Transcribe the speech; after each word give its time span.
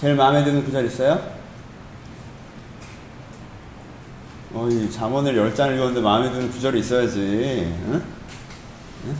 제일 0.00 0.14
마음에 0.14 0.42
드는 0.42 0.64
구절 0.64 0.86
있어요? 0.86 1.22
어이, 4.54 4.90
잠언을 4.90 5.36
열 5.36 5.54
장을 5.54 5.74
읽었는데 5.74 6.00
마음에 6.00 6.32
드는 6.32 6.50
구절이 6.50 6.80
있어야지. 6.80 7.18
응? 7.18 8.02
응? 9.04 9.16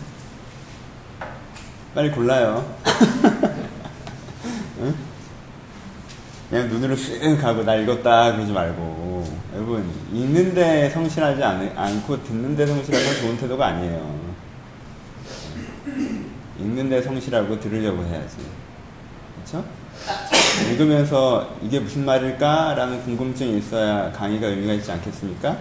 빨리 1.95 2.11
골라요. 2.11 2.65
응? 4.81 4.95
그냥 6.49 6.69
눈으로 6.71 6.95
쓱 6.97 7.39
가고 7.39 7.63
나 7.63 7.75
읽었다 7.75 8.33
그러지 8.33 8.51
말고 8.51 9.39
여러분 9.53 9.87
읽는데 10.15 10.89
성실하지 10.89 11.45
않, 11.45 11.77
않고 11.77 12.25
듣는데 12.25 12.67
성실한 12.67 13.05
건 13.05 13.15
좋은 13.17 13.37
태도가 13.37 13.67
아니에요. 13.67 14.19
읽는데 16.59 17.03
성실하고 17.03 17.61
들으려고 17.61 18.03
해야지. 18.03 18.39
그렇죠? 19.35 19.80
읽으면서 20.71 21.57
이게 21.63 21.81
무슨 21.81 22.05
말일까라는 22.05 23.03
궁금증이 23.05 23.59
있어야 23.59 24.11
강의가 24.13 24.47
의미가 24.49 24.75
있지 24.75 24.91
않겠습니까? 24.93 25.57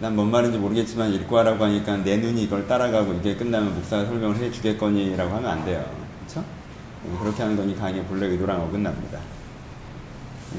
난 0.00 0.16
뭔 0.16 0.30
말인지 0.30 0.56
모르겠지만 0.56 1.12
읽고 1.12 1.38
하라고 1.38 1.64
하니까 1.64 1.98
내 1.98 2.16
눈이 2.16 2.44
이걸 2.44 2.66
따라가고 2.66 3.12
이게 3.14 3.36
끝나면 3.36 3.74
목사가 3.74 4.06
설명을 4.06 4.36
해 4.36 4.50
주겠거니라고 4.50 5.30
하면 5.36 5.50
안 5.50 5.64
돼요. 5.64 5.84
그렇죠? 6.26 6.42
그렇게 7.20 7.42
하는 7.42 7.54
건이 7.56 7.76
강의의 7.76 8.04
본래 8.06 8.26
의도랑 8.26 8.62
어긋납니다. 8.62 9.18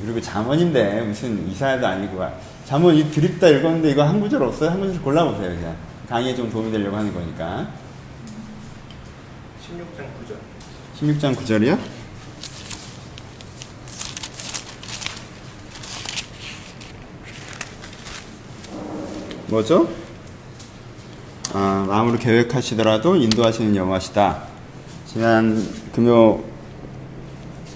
그리고 0.03 0.21
잠언인데 0.21 1.01
무슨 1.01 1.49
이사야도 1.49 1.85
아니고 1.85 2.23
잠언 2.65 2.95
이 2.95 3.09
드립다 3.11 3.47
읽었는데 3.47 3.91
이거 3.91 4.03
한 4.03 4.21
구절 4.21 4.41
없어요? 4.43 4.69
한 4.69 4.79
구절 4.79 5.01
골라보세요 5.01 5.49
그냥 5.49 5.75
강의에 6.07 6.35
좀 6.35 6.49
도움이 6.49 6.71
되려고 6.71 6.95
하는 6.95 7.13
거니까 7.13 7.67
16장 9.59 11.19
16장 11.19 11.35
9절 11.35 11.35
9절이요? 11.35 11.77
뭐죠? 19.51 19.87
아, 21.53 21.85
마음으로 21.87 22.17
계획하시더라도 22.17 23.17
인도하시는 23.17 23.75
여호와시다. 23.75 24.43
지난 25.05 25.61
금요 25.93 26.39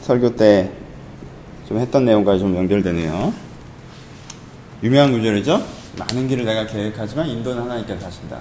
설교 0.02 0.36
때 0.36 0.72
좀 1.68 1.80
했던 1.80 2.06
내용과 2.06 2.38
좀 2.38 2.56
연결되네요. 2.56 3.34
유명한 4.84 5.12
구절이죠? 5.14 5.66
많은 5.98 6.28
길을 6.28 6.46
내가 6.46 6.68
계획하지만 6.68 7.28
인도는 7.28 7.64
하나님께서 7.64 8.06
하신다. 8.06 8.38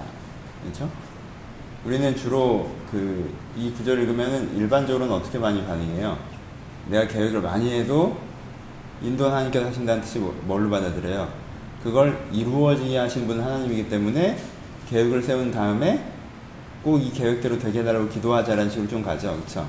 그렇죠? 0.62 0.90
우리는 1.86 2.14
주로 2.16 2.68
그 2.90 3.32
이 3.56 3.70
구절 3.72 4.00
읽으면은 4.02 4.54
일반적으로는 4.58 5.14
어떻게 5.14 5.38
많이 5.38 5.64
반응해요? 5.64 6.18
내가 6.88 7.06
계획을 7.08 7.40
많이 7.40 7.72
해도 7.72 8.16
인도는 9.00 9.30
하나님께서 9.32 9.66
하신다는 9.68 10.02
뜻이 10.02 10.18
뭐- 10.18 10.34
뭘로 10.44 10.68
받아들여요? 10.68 11.28
그걸 11.84 12.18
이루어지게 12.32 12.96
하신 12.96 13.26
분은 13.26 13.44
하나님이기 13.44 13.88
때문에 13.90 14.38
계획을 14.88 15.22
세운 15.22 15.50
다음에 15.52 16.02
꼭 16.82 16.98
이 17.00 17.10
계획대로 17.12 17.58
되게 17.58 17.80
해달라고 17.80 18.08
기도하자라는 18.08 18.70
식으로 18.70 18.88
좀 18.88 19.02
가죠. 19.02 19.36
그쵸? 19.44 19.66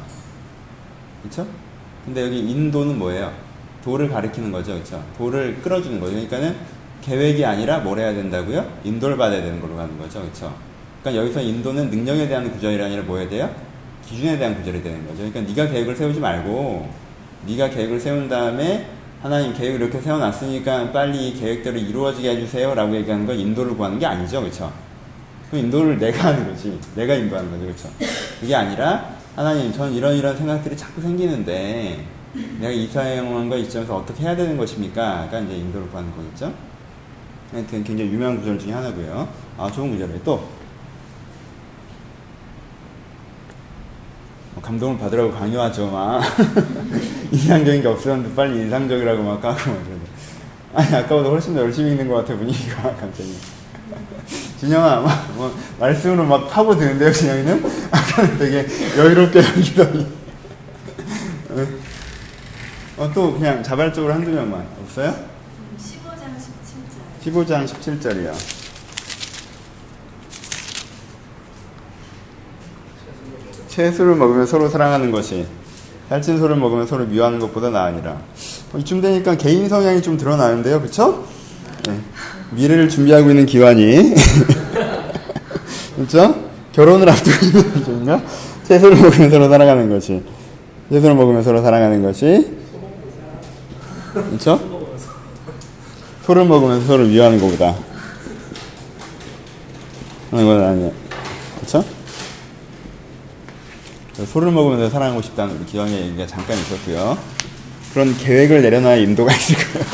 그쵸? 1.24 1.46
근데 2.06 2.22
여기 2.24 2.40
인도는 2.40 2.98
뭐예요? 2.98 3.32
도를 3.84 4.10
가리키는 4.10 4.52
거죠. 4.52 4.74
그쵸? 4.76 5.04
도를 5.18 5.62
끌어주는 5.62 6.00
거죠. 6.00 6.14
그러니까는 6.14 6.56
계획이 7.02 7.44
아니라 7.46 7.80
뭘 7.80 8.00
해야 8.00 8.14
된다고요? 8.14 8.66
인도를 8.84 9.18
받아야 9.18 9.42
되는 9.42 9.60
걸로 9.62 9.76
가는 9.76 9.98
거죠. 9.98 10.22
그쵸? 10.22 10.54
그러니까 11.02 11.24
여기서 11.24 11.42
인도는 11.42 11.90
능력에 11.90 12.28
대한 12.28 12.52
구절이 12.52 12.82
아니라 12.82 13.04
뭐 13.04 13.18
해야 13.18 13.30
돼요? 13.30 13.50
기준에 14.06 14.38
대한 14.38 14.56
구절이 14.56 14.82
되는 14.84 15.06
거죠. 15.08 15.30
그러니까 15.30 15.42
네가 15.42 15.72
계획을 15.72 15.96
세우지 15.96 16.20
말고 16.20 16.90
네가 17.48 17.70
계획을 17.70 18.00
세운 18.00 18.28
다음에 18.28 18.88
하나님 19.26 19.56
계획을 19.56 19.82
이렇게 19.82 20.00
세워놨으니까 20.00 20.92
빨리 20.92 21.30
이 21.30 21.34
계획대로 21.34 21.76
이루어지게 21.80 22.30
해주세요라고 22.30 22.96
얘기하는 22.98 23.26
건 23.26 23.36
인도를 23.36 23.76
구하는 23.76 23.98
게 23.98 24.06
아니죠, 24.06 24.40
그렇죠? 24.40 24.72
그 25.50 25.58
인도를 25.58 25.98
내가 25.98 26.28
하는 26.28 26.46
거지, 26.46 26.80
내가 26.94 27.16
인도하는 27.16 27.50
거죠, 27.50 27.64
그렇죠? 27.64 27.90
그게 28.40 28.54
아니라 28.54 29.16
하나님, 29.36 29.74
전 29.74 29.92
이런 29.92 30.16
이런 30.16 30.38
생각들이 30.38 30.78
자꾸 30.78 31.02
생기는데 31.02 32.06
내가 32.60 32.72
이사용한 32.72 33.50
거 33.50 33.58
이점에서 33.58 33.98
어떻게 33.98 34.26
해야 34.26 34.36
되는 34.36 34.56
것입니까? 34.58 35.26
그러니까 35.28 35.40
이제 35.40 35.60
인도를 35.60 35.90
구하는 35.90 36.16
거겠죠. 36.16 36.54
하여튼 37.52 37.84
굉장히 37.84 38.12
유명한 38.12 38.38
구절 38.38 38.60
중에 38.60 38.74
하나고요. 38.74 39.28
아, 39.58 39.72
좋은 39.72 39.90
구절이에요. 39.90 40.20
또 40.24 40.48
감동을 44.66 44.98
받으라고 44.98 45.32
강요하죠, 45.32 45.88
막. 45.92 46.24
인상적인 47.32 47.84
게 47.84 47.88
없었는데 47.88 48.36
빨리 48.36 48.62
인상적이라고 48.62 49.22
막 49.22 49.40
까고 49.40 49.70
막 49.70 49.84
그러죠. 49.84 50.02
아니, 50.74 50.96
아까보다 50.96 51.30
훨씬 51.30 51.54
더 51.54 51.62
열심히 51.62 51.92
읽는 51.92 52.08
것 52.08 52.16
같아, 52.16 52.36
분위기가, 52.36 52.82
갑자기. 53.00 53.36
진영아, 54.60 55.02
막, 55.02 55.34
뭐, 55.36 55.56
말씀으로 55.80 56.26
막 56.26 56.50
파고 56.50 56.76
드는데요, 56.76 57.12
진영이는? 57.12 57.64
아까는 57.92 58.38
되게 58.40 58.66
여유롭게 58.98 59.40
여기더니. 59.40 60.08
어, 62.98 63.12
또 63.14 63.34
그냥 63.34 63.62
자발적으로 63.62 64.14
한두 64.14 64.32
명만. 64.32 64.66
없어요? 64.82 65.14
15장 65.78 67.46
17절. 67.46 67.46
15장 67.46 67.66
17절이요. 67.68 68.55
채소를 73.76 74.16
먹으면 74.16 74.46
서로 74.46 74.70
사랑하는 74.70 75.12
것이 75.12 75.46
살찐 76.08 76.38
소를 76.38 76.56
먹으면 76.56 76.88
서로 76.88 77.06
미워하는 77.06 77.40
것보다 77.40 77.70
나으니라. 77.70 78.12
어, 78.74 78.78
이쯤 78.78 79.02
되니까 79.02 79.36
개인 79.36 79.68
성향이 79.68 80.02
좀 80.02 80.16
드러나는데요, 80.16 80.82
그쵸? 80.82 81.26
네. 81.86 82.00
미래를 82.52 82.88
준비하고 82.88 83.30
있는 83.30 83.46
기관이. 83.46 84.14
그쵸? 85.98 86.36
결혼을 86.72 87.10
앞두고 87.10 87.46
있는 87.46 87.84
중인가? 87.84 88.22
채소를 88.64 88.98
먹으면 88.98 89.30
서로 89.30 89.50
사랑하는 89.50 89.90
것이. 89.90 90.24
채소를 90.90 91.16
먹으면 91.16 91.44
서로 91.44 91.62
사랑하는 91.62 92.02
것이. 92.02 92.56
그쵸? 94.14 94.60
소를 96.24 96.46
먹으면서 96.46 96.88
서로 96.88 97.04
미워하는 97.06 97.42
것보다. 97.42 97.76
하는 100.32 100.46
건 100.46 100.64
아니에요. 100.64 100.92
그쵸? 101.60 101.84
소를 104.24 104.52
먹으면서 104.52 104.90
사랑하고 104.90 105.22
싶다는 105.22 105.58
우리 105.58 105.66
기왕의 105.66 105.94
얘기가 105.94 106.26
잠깐 106.26 106.58
있었고요. 106.58 107.18
그런 107.94 108.18
계획을 108.18 108.62
내려놔야 108.62 108.96
인도가 108.98 109.34
있을 109.36 109.56
거예요. 109.56 109.86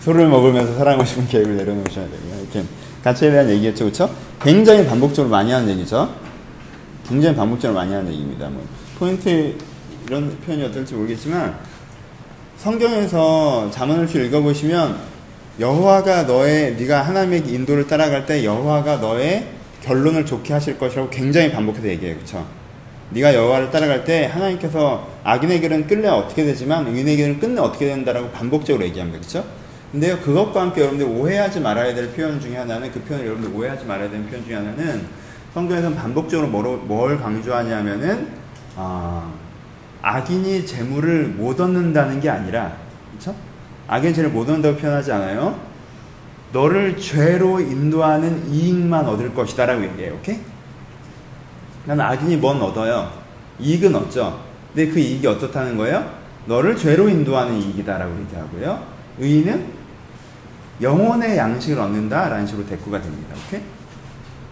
소를 0.00 0.28
먹으면서 0.28 0.76
사랑하고 0.76 1.04
싶은 1.04 1.26
계획을 1.26 1.56
내려놓으셔야 1.56 2.04
되고요. 2.04 2.40
이렇게 2.42 2.64
가치에 3.02 3.30
대한 3.30 3.50
얘기겠죠, 3.50 3.84
그렇죠? 3.84 4.14
굉장히 4.40 4.86
반복적으로 4.86 5.30
많이 5.30 5.50
하는 5.50 5.68
얘기죠. 5.70 6.14
굉장히 7.08 7.34
반복적으로 7.34 7.78
많이 7.78 7.92
하는 7.92 8.12
얘기입니다. 8.12 8.48
뭐 8.48 8.64
포인트 8.98 9.54
이런 10.06 10.38
표현이 10.40 10.64
어떨지 10.64 10.94
모르겠지만 10.94 11.58
성경에서 12.56 13.70
잠언을 13.70 14.14
읽어보시면 14.14 14.96
여호와가 15.58 16.24
너의 16.24 16.76
네가 16.76 17.02
하나님의 17.02 17.44
인도를 17.48 17.86
따라갈 17.86 18.26
때 18.26 18.44
여호와가 18.44 18.96
너의 18.96 19.48
결론을 19.82 20.24
좋게 20.24 20.52
하실 20.52 20.78
것이라고 20.78 21.10
굉장히 21.10 21.50
반복해서 21.50 21.88
얘기해요, 21.88 22.16
그렇죠? 22.16 22.57
네가 23.10 23.34
여호와를 23.34 23.70
따라갈 23.70 24.04
때 24.04 24.26
하나님께서 24.26 25.08
악인의 25.24 25.60
길은 25.60 25.86
끌려 25.86 26.14
어떻게 26.14 26.44
되지만 26.44 26.86
의인의 26.86 27.16
길은 27.16 27.40
끝내 27.40 27.60
어떻게 27.60 27.86
된다라고 27.86 28.30
반복적으로 28.30 28.84
얘기합니다. 28.84 29.18
그렇죠? 29.18 29.44
근데요 29.92 30.18
그것과 30.18 30.60
함께 30.60 30.82
여러분들 30.82 31.06
오해하지 31.06 31.60
말아야 31.60 31.94
될 31.94 32.12
표현 32.12 32.38
중에 32.38 32.56
하나는 32.56 32.92
그 32.92 33.00
표현을 33.00 33.26
여러분들 33.26 33.58
오해하지 33.58 33.86
말아야 33.86 34.10
되는 34.10 34.26
표현 34.26 34.44
중에 34.44 34.56
하나는 34.56 35.06
성경에서는 35.54 35.96
반복적으로 35.96 36.48
뭘, 36.48 36.76
뭘 36.76 37.18
강조하냐면은 37.18 38.28
아, 38.76 39.32
악인이 40.02 40.66
재물을 40.66 41.28
못 41.28 41.58
얻는다는 41.58 42.20
게 42.20 42.28
아니라 42.28 42.76
그렇죠? 43.10 43.34
악인이 43.86 44.12
재물을 44.12 44.34
못 44.34 44.42
얻는다고 44.42 44.76
표현하지 44.76 45.10
않아요. 45.12 45.58
너를 46.52 46.98
죄로 46.98 47.60
인도하는 47.60 48.50
이익만 48.50 49.06
얻을 49.06 49.34
것이다라고 49.34 49.82
얘기해요. 49.84 50.14
오케이? 50.14 50.38
나는 51.88 52.04
악인이 52.04 52.36
뭔 52.36 52.60
얻어요? 52.60 53.10
이익은 53.58 53.94
얻죠. 53.96 54.44
근데 54.74 54.92
그 54.92 54.98
이익이 54.98 55.26
어떻다는 55.26 55.78
거예요? 55.78 56.06
너를 56.44 56.76
죄로 56.76 57.08
인도하는 57.08 57.62
이익이다라고 57.62 58.14
얘기하고요. 58.20 58.86
의인은 59.18 59.66
영혼의 60.82 61.38
양식을 61.38 61.80
얻는다라는 61.80 62.46
식으로 62.46 62.66
대꾸가 62.66 63.00
됩니다. 63.00 63.34
오케이? 63.46 63.62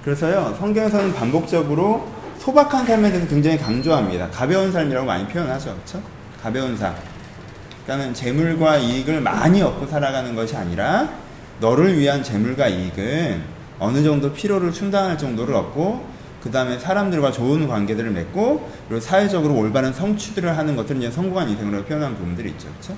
그래서요, 0.02 0.56
성경에서는 0.58 1.12
반복적으로 1.12 2.08
소박한 2.38 2.86
삶에 2.86 3.10
대해서 3.10 3.28
굉장히 3.28 3.58
강조합니다. 3.58 4.30
가벼운 4.30 4.72
삶이라고 4.72 5.06
많이 5.06 5.28
표현하죠. 5.28 5.74
그렇죠? 5.74 6.02
가벼운 6.42 6.74
삶. 6.74 6.94
그러니까는 7.84 8.14
재물과 8.14 8.78
이익을 8.78 9.20
많이 9.20 9.60
얻고 9.60 9.86
살아가는 9.86 10.34
것이 10.34 10.56
아니라 10.56 11.10
너를 11.60 11.98
위한 11.98 12.22
재물과 12.22 12.68
이익은 12.68 13.42
어느 13.78 14.02
정도 14.02 14.32
필요를 14.32 14.72
충당할 14.72 15.18
정도를 15.18 15.54
얻고 15.54 16.15
그 16.46 16.52
다음에 16.52 16.78
사람들과 16.78 17.32
좋은 17.32 17.66
관계들을 17.66 18.08
맺고 18.12 18.70
그리고 18.86 19.00
사회적으로 19.00 19.56
올바른 19.56 19.92
성취들을 19.92 20.56
하는 20.56 20.76
것들을 20.76 21.02
이제 21.02 21.10
성공한 21.10 21.48
인생으로 21.48 21.82
표현한 21.84 22.14
부분들이 22.14 22.50
있죠, 22.50 22.68
그렇죠? 22.68 22.96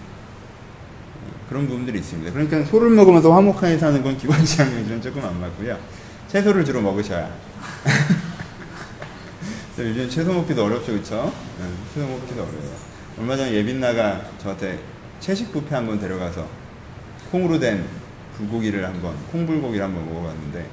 그런 1.48 1.66
부분들이 1.66 1.98
있습니다. 1.98 2.30
그러니까 2.30 2.62
소를 2.64 2.90
먹으면서 2.90 3.32
화목하게 3.32 3.78
사는 3.78 4.02
건 4.02 4.18
기본 4.18 4.44
지향령주는 4.44 5.00
조금 5.00 5.24
안 5.24 5.40
맞고요. 5.40 5.78
채소를 6.28 6.62
주로 6.62 6.82
먹으셔야. 6.82 7.32
요즘 9.78 10.10
채소 10.10 10.34
먹기도 10.34 10.66
어렵죠, 10.66 10.92
그렇죠? 10.92 11.32
네, 11.58 11.64
채소 11.94 12.06
먹기도 12.06 12.42
어려워요. 12.42 12.76
얼마 13.18 13.34
전에 13.34 13.54
예빈나가 13.54 14.26
저한테 14.42 14.78
채식 15.20 15.54
뷔페 15.54 15.74
한번 15.74 15.98
데려가서 15.98 16.46
콩으로 17.32 17.58
된 17.58 17.82
불고기를 18.36 18.84
한번 18.84 19.16
콩불고기를 19.32 19.82
한번 19.82 20.06
먹어봤는데 20.06 20.58
예, 20.58 20.66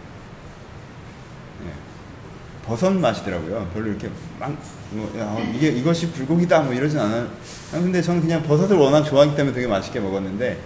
버섯 2.67 2.91
맛이더라고요. 2.91 3.67
별로 3.73 3.87
이렇게 3.87 4.09
막 4.39 4.51
뭐, 4.91 5.11
야, 5.19 5.37
이게 5.55 5.67
이것이 5.69 6.11
불고기다 6.11 6.61
뭐 6.61 6.73
이러진 6.73 6.99
않아요. 6.99 7.23
아, 7.73 7.79
근데 7.79 8.01
저는 8.01 8.21
그냥 8.21 8.41
버섯을 8.43 8.75
워낙 8.77 9.03
좋아하기 9.03 9.35
때문에 9.35 9.53
되게 9.53 9.67
맛있게 9.67 9.99
먹었는데 9.99 10.57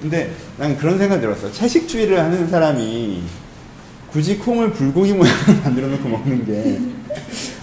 근데 0.00 0.32
난 0.58 0.76
그런 0.76 0.98
생각 0.98 1.20
들었어. 1.20 1.50
채식주의를 1.50 2.20
하는 2.20 2.48
사람이 2.48 3.22
굳이 4.12 4.36
콩을 4.38 4.72
불고기 4.72 5.12
모양으로 5.12 5.54
만들어 5.64 5.88
놓고 5.88 6.08
먹는 6.08 6.46
게 6.46 6.80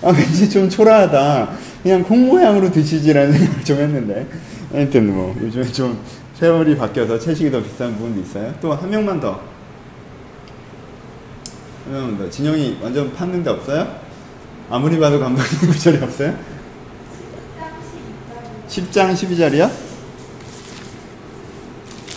아, 0.01 0.09
왠지 0.11 0.49
좀 0.49 0.69
초라하다. 0.69 1.49
그냥 1.83 2.03
콩 2.03 2.27
모양으로 2.27 2.71
드시지라는 2.71 3.31
생각을 3.33 3.63
좀 3.63 3.77
했는데 3.77 4.27
하여튼 4.71 5.13
뭐 5.13 5.35
요즘에 5.41 5.63
좀 5.71 5.97
세월이 6.37 6.75
바뀌어서 6.75 7.19
채식이 7.19 7.51
더 7.51 7.61
비싼 7.61 7.95
부분도 7.95 8.21
있어요. 8.21 8.53
또 8.61 8.73
한 8.73 8.89
명만 8.89 9.19
더. 9.19 9.50
더. 11.91 12.29
진영이 12.29 12.77
완전 12.81 13.13
팠는데 13.13 13.47
없어요? 13.47 13.87
아무리 14.69 14.97
봐도 14.97 15.19
감독님 15.19 15.71
구절이 15.71 16.01
없어요? 16.01 16.33
10장 18.69 19.13
12절이요? 19.13 19.69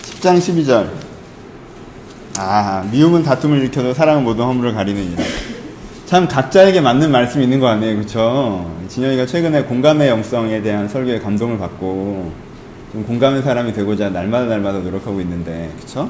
10장 0.02 0.38
12절. 0.38 0.88
아, 2.38 2.86
미움은 2.90 3.24
다툼을 3.24 3.58
일으켜도 3.58 3.94
사랑은 3.94 4.22
모든 4.22 4.44
허물을 4.44 4.74
가리느니라. 4.74 5.22
참 6.06 6.28
각자에게 6.28 6.80
맞는 6.80 7.10
말씀이 7.10 7.42
있는 7.42 7.58
것 7.58 7.66
같네요. 7.66 7.96
그쵸? 7.98 8.70
진영이가 8.88 9.26
최근에 9.26 9.64
공감의 9.64 10.08
영성에 10.08 10.62
대한 10.62 10.88
설교에 10.88 11.18
감동을 11.18 11.58
받고 11.58 12.32
좀 12.92 13.04
공감의 13.04 13.42
사람이 13.42 13.72
되고자 13.72 14.10
날마다 14.10 14.46
날마다 14.46 14.78
노력하고 14.78 15.20
있는데, 15.22 15.72
그쵸? 15.80 16.08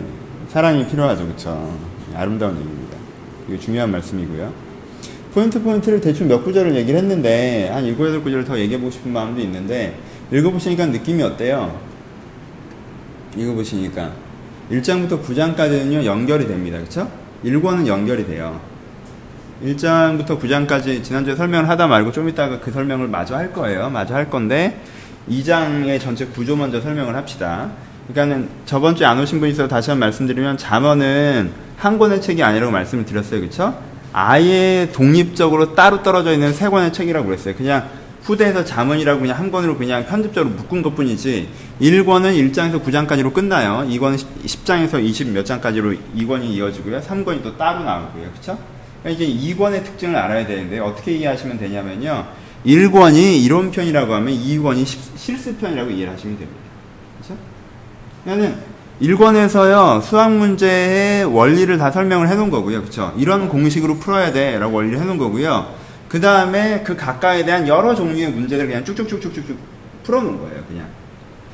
네, 0.00 0.06
사랑이 0.48 0.86
필요하죠. 0.88 1.26
그쵸? 1.28 1.93
아름다운 2.14 2.56
얘기입니다. 2.56 2.96
이거 3.48 3.58
중요한 3.58 3.90
말씀이고요. 3.90 4.52
포인트 5.34 5.60
포인트를 5.60 6.00
대충 6.00 6.28
몇 6.28 6.44
구절을 6.44 6.76
얘기를 6.76 6.98
했는데 7.00 7.68
한 7.68 7.84
7, 7.84 7.96
8구절을 7.96 8.46
더 8.46 8.58
얘기해보고 8.58 8.90
싶은 8.90 9.12
마음도 9.12 9.40
있는데 9.40 9.98
읽어보시니까 10.30 10.86
느낌이 10.86 11.22
어때요? 11.22 11.78
읽어보시니까 13.36 14.12
1장부터 14.70 15.22
9장까지는요 15.22 16.04
연결이 16.04 16.46
됩니다. 16.46 16.78
그쵸? 16.78 17.10
1권은 17.44 17.86
연결이 17.86 18.26
돼요. 18.26 18.60
1장부터 19.62 20.40
9장까지 20.40 21.02
지난주에 21.02 21.34
설명을 21.34 21.68
하다 21.68 21.86
말고 21.86 22.12
좀 22.12 22.28
이따가 22.28 22.60
그 22.60 22.70
설명을 22.70 23.08
마저 23.08 23.36
할 23.36 23.52
거예요. 23.52 23.90
마저 23.90 24.14
할 24.14 24.30
건데 24.30 24.80
2장의 25.28 26.00
전체 26.00 26.26
구조 26.26 26.56
먼저 26.56 26.80
설명을 26.80 27.14
합시다. 27.14 27.70
그러니까는 28.08 28.48
저번 28.66 28.96
주에 28.96 29.06
안 29.06 29.18
오신 29.18 29.40
분이 29.40 29.52
있어서 29.52 29.68
다시 29.68 29.90
한번 29.90 30.08
말씀드리면 30.08 30.58
잠언은 30.58 31.52
한 31.76 31.98
권의 31.98 32.20
책이 32.20 32.42
아니라고 32.42 32.70
말씀을 32.72 33.04
드렸어요. 33.04 33.40
그쵸? 33.40 33.78
아예 34.12 34.90
독립적으로 34.92 35.74
따로 35.74 36.02
떨어져 36.02 36.32
있는 36.32 36.52
세 36.52 36.68
권의 36.68 36.92
책이라고 36.92 37.26
그랬어요. 37.26 37.54
그냥 37.54 37.88
후대에서 38.22 38.64
잠언이라고 38.64 39.20
그냥 39.20 39.38
한 39.38 39.50
권으로 39.50 39.76
그냥 39.76 40.06
편집적으로 40.06 40.54
묶은 40.54 40.82
것 40.82 40.94
뿐이지 40.94 41.48
1권은 41.80 42.52
1장에서 42.52 42.82
9장까지로 42.82 43.34
끝나요. 43.34 43.86
2권은 43.88 44.18
10 44.46 44.64
장에서 44.64 44.98
20 44.98 45.28
몇 45.28 45.44
장까지로 45.44 45.92
2권이 46.16 46.44
이어지고요. 46.44 47.00
3권이 47.00 47.42
또 47.42 47.56
따로 47.56 47.84
나오고요. 47.84 48.30
그쵸? 48.34 48.58
그러니까 49.02 49.24
이게 49.24 49.54
2권의 49.54 49.84
특징을 49.84 50.16
알아야 50.16 50.46
되는데 50.46 50.78
어떻게 50.78 51.12
이해하시면 51.16 51.58
되냐면요. 51.58 52.24
1권이 52.64 53.44
이론편이라고 53.44 54.14
하면 54.14 54.34
2권이 54.34 54.86
실습편이라고 55.16 55.90
이해를 55.90 56.14
하시면 56.14 56.38
됩니다. 56.38 56.63
그러니까는 58.24 58.56
1권에서요, 59.00 60.02
수학 60.02 60.32
문제의 60.32 61.24
원리를 61.24 61.76
다 61.78 61.90
설명을 61.90 62.28
해놓은 62.28 62.50
거고요. 62.50 62.82
그쵸? 62.82 63.12
이런 63.16 63.48
공식으로 63.48 63.98
풀어야 63.98 64.32
돼. 64.32 64.58
라고 64.58 64.76
원리를 64.76 64.98
해놓은 64.98 65.18
거고요. 65.18 65.66
그 66.08 66.20
다음에 66.20 66.82
그 66.84 66.96
각각에 66.96 67.44
대한 67.44 67.66
여러 67.66 67.94
종류의 67.94 68.30
문제들을 68.30 68.68
그냥 68.68 68.84
쭉쭉쭉쭉쭉 68.84 69.58
풀어놓은 70.04 70.38
거예요. 70.38 70.62
그냥. 70.68 70.86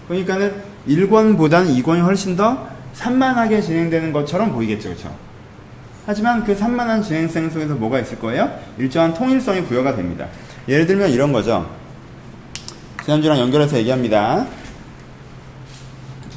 그러니까는 0.07 0.55
1권보다는 0.87 1.83
2권이 1.83 2.03
훨씬 2.03 2.37
더 2.37 2.69
산만하게 2.93 3.61
진행되는 3.63 4.13
것처럼 4.13 4.53
보이겠죠. 4.53 4.91
그쵸? 4.91 5.15
하지만 6.07 6.45
그 6.45 6.55
산만한 6.55 7.03
진행성 7.03 7.51
속에서 7.51 7.75
뭐가 7.75 8.01
있을 8.01 8.19
거예요? 8.19 8.51
일정한 8.79 9.15
통일성이 9.15 9.63
부여가 9.65 9.95
됩니다. 9.97 10.27
예를 10.69 10.87
들면 10.87 11.11
이런 11.11 11.33
거죠. 11.33 11.71
지난주랑 13.05 13.39
연결해서 13.39 13.79
얘기합니다. 13.79 14.47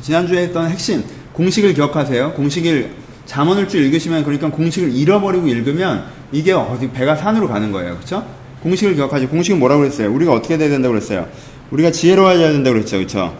지난주에 0.03 0.43
했던 0.43 0.69
핵심 0.69 1.03
공식을 1.31 1.73
기억하세요. 1.73 2.33
공식을 2.33 2.91
잠언을 3.25 3.69
쭉 3.69 3.77
읽으시면 3.77 4.23
그러니까 4.23 4.49
공식을 4.49 4.93
잃어버리고 4.93 5.47
읽으면 5.47 6.03
이게 6.31 6.51
어디 6.51 6.91
배가 6.91 7.15
산으로 7.15 7.47
가는 7.47 7.71
거예요. 7.71 7.95
그렇죠? 7.95 8.25
공식을 8.61 8.95
기억하지. 8.95 9.27
공식은 9.27 9.59
뭐라고 9.59 9.81
그랬어요? 9.81 10.13
우리가 10.13 10.33
어떻게 10.33 10.57
돼야 10.57 10.69
된다고 10.69 10.93
그랬어요? 10.93 11.27
우리가 11.71 11.91
지혜로워져야 11.91 12.51
된다고 12.51 12.73
그랬죠. 12.75 12.97
그렇죠? 12.97 13.37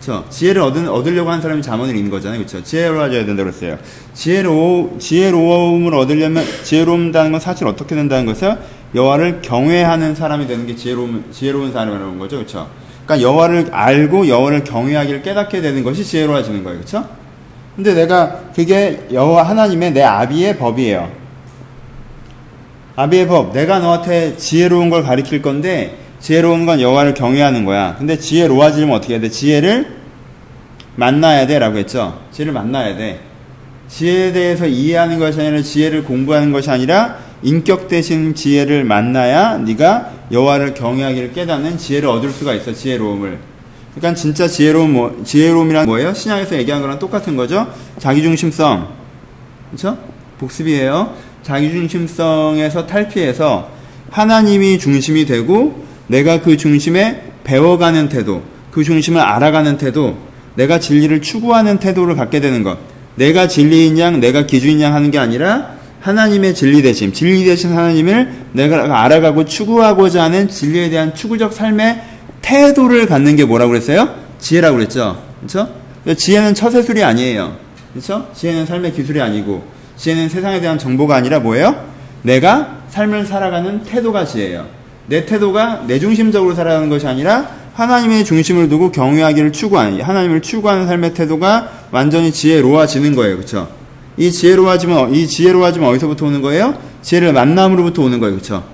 그렇죠? 0.00 0.26
지혜를 0.28 0.60
얻은, 0.60 0.88
얻으려고 0.88 1.30
한 1.30 1.40
사람이 1.40 1.62
잠언을 1.62 1.96
읽는 1.96 2.10
거잖아요. 2.10 2.38
그렇죠? 2.38 2.62
지혜로워져야 2.62 3.24
된다고 3.24 3.50
그랬어요. 3.50 3.78
지혜로 4.12 4.96
지혜로움을 4.98 5.94
얻으려면 5.94 6.44
지혜로움다는 6.62 7.32
건 7.32 7.40
사실 7.40 7.66
어떻게 7.66 7.94
된다는 7.94 8.26
것을 8.26 8.58
여호와를 8.94 9.40
경외하는 9.40 10.14
사람이 10.14 10.46
되는 10.46 10.66
게 10.66 10.76
지혜로운 10.76 11.24
지혜로운 11.32 11.72
사람이라는 11.72 12.18
거죠. 12.18 12.36
그렇죠? 12.36 12.68
그러니까 13.04 13.28
여호와를 13.28 13.68
알고 13.72 14.28
여호와를 14.28 14.64
경외하기를 14.64 15.22
깨닫게 15.22 15.60
되는 15.60 15.82
것이 15.82 16.04
지혜로워지는 16.04 16.62
거예요. 16.62 16.78
그렇죠? 16.78 17.08
근데 17.76 17.94
내가 17.94 18.40
그게 18.54 19.06
여호와 19.12 19.44
하나님의 19.44 19.92
내 19.92 20.02
아비의 20.02 20.58
법이에요. 20.58 21.10
아비의 22.96 23.26
법. 23.26 23.52
내가 23.52 23.78
너한테 23.78 24.36
지혜로운 24.36 24.90
걸 24.90 25.02
가리킬 25.02 25.40
건데 25.40 25.96
지혜로운 26.20 26.66
건 26.66 26.80
여호와를 26.80 27.14
경외하는 27.14 27.64
거야. 27.64 27.96
근데 27.98 28.18
지혜로워지면 28.18 28.94
어떻게 28.94 29.14
해야 29.14 29.20
돼? 29.20 29.28
지혜를 29.28 29.96
만나야 30.96 31.46
돼라고 31.46 31.78
했죠. 31.78 32.20
지혜를 32.30 32.52
만나야 32.52 32.96
돼. 32.96 33.20
지혜에 33.88 34.32
대해서 34.32 34.66
이해하는 34.66 35.18
것이 35.18 35.40
아니라 35.40 35.62
지혜를 35.62 36.04
공부하는 36.04 36.52
것이 36.52 36.70
아니라 36.70 37.16
인격 37.42 37.88
대신 37.88 38.34
지혜를 38.34 38.84
만나야 38.84 39.58
네가 39.58 40.10
여호와를 40.32 40.74
경외하기를 40.74 41.32
깨닫는 41.32 41.78
지혜를 41.78 42.08
얻을 42.08 42.30
수가 42.30 42.54
있어. 42.54 42.72
지혜로움을. 42.72 43.38
그러니까 43.94 44.18
진짜 44.18 44.48
지혜로움 44.48 44.92
뭐, 44.94 45.22
지혜로움이란 45.24 45.86
뭐예요? 45.86 46.14
신약에서 46.14 46.56
얘기한 46.56 46.80
거랑 46.80 46.98
똑같은 46.98 47.36
거죠. 47.36 47.72
자기중심성. 47.98 48.88
그렇죠? 49.70 49.98
복습이에요. 50.38 51.14
자기중심성에서 51.42 52.86
탈피해서 52.86 53.70
하나님이 54.10 54.78
중심이 54.78 55.26
되고 55.26 55.84
내가 56.06 56.40
그 56.40 56.56
중심에 56.56 57.22
배워가는 57.44 58.08
태도, 58.08 58.42
그 58.70 58.84
중심을 58.84 59.20
알아가는 59.20 59.76
태도, 59.76 60.16
내가 60.54 60.78
진리를 60.78 61.22
추구하는 61.22 61.78
태도를 61.78 62.16
갖게 62.16 62.40
되는 62.40 62.62
것. 62.62 62.78
내가 63.16 63.48
진리인 63.48 63.98
양, 63.98 64.20
내가 64.20 64.46
기준인 64.46 64.80
양 64.80 64.94
하는 64.94 65.10
게 65.10 65.18
아니라 65.18 65.74
하나님의 66.02 66.54
진리 66.54 66.82
대신, 66.82 67.12
진리 67.12 67.44
대신 67.44 67.70
하나님을 67.70 68.32
내가 68.52 69.04
알아가고 69.04 69.44
추구하고자 69.44 70.24
하는 70.24 70.48
진리에 70.48 70.90
대한 70.90 71.14
추구적 71.14 71.52
삶의 71.52 72.02
태도를 72.42 73.06
갖는 73.06 73.36
게 73.36 73.44
뭐라고 73.44 73.70
그랬어요? 73.70 74.14
지혜라고 74.40 74.76
그랬죠. 74.76 75.22
그렇죠? 75.38 75.68
지혜는 76.16 76.54
처세술이 76.54 77.04
아니에요. 77.04 77.56
그렇죠? 77.92 78.28
지혜는 78.34 78.66
삶의 78.66 78.92
기술이 78.92 79.20
아니고 79.20 79.64
지혜는 79.96 80.28
세상에 80.28 80.60
대한 80.60 80.76
정보가 80.76 81.14
아니라 81.14 81.38
뭐예요? 81.38 81.86
내가 82.22 82.78
삶을 82.88 83.26
살아가는 83.26 83.84
태도가 83.84 84.24
지혜예요. 84.24 84.66
내 85.06 85.24
태도가 85.24 85.84
내 85.86 86.00
중심적으로 86.00 86.54
살아가는 86.54 86.88
것이 86.88 87.06
아니라 87.06 87.48
하나님의 87.74 88.24
중심을 88.24 88.68
두고 88.68 88.90
경외하기를 88.90 89.52
추구하는 89.52 90.00
하나님을 90.00 90.42
추구하는 90.42 90.86
삶의 90.86 91.14
태도가 91.14 91.70
완전히 91.92 92.32
지혜로워지는 92.32 93.14
거예요. 93.14 93.36
그렇죠? 93.36 93.81
이 94.16 94.30
지혜로워지면 94.30 95.14
이 95.14 95.26
지혜로워지면 95.26 95.88
어디서부터 95.88 96.26
오는 96.26 96.42
거예요? 96.42 96.74
지혜를 97.02 97.32
만남으로부터 97.32 98.02
오는 98.02 98.20
거예요. 98.20 98.34
그렇죠? 98.34 98.64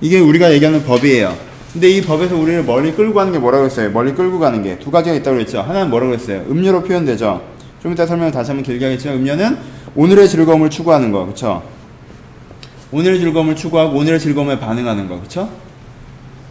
이게 0.00 0.18
우리가 0.20 0.52
얘기하는 0.52 0.84
법이에요. 0.84 1.36
근데 1.72 1.90
이 1.90 2.00
법에서 2.02 2.34
우리를 2.36 2.64
멀리 2.64 2.92
끌고 2.92 3.14
가는 3.14 3.32
게 3.32 3.38
뭐라고 3.38 3.66
했어요? 3.66 3.90
멀리 3.90 4.12
끌고 4.14 4.38
가는 4.38 4.62
게 4.62 4.78
두 4.78 4.90
가지가 4.90 5.14
있다고 5.16 5.36
그랬죠. 5.36 5.60
하나는 5.60 5.90
뭐라고 5.90 6.14
했어요? 6.14 6.44
음료로 6.48 6.82
표현되죠. 6.84 7.42
좀 7.82 7.92
이따 7.92 8.06
설명을 8.06 8.32
다시 8.32 8.50
한번 8.50 8.64
길게 8.64 8.84
하겠지만 8.86 9.18
음료는 9.18 9.56
오늘의 9.94 10.28
즐거움을 10.28 10.70
추구하는 10.70 11.12
거. 11.12 11.24
그렇죠? 11.24 11.62
오늘의 12.90 13.20
즐거움을 13.20 13.54
추구하고 13.54 13.98
오늘의 13.98 14.18
즐거움에 14.18 14.58
반응하는 14.58 15.08
거, 15.08 15.16
그렇죠? 15.16 15.48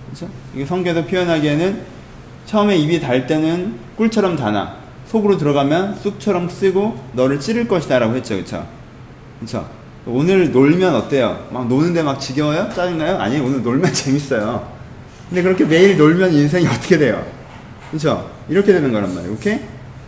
그렇죠? 0.06 0.32
이게 0.56 0.66
성경에서 0.66 1.08
표현하기에는 1.08 1.82
처음에 2.46 2.78
입이 2.78 3.02
달 3.02 3.26
때는 3.28 3.74
꿀처럼 3.98 4.36
다나 4.38 4.76
속으로 5.08 5.38
들어가면 5.38 5.96
쑥처럼 5.96 6.50
쓰고 6.50 7.00
너를 7.14 7.40
찌를 7.40 7.68
것이다라고 7.68 8.16
했죠, 8.16 8.36
그렇죠? 8.36 8.68
그렇죠? 9.40 9.70
오늘 10.06 10.52
놀면 10.52 10.96
어때요? 10.96 11.48
막 11.52 11.68
노는데 11.68 12.04
막 12.04 12.20
지겨워요? 12.20 12.70
짜증나요? 12.74 13.18
아니 13.18 13.40
오늘 13.40 13.62
놀면 13.62 13.92
재밌어요. 13.94 14.68
근데 15.30 15.44
그렇게 15.44 15.66
매일 15.66 15.98
놀면 15.98 16.34
인생이 16.34 16.66
어떻게 16.68 16.98
돼요? 16.98 17.26
그렇죠? 17.90 18.30
이렇게 18.50 18.72
되는 18.74 18.92
거란 18.92 19.14
말이에요. 19.14 19.34
오케이? 19.34 19.60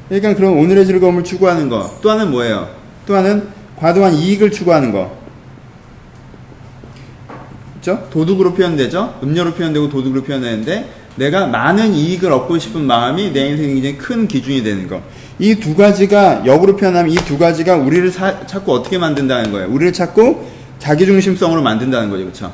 그러니까 0.07 0.35
그럼 0.35 0.57
오늘의 0.59 0.85
즐거움을 0.85 1.23
추구하는 1.23 1.69
거. 1.69 1.99
또 2.01 2.09
하나는 2.09 2.31
뭐예요? 2.31 2.69
또 3.05 3.15
하나는 3.15 3.47
과도한 3.77 4.13
이익을 4.13 4.51
추구하는 4.51 4.91
거. 4.91 5.17
그렇죠? 7.81 8.07
도둑으로 8.09 8.53
표현되죠? 8.53 9.19
음료로 9.23 9.53
표현되고 9.53 9.89
도둑으로 9.89 10.23
표현되는데 10.23 10.89
내가 11.19 11.47
많은 11.47 11.93
이익을 11.93 12.31
얻고 12.31 12.57
싶은 12.59 12.81
마음이 12.85 13.31
내 13.33 13.47
인생에 13.49 13.67
굉장히 13.73 13.97
큰 13.97 14.27
기준이 14.27 14.63
되는 14.63 14.87
거. 14.87 15.01
이 15.37 15.55
두 15.55 15.75
가지가 15.75 16.43
역으로 16.45 16.75
표현하면 16.77 17.11
이 17.11 17.15
두 17.25 17.37
가지가 17.37 17.75
우리를 17.75 18.09
사, 18.11 18.45
자꾸 18.47 18.73
어떻게 18.73 18.97
만든다는 18.97 19.51
거예요. 19.51 19.69
우리를 19.69 19.91
자꾸 19.93 20.45
자기중심성으로 20.79 21.61
만든다는 21.61 22.09
거죠. 22.09 22.23
그렇죠? 22.23 22.51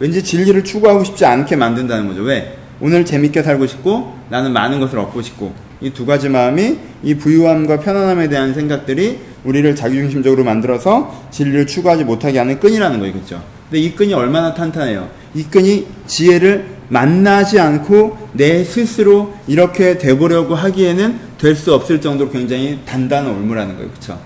왠지 0.00 0.22
진리를 0.24 0.64
추구하고 0.64 1.04
싶지 1.04 1.24
않게 1.24 1.54
만든다는 1.56 2.08
거죠. 2.08 2.22
왜? 2.22 2.58
오늘 2.80 3.04
재밌게 3.04 3.42
살고 3.44 3.66
싶고 3.68 4.16
나는 4.28 4.52
많은 4.52 4.80
것을 4.80 4.98
얻고 4.98 5.22
싶고 5.22 5.54
이 5.80 5.90
두 5.90 6.04
가지 6.06 6.28
마음이 6.28 6.78
이 7.04 7.14
부유함과 7.14 7.80
편안함에 7.80 8.28
대한 8.28 8.54
생각들이 8.54 9.18
우리를 9.44 9.74
자기중심적으로 9.76 10.42
만들어서 10.44 11.26
진리를 11.30 11.66
추구하지 11.66 12.04
못하게 12.04 12.38
하는 12.38 12.58
끈이라는 12.60 12.98
거예요. 13.00 13.12
그렇죠? 13.12 13.42
근데 13.70 13.80
이 13.84 13.92
끈이 13.92 14.14
얼마나 14.14 14.52
탄탄해요. 14.54 15.08
이 15.34 15.42
끈이 15.44 15.86
지혜를 16.06 16.81
만나지 16.92 17.58
않고 17.58 18.18
내 18.34 18.62
스스로 18.64 19.32
이렇게 19.46 19.96
돼보려고 19.96 20.54
하기에는 20.54 21.32
될 21.38 21.56
수 21.56 21.74
없을 21.74 22.00
정도로 22.00 22.30
굉장히 22.30 22.80
단단한 22.84 23.32
올무라는 23.32 23.76
거예요. 23.76 23.90
그렇죠? 23.90 24.20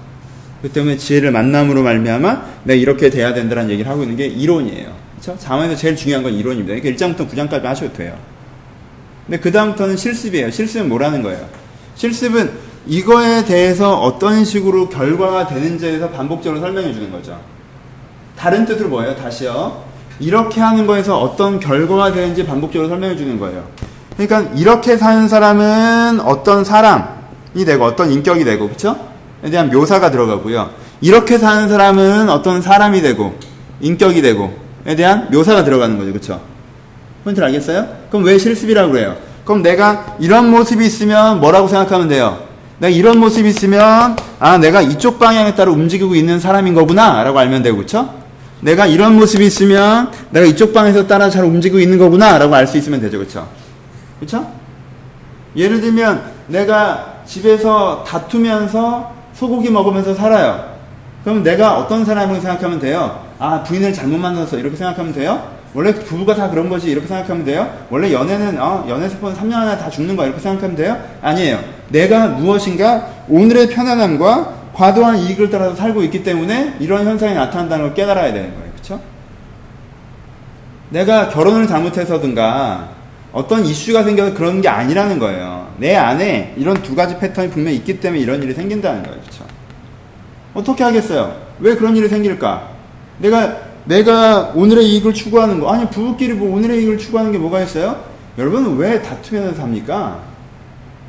그 0.60 0.68
때문에 0.68 0.96
지혜를 0.96 1.30
만남으로 1.30 1.82
말미암아 1.82 2.44
내가 2.64 2.78
이렇게 2.78 3.08
돼야 3.08 3.32
된다는 3.32 3.70
얘기를 3.70 3.90
하고 3.90 4.02
있는 4.02 4.16
게 4.16 4.26
이론이에요. 4.26 4.92
그렇죠? 5.12 5.38
자문에서 5.38 5.76
제일 5.76 5.94
중요한 5.94 6.24
건 6.24 6.34
이론입니다. 6.34 6.74
그러니까 6.80 7.06
1장부터 7.06 7.30
9장까지 7.30 7.62
하셔도 7.62 7.92
돼요. 7.92 8.18
근데 9.26 9.38
그 9.38 9.52
다음부터는 9.52 9.96
실습이에요. 9.96 10.50
실습은 10.50 10.88
뭐라는 10.88 11.22
거예요? 11.22 11.48
실습은 11.94 12.50
이거에 12.86 13.44
대해서 13.44 13.98
어떤 14.00 14.44
식으로 14.44 14.88
결과가 14.88 15.46
되는지에 15.46 15.90
대해서 15.90 16.10
반복적으로 16.10 16.60
설명해 16.60 16.92
주는 16.92 17.10
거죠. 17.12 17.40
다른 18.36 18.66
뜻으로 18.66 18.88
뭐예요? 18.88 19.14
다시요. 19.16 19.84
이렇게 20.18 20.60
하는 20.60 20.86
거에서 20.86 21.18
어떤 21.18 21.60
결과가 21.60 22.12
되는지 22.12 22.46
반복적으로 22.46 22.88
설명해 22.88 23.16
주는 23.16 23.38
거예요. 23.38 23.64
그러니까 24.16 24.52
이렇게 24.54 24.96
사는 24.96 25.28
사람은 25.28 26.20
어떤 26.20 26.64
사람이 26.64 27.64
되고 27.66 27.84
어떤 27.84 28.10
인격이 28.10 28.44
되고 28.44 28.68
그쵸? 28.68 28.96
에 29.44 29.50
대한 29.50 29.70
묘사가 29.70 30.10
들어가고요. 30.10 30.70
이렇게 31.00 31.36
사는 31.36 31.68
사람은 31.68 32.30
어떤 32.30 32.62
사람이 32.62 33.02
되고 33.02 33.38
인격이 33.80 34.22
되고 34.22 34.56
에 34.86 34.96
대한 34.96 35.28
묘사가 35.30 35.64
들어가는 35.64 35.98
거죠. 35.98 36.12
그쵸? 36.12 36.40
포인트를 37.24 37.48
알겠어요? 37.48 37.86
그럼 38.08 38.24
왜 38.24 38.38
실습이라고 38.38 38.92
그래요? 38.92 39.16
그럼 39.44 39.62
내가 39.62 40.16
이런 40.18 40.50
모습이 40.50 40.84
있으면 40.86 41.40
뭐라고 41.40 41.68
생각하면 41.68 42.08
돼요? 42.08 42.38
내가 42.78 42.90
이런 42.90 43.18
모습이 43.18 43.48
있으면 43.48 44.16
아 44.38 44.58
내가 44.58 44.80
이쪽 44.80 45.18
방향에 45.18 45.54
따라 45.54 45.70
움직이고 45.72 46.14
있는 46.14 46.40
사람인 46.40 46.74
거구나 46.74 47.22
라고 47.22 47.38
알면 47.38 47.62
되고 47.62 47.78
그쵸? 47.78 48.25
내가 48.60 48.86
이런 48.86 49.16
모습이 49.16 49.44
있으면 49.46 50.10
내가 50.30 50.46
이쪽 50.46 50.72
방에서 50.72 51.06
따라 51.06 51.28
잘 51.28 51.44
움직이고 51.44 51.78
있는 51.78 51.98
거구나 51.98 52.38
라고 52.38 52.54
알 52.54 52.66
수 52.66 52.78
있으면 52.78 53.00
되죠 53.00 53.18
그쵸? 53.18 53.46
그쵸? 54.18 54.50
예를 55.54 55.80
들면 55.80 56.22
내가 56.48 57.16
집에서 57.26 58.04
다투면서 58.06 59.12
소고기 59.34 59.70
먹으면서 59.70 60.14
살아요 60.14 60.76
그럼 61.24 61.42
내가 61.42 61.76
어떤 61.78 62.04
사람을 62.04 62.40
생각하면 62.40 62.78
돼요? 62.78 63.24
아 63.38 63.62
부인을 63.62 63.92
잘못 63.92 64.16
만나서 64.18 64.58
이렇게 64.58 64.76
생각하면 64.76 65.12
돼요? 65.12 65.54
원래 65.74 65.92
부부가 65.92 66.34
다 66.34 66.48
그런 66.48 66.70
거지 66.70 66.90
이렇게 66.90 67.06
생각하면 67.06 67.44
돼요? 67.44 67.70
원래 67.90 68.10
연애는 68.10 68.58
어, 68.58 68.86
연애 68.88 69.08
세포는 69.08 69.36
3년 69.36 69.52
안에 69.54 69.76
다 69.76 69.90
죽는 69.90 70.16
거야 70.16 70.28
이렇게 70.28 70.40
생각하면 70.40 70.74
돼요? 70.74 70.96
아니에요. 71.20 71.58
내가 71.90 72.28
무엇인가 72.28 73.08
오늘의 73.28 73.68
편안함과 73.68 74.54
과도한 74.76 75.16
이익을 75.16 75.48
따라서 75.48 75.74
살고 75.74 76.02
있기 76.02 76.22
때문에 76.22 76.76
이런 76.80 77.06
현상이 77.06 77.34
나타난다는 77.34 77.86
걸 77.86 77.94
깨달아야 77.94 78.32
되는 78.34 78.54
거예요. 78.54 78.70
그렇죠? 78.72 79.00
내가 80.90 81.30
결혼을 81.30 81.66
잘못해서든가 81.66 82.90
어떤 83.32 83.64
이슈가 83.64 84.04
생겨서 84.04 84.34
그런 84.34 84.60
게 84.60 84.68
아니라는 84.68 85.18
거예요. 85.18 85.72
내 85.78 85.96
안에 85.96 86.54
이런 86.58 86.82
두 86.82 86.94
가지 86.94 87.18
패턴이 87.18 87.48
분명히 87.50 87.78
있기 87.78 88.00
때문에 88.00 88.20
이런 88.20 88.42
일이 88.42 88.52
생긴다는 88.52 89.02
거예요. 89.02 89.18
그렇죠? 89.18 89.44
어떻게 90.52 90.84
하겠어요? 90.84 91.34
왜 91.58 91.74
그런 91.74 91.96
일이 91.96 92.06
생길까? 92.08 92.68
내가 93.18 93.56
내가 93.86 94.52
오늘의 94.54 94.86
이익을 94.90 95.14
추구하는 95.14 95.58
거 95.58 95.72
아니 95.72 95.88
부부끼리 95.88 96.34
뭐 96.34 96.54
오늘의 96.54 96.80
이익을 96.80 96.98
추구하는 96.98 97.32
게 97.32 97.38
뭐가 97.38 97.62
있어요? 97.62 98.04
여러분은 98.36 98.76
왜 98.76 99.00
다투면서 99.00 99.54
삽니까? 99.54 100.20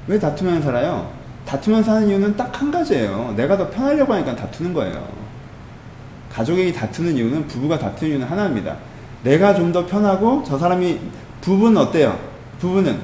왜 0.07 0.17
다투면서 0.17 0.63
살아요? 0.63 1.16
다투면서 1.47 1.91
사는 1.93 2.07
이유는 2.09 2.35
딱 2.35 2.51
한 2.59 2.71
가지예요. 2.71 3.33
내가 3.37 3.55
더 3.57 3.69
편하려고 3.69 4.13
하니까 4.13 4.35
다투는 4.35 4.73
거예요. 4.73 5.07
가족이 6.33 6.73
다투는 6.73 7.15
이유는 7.15 7.47
부부가 7.47 7.77
다투는 7.79 8.11
이유는 8.11 8.27
하나입니다. 8.27 8.75
내가 9.23 9.53
좀 9.55 9.71
더 9.71 9.85
편하고 9.85 10.43
저 10.45 10.57
사람이 10.57 10.99
부부는 11.41 11.77
어때요? 11.77 12.17
부부는 12.59 12.99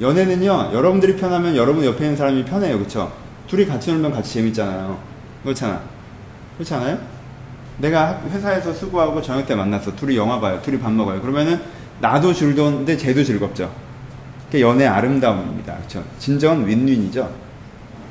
연애는요. 0.00 0.70
여러분들이 0.74 1.16
편하면 1.16 1.56
여러분 1.56 1.84
옆에 1.84 2.04
있는 2.04 2.16
사람이 2.16 2.44
편해요. 2.44 2.78
그렇죠? 2.78 3.12
둘이 3.46 3.64
같이 3.66 3.90
놀면 3.92 4.12
같이 4.12 4.34
재밌잖아요. 4.34 4.98
그렇잖아. 5.42 5.80
그렇지 6.56 6.74
않아요? 6.74 6.98
내가 7.78 8.20
회사에서 8.30 8.72
수고하고 8.72 9.20
저녁 9.22 9.46
때 9.46 9.54
만났어. 9.54 9.94
둘이 9.96 10.16
영화 10.16 10.40
봐요. 10.40 10.60
둘이 10.62 10.78
밥 10.78 10.92
먹어요. 10.92 11.20
그러면은 11.20 11.60
나도 12.00 12.32
즐거운데 12.34 12.96
쟤도 12.96 13.22
즐겁죠. 13.24 13.70
그게 14.46 14.60
연애 14.60 14.86
아름다움입니다. 14.86 15.74
그렇죠? 15.76 16.02
진정한 16.18 16.66
윈윈이죠. 16.66 17.45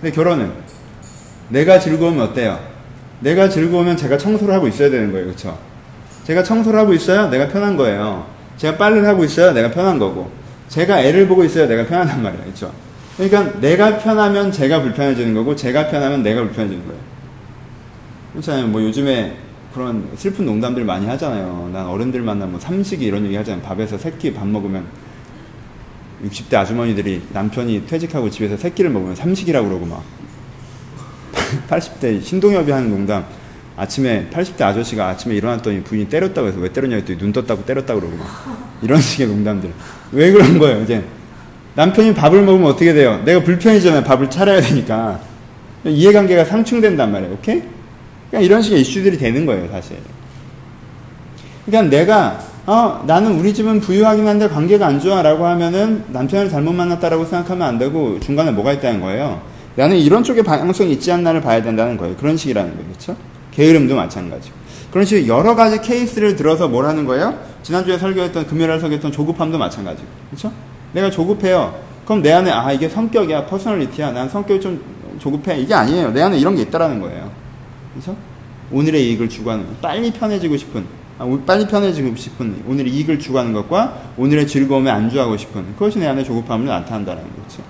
근데 0.06 0.14
결혼은 0.14 0.52
내가 1.50 1.80
즐거우면 1.80 2.28
어때요? 2.28 2.60
내가 3.22 3.50
즐거우면 3.50 3.98
제가 3.98 4.20
청소를 4.20 4.54
하고 4.54 4.68
있어야 4.68 4.92
되는 4.92 5.12
거예요. 5.12 5.26
그렇죠? 5.26 5.58
제가 6.26 6.44
청소를 6.44 6.80
하고 6.80 6.94
있어요. 6.94 7.28
내가 7.32 7.48
편한 7.48 7.76
거예요. 7.76 8.28
제가 8.58 8.78
빨래를 8.78 9.08
하고 9.08 9.24
있어요. 9.24 9.52
내가 9.52 9.72
편한 9.72 9.98
거고. 9.98 10.30
제가 10.70 11.02
애를 11.02 11.28
보고 11.28 11.44
있어요. 11.44 11.66
내가 11.66 11.88
편하단 11.88 12.22
말이에요. 12.22 12.44
그렇죠? 12.44 12.72
그러니까 13.18 13.60
내가 13.60 13.98
편하면 13.98 14.52
제가 14.52 14.84
불편해지는 14.84 15.34
거고 15.34 15.56
제가 15.56 15.88
편하면 15.88 16.22
내가 16.22 16.44
불편해지는 16.44 16.86
거예요. 16.86 17.02
그렇잖아요. 18.34 18.68
뭐 18.68 18.84
요즘에 18.84 19.36
그런 19.74 20.08
슬픈 20.16 20.46
농담들 20.46 20.84
많이 20.86 21.08
하잖아요. 21.08 21.72
난 21.74 21.88
어른들 21.88 22.22
만나면 22.22 22.52
뭐 22.52 22.60
삼식이 22.60 23.04
이런 23.04 23.26
얘기 23.26 23.36
하잖아요. 23.38 23.64
밥에서 23.64 23.98
새끼 23.98 24.32
밥 24.36 24.48
먹으면 24.48 24.86
60대 26.24 26.54
아주머니들이 26.56 27.24
남편이 27.34 27.86
퇴직하고 27.88 28.30
집에서 28.30 28.56
새끼를 28.58 28.92
먹으면 28.92 29.16
삼식이라고 29.16 29.68
그러고 29.68 29.86
막 29.86 30.04
80대 31.70 32.24
신동엽이 32.24 32.72
하는 32.72 32.90
농담. 32.90 33.26
아침에 33.78 34.30
80대 34.32 34.62
아저씨가 34.62 35.10
아침에 35.10 35.36
일어났더니 35.36 35.84
부인이 35.84 36.08
때렸다고 36.08 36.48
해서 36.48 36.60
왜 36.60 36.72
때렸냐 36.72 36.96
했더니 36.96 37.20
눈 37.20 37.34
떴다고 37.34 37.66
때렸다고 37.66 38.00
그러고 38.00 38.16
막 38.18 38.80
이런 38.82 39.00
식의 39.02 39.28
농담들. 39.28 39.72
왜 40.14 40.32
그런 40.32 40.58
거예요 40.58 40.82
이제? 40.82 41.04
남편이 41.76 42.14
밥을 42.14 42.42
먹으면 42.42 42.70
어떻게 42.70 42.94
돼요? 42.94 43.22
내가 43.26 43.44
불편해지잖아요. 43.44 44.04
밥을 44.04 44.30
차려야 44.30 44.62
되니까. 44.62 45.20
이해관계가 45.84 46.46
상충된단 46.46 47.12
말이에요 47.12 47.34
오케이? 47.34 47.62
그러니까 48.30 48.46
이런 48.46 48.62
식의 48.62 48.80
이슈들이 48.82 49.18
되는 49.18 49.46
거예요 49.46 49.68
사실. 49.70 49.98
그러니까 51.66 51.90
내가 51.98 52.40
어, 52.68 53.04
나는 53.06 53.40
우리 53.40 53.54
집은 53.54 53.80
부유하긴 53.80 54.28
한데 54.28 54.48
관계가 54.48 54.88
안 54.88 55.00
좋아 55.00 55.22
라고 55.22 55.46
하면은 55.46 56.04
남편을 56.08 56.50
잘못 56.50 56.74
만났다라고 56.74 57.26
생각하면 57.26 57.68
안 57.68 57.78
되고 57.78 58.20
중간에 58.20 58.52
뭐가 58.52 58.74
있다는 58.74 59.02
거예요. 59.02 59.42
나는 59.76 59.98
이런 59.98 60.24
쪽에 60.24 60.42
방향성이 60.42 60.94
있지 60.94 61.12
않나를 61.12 61.42
봐야 61.42 61.62
된다는 61.62 61.96
거예요. 61.96 62.16
그런 62.16 62.36
식이라는 62.36 62.72
거예요. 62.72 62.88
그렇죠? 62.88 63.16
게으름도 63.52 63.96
마찬가지고. 63.96 64.56
그런 64.90 65.06
식으로 65.06 65.28
여러 65.28 65.54
가지 65.56 65.80
케이스를 65.82 66.36
들어서 66.36 66.68
뭘 66.68 66.86
하는 66.86 67.06
거예요? 67.06 67.38
지난주에 67.62 68.00
설교했던 68.00 68.48
금요일에 68.48 68.80
설교했던 68.80 69.12
조급함도 69.12 69.58
마찬가지고. 69.58 70.08
그렇죠? 70.32 70.52
내가 70.94 71.12
조급해요. 71.12 71.76
그럼 72.06 72.22
내 72.22 72.32
안에 72.32 72.50
아 72.50 72.72
이게 72.72 72.90
성격이야, 72.90 73.46
퍼스널리티야. 73.46 74.12
난 74.12 74.28
성격이 74.30 74.62
좀 74.62 74.82
조급해. 75.20 75.60
이게 75.60 75.74
아니에요. 75.74 76.12
내 76.12 76.22
안에 76.22 76.38
이런 76.40 76.56
게 76.56 76.64
있다라는 76.64 77.00
거예요. 77.02 77.30
그렇죠? 77.94 78.16
오늘의 78.72 79.10
이익을 79.10 79.30
추구하는 79.30 79.66
빨리 79.82 80.12
편해지고 80.12 80.58
싶은 80.58 80.82
아, 80.82 81.05
빨리 81.46 81.66
편해지고 81.68 82.16
싶은 82.16 82.64
오늘의 82.68 82.92
이익을 82.92 83.20
추구하는 83.20 83.54
것과 83.54 83.98
오늘의 84.18 84.48
즐거움에 84.48 84.92
안주하고 84.92 85.38
싶은 85.38 85.64
그것이 85.74 86.00
내 86.00 86.08
안에 86.08 86.24
조급함을 86.24 86.66
나타난다는 86.66 87.24
거죠. 87.24 87.64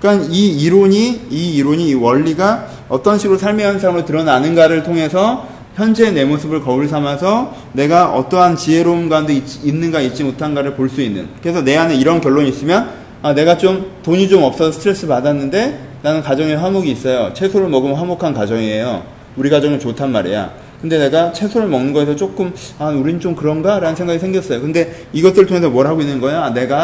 그러니까 0.00 0.28
이 0.30 0.48
이론이 0.60 1.22
이 1.30 1.54
이론이 1.56 1.88
이 1.88 1.94
원리가 1.94 2.68
어떤 2.88 3.18
식으로 3.18 3.36
삶의 3.36 3.66
현상으로 3.66 4.04
드러나는가를 4.04 4.84
통해서 4.84 5.48
현재 5.74 6.10
내 6.12 6.24
모습을 6.24 6.62
거울 6.62 6.88
삼아서 6.88 7.54
내가 7.72 8.12
어떠한 8.12 8.56
지혜로움 8.56 9.08
가운데 9.08 9.34
있, 9.34 9.64
있는가 9.64 10.00
있지 10.00 10.24
못한가를 10.24 10.74
볼 10.74 10.88
수 10.88 11.02
있는. 11.02 11.28
그래서 11.42 11.62
내 11.62 11.76
안에 11.76 11.96
이런 11.96 12.20
결론이 12.20 12.48
있으면 12.48 12.90
아, 13.22 13.34
내가 13.34 13.56
좀 13.58 13.90
돈이 14.04 14.28
좀 14.28 14.44
없어서 14.44 14.70
스트레스 14.72 15.06
받았는데 15.08 15.88
나는 16.02 16.22
가정에 16.22 16.54
화목이 16.54 16.90
있어요. 16.92 17.32
채소를 17.34 17.68
먹으면 17.68 17.96
화목한 17.96 18.34
가정이에요. 18.34 19.02
우리 19.36 19.50
가정은 19.50 19.80
좋단 19.80 20.12
말이야. 20.12 20.67
근데 20.80 20.96
내가 20.98 21.32
채소를 21.32 21.66
먹는 21.68 21.92
거에서 21.92 22.14
조금 22.14 22.52
아 22.78 22.88
우린 22.90 23.18
좀 23.18 23.34
그런가? 23.34 23.80
라는 23.80 23.96
생각이 23.96 24.18
생겼어요. 24.18 24.60
근데 24.60 25.06
이것들 25.12 25.46
통해서 25.46 25.68
뭘 25.68 25.86
하고 25.86 26.00
있는 26.00 26.20
거야? 26.20 26.44
아, 26.44 26.50
내가 26.50 26.76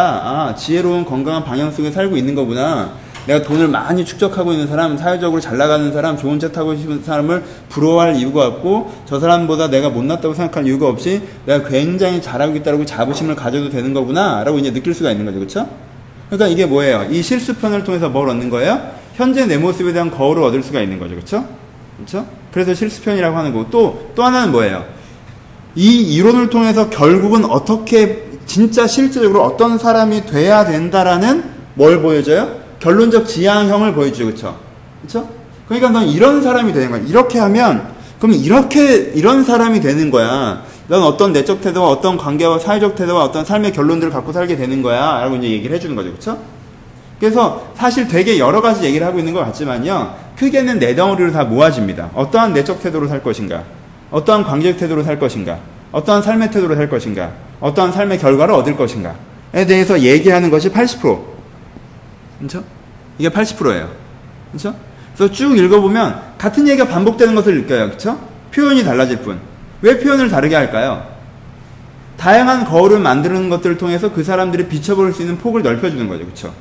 아 0.48 0.54
지혜로운 0.54 1.04
건강한 1.04 1.44
방향 1.44 1.70
속에 1.70 1.90
살고 1.90 2.16
있는 2.16 2.34
거구나. 2.34 2.92
내가 3.26 3.42
돈을 3.42 3.68
많이 3.68 4.04
축적하고 4.04 4.52
있는 4.52 4.66
사람, 4.66 4.98
사회적으로 4.98 5.40
잘 5.40 5.56
나가는 5.56 5.90
사람, 5.92 6.16
좋은 6.18 6.38
차 6.38 6.52
타고 6.52 6.76
싶은 6.76 7.02
사람을 7.02 7.42
부러워할 7.70 8.16
이유가 8.16 8.46
없고 8.46 8.92
저 9.06 9.18
사람보다 9.18 9.70
내가 9.70 9.88
못났다고 9.88 10.34
생각할 10.34 10.66
이유가 10.66 10.88
없이 10.88 11.22
내가 11.46 11.66
굉장히 11.66 12.20
잘하고 12.20 12.54
있다고 12.56 12.84
자부심을 12.84 13.34
가져도 13.34 13.70
되는 13.70 13.94
거구나 13.94 14.44
라고 14.44 14.58
이제 14.58 14.72
느낄 14.72 14.92
수가 14.92 15.10
있는 15.12 15.24
거죠, 15.24 15.38
그렇죠? 15.38 15.68
그러니까 16.28 16.48
이게 16.48 16.66
뭐예요? 16.66 17.06
이 17.10 17.22
실수편을 17.22 17.84
통해서 17.84 18.10
뭘 18.10 18.28
얻는 18.28 18.50
거예요? 18.50 18.90
현재 19.14 19.46
내 19.46 19.56
모습에 19.56 19.92
대한 19.92 20.10
거울을 20.10 20.42
얻을 20.42 20.62
수가 20.62 20.82
있는 20.82 20.98
거죠, 20.98 21.14
그렇죠? 21.14 21.46
그렇죠? 21.96 22.26
그래서 22.54 22.72
실수편이라고 22.72 23.36
하는 23.36 23.52
거고 23.52 23.68
또 23.70 24.12
또 24.14 24.22
하나는 24.22 24.52
뭐예요? 24.52 24.84
이 25.74 26.14
이론을 26.14 26.50
통해서 26.50 26.88
결국은 26.88 27.44
어떻게 27.44 28.28
진짜 28.46 28.86
실질적으로 28.86 29.42
어떤 29.42 29.76
사람이 29.76 30.26
돼야 30.26 30.64
된다라는 30.64 31.44
뭘 31.74 32.00
보여줘요? 32.00 32.60
결론적 32.78 33.26
지향형을 33.26 33.94
보여주죠. 33.94 34.26
그쵸? 34.26 34.58
그쵸? 35.02 35.28
그러니까 35.66 35.90
넌 35.90 36.06
이런 36.06 36.42
사람이 36.42 36.72
되는 36.72 36.90
거야. 36.90 37.00
이렇게 37.00 37.38
하면, 37.40 37.88
그럼 38.20 38.36
이렇게, 38.36 39.12
이런 39.14 39.42
사람이 39.42 39.80
되는 39.80 40.10
거야. 40.10 40.62
넌 40.86 41.02
어떤 41.02 41.32
내적 41.32 41.60
태도와 41.62 41.88
어떤 41.88 42.16
관계와 42.16 42.58
사회적 42.60 42.94
태도와 42.94 43.24
어떤 43.24 43.44
삶의 43.44 43.72
결론들을 43.72 44.12
갖고 44.12 44.32
살게 44.32 44.56
되는 44.56 44.82
거야. 44.82 45.20
라고 45.20 45.36
이제 45.36 45.48
얘기를 45.50 45.74
해주는 45.74 45.96
거죠. 45.96 46.12
그쵸? 46.12 46.38
그래서 47.18 47.66
사실 47.74 48.06
되게 48.06 48.38
여러 48.38 48.60
가지 48.60 48.84
얘기를 48.84 49.06
하고 49.06 49.18
있는 49.18 49.32
것 49.32 49.40
같지만요. 49.40 50.14
크게는 50.38 50.78
네 50.78 50.94
덩어리로 50.94 51.32
다 51.32 51.44
모아집니다. 51.44 52.10
어떠한 52.14 52.52
내적 52.52 52.82
태도로 52.82 53.08
살 53.08 53.22
것인가? 53.22 53.64
어떠한 54.10 54.44
관계적 54.44 54.78
태도로 54.80 55.02
살 55.02 55.18
것인가? 55.18 55.58
어떠한 55.92 56.22
삶의 56.22 56.50
태도로 56.50 56.74
살 56.74 56.88
것인가? 56.88 57.32
어떠한 57.60 57.92
삶의 57.92 58.18
결과를 58.18 58.54
얻을 58.54 58.76
것인가에 58.76 59.66
대해서 59.66 60.00
얘기하는 60.00 60.50
것이 60.50 60.70
80%. 60.70 61.20
그렇죠? 62.38 62.64
이게 63.18 63.28
80%예요. 63.28 63.90
그렇죠? 64.50 64.74
그래서 65.16 65.32
쭉 65.32 65.56
읽어보면 65.56 66.20
같은 66.36 66.66
얘기가 66.66 66.88
반복되는 66.88 67.34
것을 67.34 67.62
느껴요. 67.62 67.86
그렇죠? 67.86 68.18
표현이 68.52 68.84
달라질 68.84 69.18
뿐. 69.18 69.38
왜 69.82 69.98
표현을 69.98 70.28
다르게 70.28 70.54
할까요? 70.54 71.06
다양한 72.16 72.64
거울을 72.64 72.98
만드는 73.00 73.48
것들을 73.50 73.76
통해서 73.76 74.12
그 74.12 74.24
사람들이 74.24 74.68
비춰볼 74.68 75.12
수 75.12 75.22
있는 75.22 75.38
폭을 75.38 75.62
넓혀주는 75.62 76.08
거죠. 76.08 76.24
그렇죠? 76.24 76.54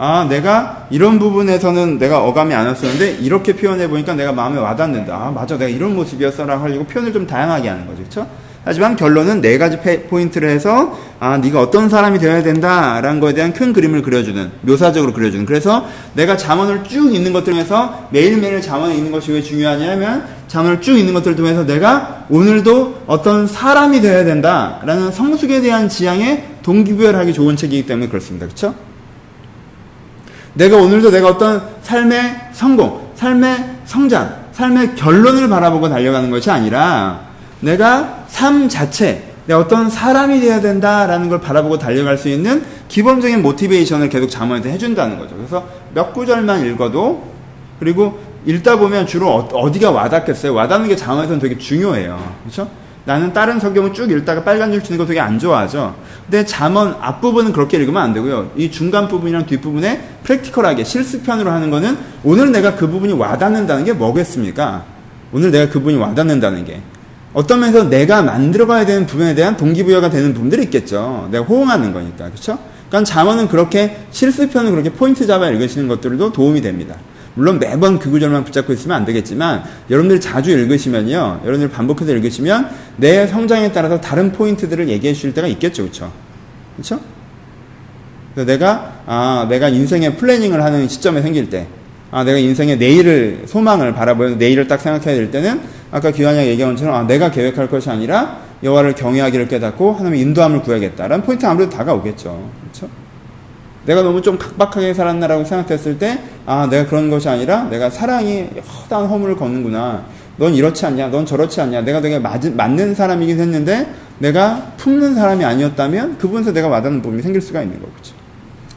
아, 0.00 0.26
내가 0.28 0.86
이런 0.90 1.18
부분에서는 1.18 1.98
내가 1.98 2.22
어감이 2.22 2.54
안 2.54 2.66
왔었는데 2.68 3.18
이렇게 3.20 3.54
표현해 3.54 3.88
보니까 3.88 4.14
내가 4.14 4.32
마음에 4.32 4.58
와닿는다. 4.58 5.12
아, 5.12 5.30
맞아. 5.32 5.58
내가 5.58 5.68
이런 5.68 5.96
모습이었어라 5.96 6.62
하려고 6.62 6.84
표현을 6.84 7.12
좀 7.12 7.26
다양하게 7.26 7.68
하는 7.68 7.84
거죠. 7.84 7.98
그렇죠? 7.98 8.26
하지만 8.64 8.96
결론은 8.96 9.40
네 9.40 9.56
가지 9.56 9.78
포인트를 9.78 10.50
해서 10.50 10.96
아 11.20 11.38
네가 11.38 11.60
어떤 11.60 11.88
사람이 11.88 12.18
되어야 12.18 12.42
된다라는 12.42 13.18
거에 13.18 13.32
대한 13.32 13.52
큰 13.52 13.72
그림을 13.72 14.02
그려주는 14.02 14.50
묘사적으로 14.60 15.14
그려주는 15.14 15.46
그래서 15.46 15.86
내가 16.12 16.36
잠언을 16.36 16.84
쭉 16.84 17.14
읽는 17.14 17.32
것들 17.32 17.54
중에서 17.54 18.08
매일매일 18.10 18.60
잠언에 18.60 18.94
있는 18.94 19.10
것이 19.10 19.32
왜 19.32 19.40
중요하냐면 19.40 20.26
잠언을 20.48 20.82
쭉 20.82 20.98
읽는 20.98 21.14
것들을 21.14 21.34
통해서 21.36 21.64
내가 21.64 22.26
오늘도 22.28 23.04
어떤 23.06 23.46
사람이 23.46 24.02
되어야 24.02 24.24
된다라는 24.24 25.12
성숙에 25.12 25.62
대한 25.62 25.88
지향에 25.88 26.44
동기부여하기 26.62 27.32
좋은 27.32 27.56
책이기 27.56 27.86
때문에 27.86 28.08
그렇습니다. 28.08 28.46
그렇죠? 28.46 28.74
내가 30.58 30.76
오늘도 30.76 31.12
내가 31.12 31.28
어떤 31.28 31.62
삶의 31.82 32.50
성공, 32.52 33.10
삶의 33.14 33.64
성장, 33.84 34.34
삶의 34.52 34.96
결론을 34.96 35.48
바라보고 35.48 35.88
달려가는 35.88 36.30
것이 36.30 36.50
아니라 36.50 37.20
내가 37.60 38.24
삶 38.26 38.68
자체, 38.68 39.22
내가 39.46 39.60
어떤 39.60 39.88
사람이 39.88 40.40
되어야 40.40 40.60
된다라는 40.60 41.28
걸 41.28 41.40
바라보고 41.40 41.78
달려갈 41.78 42.18
수 42.18 42.28
있는 42.28 42.64
기본적인 42.88 43.40
모티베이션을 43.40 44.08
계속 44.08 44.28
자문에서 44.28 44.68
해준다는 44.68 45.16
거죠. 45.16 45.36
그래서 45.36 45.64
몇 45.94 46.12
구절만 46.12 46.66
읽어도 46.66 47.24
그리고 47.78 48.18
읽다 48.44 48.78
보면 48.78 49.06
주로 49.06 49.30
어, 49.30 49.72
디가 49.72 49.92
와닿겠어요. 49.92 50.54
와닿는 50.54 50.88
게 50.88 50.96
자문에서는 50.96 51.38
되게 51.38 51.56
중요해요. 51.56 52.34
그렇죠? 52.42 52.68
나는 53.08 53.32
다른 53.32 53.58
성경을 53.58 53.94
쭉 53.94 54.10
읽다가 54.10 54.44
빨간 54.44 54.70
줄 54.70 54.84
치는 54.84 54.98
거 54.98 55.06
되게 55.06 55.18
안 55.18 55.38
좋아하죠. 55.38 55.96
근데 56.26 56.44
잠언 56.44 56.94
앞부분은 57.00 57.54
그렇게 57.54 57.78
읽으면 57.78 58.02
안 58.02 58.12
되고요. 58.12 58.50
이 58.54 58.70
중간 58.70 59.08
부분이랑 59.08 59.46
뒷부분에 59.46 60.18
프랙티컬하게 60.24 60.84
실습편으로 60.84 61.50
하는 61.50 61.70
거는 61.70 61.96
오늘 62.22 62.52
내가 62.52 62.76
그 62.76 62.86
부분이 62.86 63.14
와닿는다는 63.14 63.86
게 63.86 63.94
뭐겠습니까? 63.94 64.84
오늘 65.32 65.50
내가 65.50 65.72
그 65.72 65.78
부분이 65.78 65.96
와닿는다는 65.96 66.66
게. 66.66 66.82
어떤 67.32 67.60
면에서 67.60 67.88
내가 67.88 68.20
만들어가야 68.20 68.84
되는 68.84 69.06
부분에 69.06 69.34
대한 69.34 69.56
동기부여가 69.56 70.10
되는 70.10 70.34
부분들이 70.34 70.64
있겠죠. 70.64 71.28
내가 71.30 71.46
호응하는 71.46 71.94
거니까. 71.94 72.26
그렇죠? 72.26 72.58
그러니까 72.90 73.10
잠언은 73.10 73.48
그렇게 73.48 74.04
실습편을 74.10 74.70
그렇게 74.70 74.92
포인트 74.92 75.26
잡아 75.26 75.48
읽으시는 75.48 75.88
것들도 75.88 76.32
도움이 76.32 76.60
됩니다. 76.60 76.96
물론 77.38 77.60
매번 77.60 78.00
그 78.00 78.10
구절만 78.10 78.42
붙잡고 78.42 78.72
있으면 78.72 78.96
안 78.96 79.04
되겠지만 79.04 79.62
여러분들이 79.90 80.20
자주 80.20 80.50
읽으시면요. 80.50 81.42
여러분들이 81.44 81.70
반복해서 81.70 82.10
읽으시면 82.10 82.68
내 82.96 83.28
성장에 83.28 83.70
따라서 83.70 84.00
다른 84.00 84.32
포인트들을 84.32 84.88
얘기해 84.88 85.14
주실 85.14 85.34
때가 85.34 85.46
있겠죠. 85.46 85.84
그렇죠? 85.84 86.10
그렇죠? 86.74 87.00
내가 88.44 88.92
아, 89.06 89.46
내가 89.48 89.68
인생의 89.68 90.16
플래닝을 90.16 90.64
하는 90.64 90.88
시점에 90.88 91.22
생길 91.22 91.48
때 91.48 91.68
아, 92.10 92.24
내가 92.24 92.38
인생의 92.38 92.76
내일을 92.76 93.44
소망을 93.46 93.94
바라보면서 93.94 94.36
내일을 94.36 94.66
딱 94.66 94.80
생각해야 94.80 95.14
될 95.14 95.30
때는 95.30 95.60
아까 95.92 96.10
귀환이 96.10 96.40
얘기한 96.40 96.74
것처럼 96.74 96.96
아, 96.96 97.02
내가 97.04 97.30
계획할 97.30 97.68
것이 97.68 97.88
아니라 97.88 98.40
여호와를 98.64 98.96
경외하기를 98.96 99.46
깨닫고 99.46 99.92
하나님의 99.92 100.20
인도함을 100.22 100.62
구해야겠다라는 100.62 101.24
포인트 101.24 101.46
아무래도 101.46 101.70
다가오겠죠. 101.70 102.50
그렇죠? 102.62 102.88
내가 103.88 104.02
너무 104.02 104.20
좀 104.20 104.36
각박하게 104.36 104.92
살았나라고 104.92 105.44
생각했을 105.44 105.98
때, 105.98 106.18
아, 106.44 106.68
내가 106.68 106.86
그런 106.86 107.08
것이 107.08 107.26
아니라 107.26 107.64
내가 107.70 107.88
사랑이 107.88 108.46
허다한 108.82 109.06
허물을 109.06 109.36
걷는구나. 109.36 110.04
넌 110.36 110.52
이렇지 110.52 110.84
않냐? 110.84 111.08
넌 111.08 111.24
저렇지 111.24 111.58
않냐? 111.62 111.80
내가 111.80 112.02
되게 112.02 112.18
맞은, 112.18 112.54
맞는 112.54 112.94
사람이긴 112.94 113.40
했는데, 113.40 113.90
내가 114.18 114.72
품는 114.76 115.14
사람이 115.14 115.42
아니었다면, 115.42 116.18
그분에서 116.18 116.52
내가 116.52 116.68
와닿는 116.68 117.00
부분이 117.00 117.22
생길 117.22 117.40
수가 117.40 117.62
있는 117.62 117.80
거죠. 117.80 118.14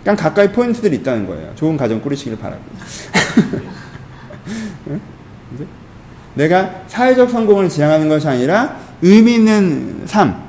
그냥 0.02 0.16
가까이 0.16 0.50
포인트들이 0.50 0.96
있다는 0.98 1.28
거예요. 1.28 1.52
좋은 1.56 1.76
가정 1.76 2.00
꾸리시길 2.00 2.38
바라고. 2.38 2.62
내가 6.36 6.84
사회적 6.88 7.30
성공을 7.30 7.68
지향하는 7.68 8.08
것이 8.08 8.30
아니라 8.30 8.78
의미 9.02 9.34
있는 9.34 10.04
삶. 10.06 10.42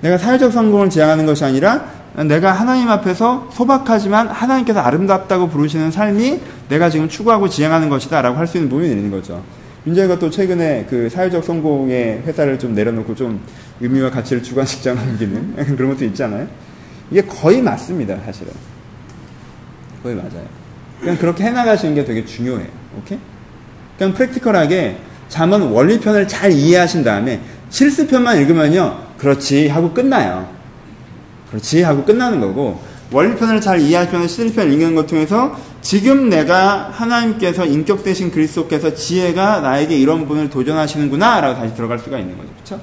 내가 0.00 0.16
사회적 0.16 0.50
성공을 0.50 0.88
지향하는 0.88 1.26
것이 1.26 1.44
아니라 1.44 1.97
내가 2.26 2.52
하나님 2.52 2.88
앞에서 2.88 3.48
소박하지만 3.52 4.28
하나님께서 4.28 4.80
아름답다고 4.80 5.48
부르시는 5.48 5.90
삶이 5.90 6.40
내가 6.68 6.90
지금 6.90 7.08
추구하고 7.08 7.48
지향하는 7.48 7.88
것이다 7.88 8.22
라고 8.22 8.36
할 8.36 8.46
수 8.46 8.56
있는 8.56 8.68
부분이 8.68 8.90
있는 8.90 9.10
거죠. 9.10 9.42
민재가 9.84 10.18
또 10.18 10.28
최근에 10.28 10.86
그 10.90 11.08
사회적 11.08 11.44
성공의 11.44 12.22
회사를 12.26 12.58
좀 12.58 12.74
내려놓고 12.74 13.14
좀 13.14 13.40
의미와 13.80 14.10
가치를 14.10 14.42
주관식장 14.42 14.96
넘기는 15.06 15.54
그런 15.76 15.90
것도 15.90 16.04
있잖아요. 16.06 16.46
이게 17.10 17.22
거의 17.22 17.62
맞습니다, 17.62 18.16
사실은. 18.24 18.52
거의 20.02 20.14
맞아요. 20.16 20.46
그냥 21.00 21.16
그렇게 21.16 21.44
해나가시는 21.44 21.94
게 21.94 22.04
되게 22.04 22.24
중요해요. 22.24 22.68
오케이? 22.98 23.18
그냥 23.96 24.12
프랙티컬하게 24.14 24.96
잠언 25.28 25.62
원리편을 25.62 26.26
잘 26.26 26.50
이해하신 26.52 27.04
다음에 27.04 27.40
실수편만 27.70 28.38
읽으면요. 28.38 28.98
그렇지 29.18 29.68
하고 29.68 29.92
끝나요. 29.92 30.57
그렇지 31.50 31.82
하고 31.82 32.04
끝나는 32.04 32.40
거고 32.40 32.80
원리편을 33.12 33.60
잘 33.60 33.80
편을 33.80 34.28
실리편을 34.28 34.72
읽는 34.72 34.94
것 34.94 35.06
통해서 35.06 35.56
지금 35.80 36.28
내가 36.28 36.90
하나님께서 36.92 37.64
인격 37.64 38.04
대신 38.04 38.30
그리스도께서 38.30 38.94
지혜가 38.94 39.60
나에게 39.60 39.96
이런 39.96 40.26
분을 40.28 40.50
도전하시는구나 40.50 41.40
라고 41.40 41.58
다시 41.58 41.74
들어갈 41.74 41.98
수가 41.98 42.18
있는 42.18 42.36
거죠. 42.36 42.50
그렇죠? 42.54 42.80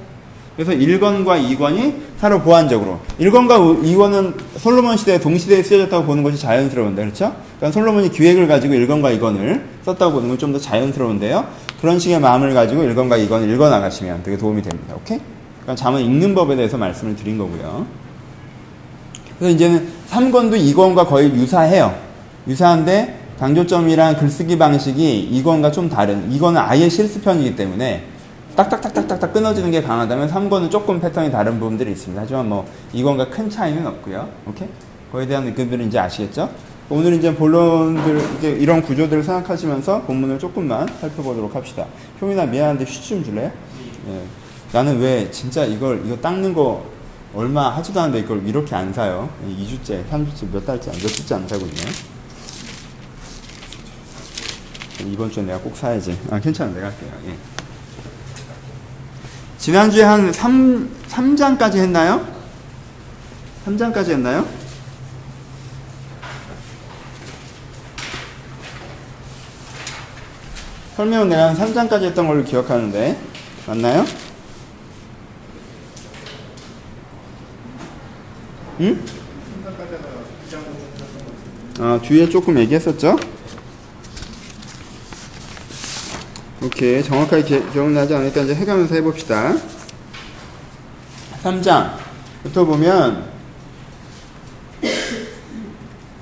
그래서 0.55 0.71
1권과 0.71 1.57
2권이 1.57 1.93
서로 2.17 2.41
보완적으로 2.41 2.99
1권과 3.19 3.83
2권은 3.83 4.33
솔로몬 4.57 4.97
시대에 4.97 5.19
동시대에 5.19 5.61
쓰여졌다고 5.61 6.05
보는 6.05 6.23
것이 6.23 6.39
자연스러운데 6.39 7.03
그렇죠? 7.03 7.35
그러니까 7.57 7.71
솔로몬이 7.77 8.09
기획을 8.09 8.47
가지고 8.47 8.73
1권과 8.73 9.19
2권을 9.19 9.61
썼다고 9.83 10.13
보는 10.13 10.29
건 10.29 10.37
좀 10.37 10.53
더 10.53 10.59
자연스러운데요. 10.59 11.45
그런 11.81 11.99
식의 11.99 12.19
마음을 12.19 12.53
가지고 12.53 12.81
1권과 12.83 13.27
2권을 13.27 13.53
읽어 13.53 13.69
나가시면 13.69 14.23
되게 14.23 14.37
도움이 14.37 14.61
됩니다. 14.61 14.95
오케이? 14.95 15.19
그러니까 15.61 15.75
잠은 15.75 16.01
읽는 16.01 16.33
법에 16.33 16.55
대해서 16.55 16.77
말씀을 16.77 17.15
드린 17.15 17.37
거고요. 17.37 17.85
그래서 19.39 19.55
이제는 19.55 19.87
3권도 20.09 20.53
2권과 20.73 21.07
거의 21.07 21.29
유사해요. 21.33 21.93
유사한데 22.47 23.19
강조점이랑 23.39 24.17
글쓰기 24.17 24.57
방식이 24.57 25.29
2권과 25.33 25.73
좀 25.73 25.89
다른 25.89 26.29
2권은 26.31 26.57
아예 26.57 26.87
실습편이기 26.87 27.55
때문에 27.55 28.05
딱딱딱딱딱딱 28.55 29.33
끊어지는 29.33 29.71
게 29.71 29.81
강하다면 29.81 30.29
3권은 30.29 30.71
조금 30.71 31.01
패턴이 31.01 31.31
다른 31.31 31.59
부분들이 31.59 31.91
있습니다. 31.91 32.21
하지만 32.21 32.47
뭐 32.47 32.65
2권과 32.93 33.29
큰 33.29 33.49
차이는 33.49 33.85
없고요. 33.85 34.29
오케이? 34.47 34.69
거기에 35.11 35.27
대한 35.27 35.43
느낌들은 35.45 35.87
이제 35.87 35.99
아시겠죠? 35.99 36.49
오늘 36.89 37.15
이제 37.15 37.33
본론들 37.35 38.61
이런 38.61 38.81
구조들을 38.81 39.23
생각하시면서 39.23 40.03
본문을 40.03 40.39
조금만 40.39 40.87
살펴보도록 41.01 41.55
합시다. 41.55 41.85
효민아 42.21 42.45
미안한데 42.45 42.85
휴지 42.85 43.09
좀 43.09 43.23
줄래요? 43.23 43.51
예. 44.07 44.21
나는 44.71 44.99
왜 44.99 45.29
진짜 45.31 45.65
이걸 45.65 46.03
이거 46.05 46.15
닦는 46.17 46.53
거 46.53 46.85
얼마 47.35 47.69
하지도 47.75 47.99
않는데 47.99 48.19
이걸 48.19 48.47
이렇게 48.47 48.73
안 48.75 48.93
사요? 48.93 49.29
2주째, 49.45 50.09
3주째, 50.09 50.49
몇 50.53 50.65
달째, 50.65 50.89
몇 50.91 51.07
주째 51.07 51.35
안 51.35 51.45
사고 51.45 51.65
있네. 51.65 51.81
이번 55.11 55.29
주에 55.29 55.43
내가 55.43 55.59
꼭 55.59 55.75
사야지. 55.75 56.17
아, 56.31 56.39
괜찮아. 56.39 56.73
내가 56.73 56.87
할게요. 56.87 57.11
예. 57.27 57.37
지난주에 59.57 60.03
한 60.03 60.31
3, 60.31 60.89
3장까지 61.09 61.75
했나요? 61.75 62.25
3장까지 63.65 64.11
했나요? 64.11 64.47
설명은 70.95 71.27
내가 71.27 71.49
한 71.49 71.57
3장까지 71.57 72.03
했던 72.03 72.27
걸로 72.27 72.43
기억하는데 72.45 73.19
맞나요? 73.67 74.05
응? 78.81 79.01
아, 81.79 81.99
뒤에 82.01 82.29
조금 82.29 82.57
얘기했었죠? 82.59 83.17
오케이. 86.63 87.03
정확하게 87.03 87.43
기, 87.43 87.71
기억나지 87.71 88.13
않으니까 88.15 88.41
이제 88.41 88.55
해가면서 88.55 88.95
해봅시다. 88.95 89.55
3장부터 91.43 92.65
보면 92.65 93.23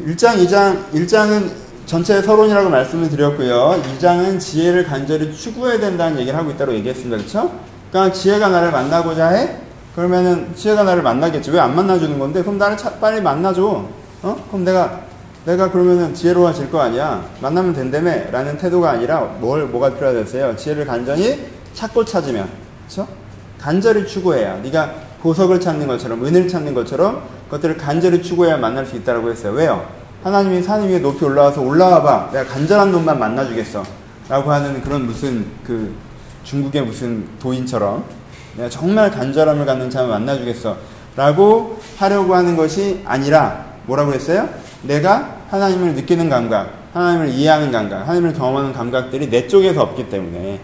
1장, 0.01 0.45
2장, 0.45 0.91
1장은 0.91 1.51
전체 1.85 2.21
서론이라고 2.21 2.69
말씀을 2.69 3.09
드렸고요. 3.09 3.81
2장은 3.99 4.39
지혜를 4.39 4.83
간절히 4.83 5.35
추구해야 5.35 5.79
된다는 5.79 6.19
얘기를 6.19 6.37
하고 6.37 6.51
있다고 6.51 6.73
얘기했습니다. 6.75 7.17
그쵸? 7.17 7.59
그러니까 7.89 8.13
지혜가 8.13 8.49
나를 8.49 8.71
만나고자 8.71 9.29
해? 9.29 9.57
그러면은 9.95 10.55
지혜가 10.55 10.83
나를 10.83 11.03
만나겠지. 11.03 11.51
왜 11.51 11.59
안 11.59 11.75
만나주는 11.75 12.17
건데? 12.17 12.41
그럼 12.41 12.57
나를 12.57 12.75
차, 12.77 12.89
빨리 12.93 13.21
만나줘. 13.21 13.85
어? 14.23 14.45
그럼 14.49 14.65
내가, 14.65 15.01
내가 15.45 15.69
그러면은 15.71 16.13
지혜로워질 16.13 16.71
거 16.71 16.81
아니야. 16.81 17.23
만나면 17.41 17.73
된다며. 17.73 18.11
라는 18.31 18.57
태도가 18.57 18.91
아니라 18.91 19.19
뭘, 19.39 19.65
뭐가 19.65 19.93
필요하겠어요? 19.93 20.55
지혜를 20.55 20.85
간절히 20.85 21.47
찾고 21.73 22.05
찾으면. 22.05 22.47
그쵸? 22.87 23.07
간절히 23.59 24.07
추구해야. 24.07 24.57
네가 24.57 24.93
보석을 25.21 25.59
찾는 25.59 25.87
것처럼, 25.87 26.25
은을 26.25 26.47
찾는 26.47 26.73
것처럼 26.73 27.23
그것들을 27.45 27.77
간절히 27.77 28.21
추구해야 28.21 28.57
만날 28.57 28.85
수 28.85 28.95
있다고 28.95 29.29
했어요. 29.29 29.53
왜요? 29.53 29.85
하나님이 30.23 30.63
산 30.63 30.81
위에 30.87 30.99
높이 30.99 31.23
올라와서 31.23 31.61
올라와 31.61 32.01
봐. 32.01 32.29
내가 32.31 32.45
간절한 32.49 32.91
놈만 32.91 33.19
만나 33.19 33.45
주겠어. 33.45 33.83
라고 34.29 34.51
하는 34.51 34.81
그런 34.81 35.05
무슨 35.05 35.45
그 35.65 35.93
중국의 36.43 36.81
무슨 36.83 37.25
도인처럼 37.39 38.03
내가 38.55 38.69
정말 38.69 39.11
간절함을 39.11 39.65
갖는 39.65 39.89
자만 39.89 40.09
만나주겠어. 40.09 40.77
라고 41.15 41.77
하려고 41.97 42.33
하는 42.35 42.57
것이 42.57 43.01
아니라 43.05 43.65
뭐라고 43.85 44.13
했어요? 44.13 44.49
내가 44.81 45.37
하나님을 45.49 45.93
느끼는 45.93 46.29
감각, 46.29 46.71
하나님을 46.93 47.29
이해하는 47.29 47.71
감각, 47.71 48.01
하나님을 48.07 48.33
경험하는 48.33 48.73
감각들이 48.73 49.29
내 49.29 49.47
쪽에서 49.47 49.83
없기 49.83 50.09
때문에 50.09 50.59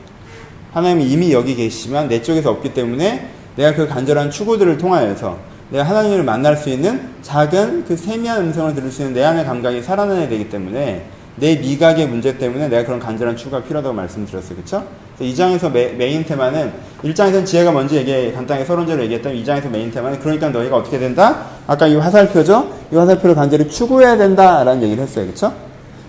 하나님이 0.73 1.05
이미 1.05 1.31
여기 1.31 1.55
계시지만 1.55 2.07
내 2.07 2.21
쪽에서 2.21 2.51
없기 2.51 2.73
때문에 2.73 3.29
내가 3.55 3.75
그 3.75 3.87
간절한 3.87 4.31
추구들을 4.31 4.77
통하여서 4.77 5.37
내가 5.69 5.83
하나님을 5.83 6.23
만날 6.23 6.57
수 6.57 6.69
있는 6.69 7.09
작은 7.21 7.85
그 7.85 7.95
세미한 7.95 8.41
음성을 8.41 8.73
들을 8.73 8.91
수 8.91 9.01
있는 9.01 9.13
내 9.13 9.23
안의 9.23 9.45
감각이 9.45 9.83
살아나야 9.83 10.27
되기 10.27 10.49
때문에 10.49 11.05
내 11.35 11.55
미각의 11.55 12.07
문제 12.07 12.37
때문에 12.37 12.67
내가 12.69 12.85
그런 12.85 12.99
간절한 12.99 13.37
추구가 13.37 13.63
필요하다고 13.63 13.95
말씀드렸어요. 13.95 14.57
그쵸? 14.57 14.85
이 15.19 15.35
장에서 15.35 15.69
메, 15.69 15.93
인 16.07 16.23
테마는 16.23 16.71
1장에서는 17.03 17.45
지혜가 17.45 17.71
먼저 17.71 17.95
얘기, 17.95 18.31
간단하게 18.31 18.65
서론적으로 18.65 19.03
얘기했다면 19.03 19.43
2장에서 19.43 19.69
메인 19.69 19.91
테마는 19.91 20.19
그러니까 20.19 20.49
너희가 20.49 20.77
어떻게 20.77 20.97
된다? 20.97 21.45
아까 21.67 21.87
이 21.87 21.95
화살표죠? 21.95 22.71
이 22.91 22.95
화살표를 22.95 23.35
간절히 23.35 23.69
추구해야 23.69 24.17
된다라는 24.17 24.83
얘기를 24.83 25.03
했어요. 25.03 25.27
그쵸? 25.27 25.53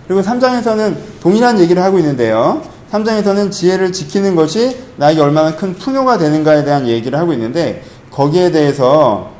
그리고 0.07 0.21
3장에서는 0.21 0.95
동일한 1.21 1.59
얘기를 1.59 1.81
하고 1.83 1.97
있는데요. 1.99 2.61
3장에서는 2.91 3.51
지혜를 3.51 3.93
지키는 3.93 4.35
것이 4.35 4.77
나에게 4.97 5.21
얼마나 5.21 5.55
큰 5.55 5.73
풍요가 5.73 6.17
되는가에 6.17 6.63
대한 6.63 6.87
얘기를 6.87 7.17
하고 7.17 7.31
있는데 7.33 7.83
거기에 8.11 8.51
대해서 8.51 9.31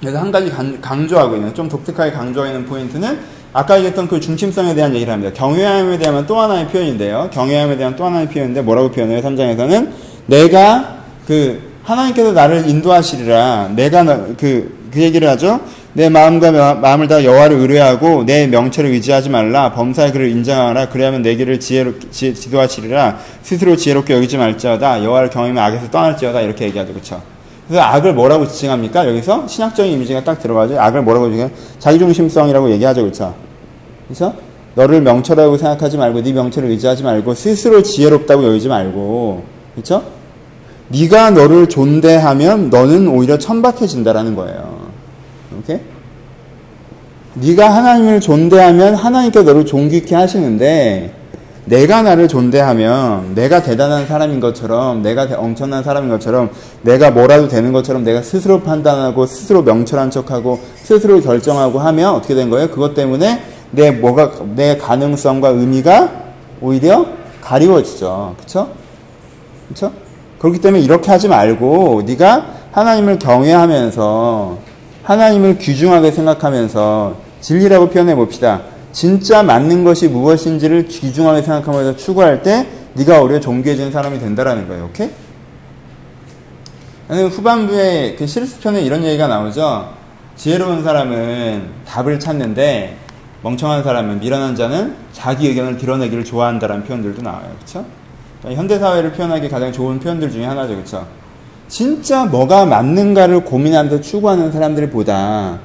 그래서 0.00 0.18
한 0.18 0.32
가지 0.32 0.50
강조하고 0.80 1.36
있는 1.36 1.54
좀 1.54 1.68
독특하게 1.68 2.10
강조하고 2.10 2.52
있는 2.52 2.68
포인트는 2.68 3.20
아까 3.52 3.76
얘기했던 3.76 4.08
그 4.08 4.18
중심성에 4.18 4.74
대한 4.74 4.94
얘기를 4.94 5.12
합니다. 5.12 5.32
경외함에 5.34 5.98
대한 5.98 6.26
또 6.26 6.40
하나의 6.40 6.68
표현인데요. 6.68 7.28
경외함에 7.32 7.76
대한 7.76 7.94
또 7.96 8.06
하나의 8.06 8.28
표현인데 8.28 8.62
뭐라고 8.62 8.90
표현해요? 8.90 9.20
3장에서는 9.20 9.90
내가 10.26 10.96
그 11.26 11.72
하나님께서 11.84 12.32
나를 12.32 12.68
인도하시리라. 12.68 13.72
내가 13.74 14.04
그, 14.38 14.88
그 14.90 15.00
얘기를 15.00 15.28
하죠. 15.28 15.60
내 15.94 16.08
마음과 16.08 16.74
마음을 16.76 17.06
다 17.06 17.22
여호와를 17.22 17.58
의뢰하고 17.58 18.24
내 18.24 18.46
명철을 18.46 18.90
의지하지 18.90 19.28
말라. 19.28 19.72
범사의 19.72 20.12
그를 20.12 20.30
인정하라. 20.30 20.88
그래야면 20.88 21.20
내 21.20 21.34
길을 21.34 21.60
지혜로 21.60 21.98
지, 22.10 22.34
지도하시리라. 22.34 23.18
스스로 23.42 23.76
지혜롭게 23.76 24.14
여기지 24.14 24.38
말지어다. 24.38 25.04
여호와를 25.04 25.28
경외하면 25.28 25.62
악에서 25.62 25.90
떠날지어다. 25.90 26.40
이렇게 26.40 26.64
얘기하죠. 26.66 26.92
그렇죠? 26.92 27.31
그래서 27.72 27.86
악을 27.86 28.12
뭐라고 28.12 28.46
지칭합니까? 28.46 29.08
여기서 29.08 29.48
신학적인 29.48 29.92
이미지가 29.92 30.24
딱 30.24 30.38
들어가죠. 30.42 30.78
악을 30.78 31.00
뭐라고 31.00 31.30
지칭해? 31.30 31.50
자기중심성이라고 31.78 32.70
얘기하죠. 32.72 33.00
그렇죠? 33.00 33.34
그래서 34.06 34.34
너를 34.74 35.00
명철하고 35.00 35.56
생각하지 35.56 35.96
말고 35.96 36.22
네 36.22 36.34
명철을 36.34 36.68
의지하지 36.68 37.02
말고 37.02 37.32
스스로 37.32 37.82
지혜롭다고 37.82 38.44
여기지 38.44 38.68
말고 38.68 39.44
그렇죠? 39.74 40.02
네가 40.88 41.30
너를 41.30 41.70
존대하면 41.70 42.68
너는 42.68 43.08
오히려 43.08 43.38
천박해진다라는 43.38 44.36
거예요. 44.36 44.88
오케이? 45.58 45.80
네가 47.32 47.74
하나님을 47.74 48.20
존대하면 48.20 48.96
하나님께 48.96 49.44
너를 49.44 49.64
존귀케 49.64 50.14
하시는데 50.14 51.14
내가 51.64 52.02
나를 52.02 52.26
존대하면 52.26 53.34
내가 53.34 53.62
대단한 53.62 54.06
사람인 54.06 54.40
것처럼 54.40 55.02
내가 55.02 55.28
엄청난 55.36 55.84
사람인 55.84 56.10
것처럼 56.10 56.50
내가 56.82 57.10
뭐라도 57.10 57.48
되는 57.48 57.72
것처럼 57.72 58.02
내가 58.02 58.22
스스로 58.22 58.60
판단하고 58.62 59.26
스스로 59.26 59.62
명철한 59.62 60.10
척하고 60.10 60.58
스스로 60.76 61.20
결정하고 61.20 61.78
하면 61.78 62.14
어떻게 62.14 62.34
된 62.34 62.50
거예요? 62.50 62.68
그것 62.70 62.94
때문에 62.94 63.42
내 63.70 63.90
뭐가 63.90 64.32
내 64.54 64.76
가능성과 64.76 65.50
의미가 65.50 66.10
오히려 66.60 67.06
가리워지죠. 67.40 68.34
그렇죠? 68.38 68.68
그렇죠? 69.68 69.92
그렇기 70.38 70.60
때문에 70.60 70.82
이렇게 70.82 71.10
하지 71.10 71.28
말고 71.28 72.02
네가 72.06 72.46
하나님을 72.72 73.18
경외하면서 73.18 74.58
하나님을 75.04 75.58
귀중하게 75.58 76.10
생각하면서 76.10 77.14
진리라고 77.40 77.88
표현해 77.90 78.14
봅시다. 78.14 78.62
진짜 78.92 79.42
맞는 79.42 79.84
것이 79.84 80.08
무엇인지를 80.08 80.86
귀중하게 80.86 81.42
생각하면서 81.42 81.96
추구할 81.96 82.42
때 82.42 82.68
네가 82.94 83.22
오히려 83.22 83.40
존귀해지는 83.40 83.90
사람이 83.90 84.20
된다라는 84.20 84.68
거예요. 84.68 84.84
오케이? 84.84 85.10
후반부에 87.08 88.16
그 88.18 88.26
실습편에 88.26 88.82
이런 88.82 89.02
얘기가 89.04 89.26
나오죠. 89.26 89.94
지혜로운 90.36 90.82
사람은 90.82 91.68
답을 91.86 92.20
찾는데 92.20 92.96
멍청한 93.42 93.82
사람은 93.82 94.20
미련한 94.20 94.54
자는 94.54 94.94
자기 95.12 95.48
의견을 95.48 95.78
드러내기를 95.78 96.24
좋아한다라는 96.24 96.84
표현들도 96.84 97.22
나와요. 97.22 97.50
그렇죠? 97.56 97.84
현대 98.44 98.78
사회를 98.78 99.12
표현하기 99.12 99.48
가장 99.48 99.72
좋은 99.72 100.00
표현들 100.00 100.30
중에 100.30 100.44
하나죠. 100.44 100.74
그렇죠? 100.74 101.06
진짜 101.68 102.24
뭐가 102.24 102.66
맞는가를 102.66 103.44
고민하면서 103.44 104.00
추구하는 104.00 104.52
사람들보다 104.52 105.58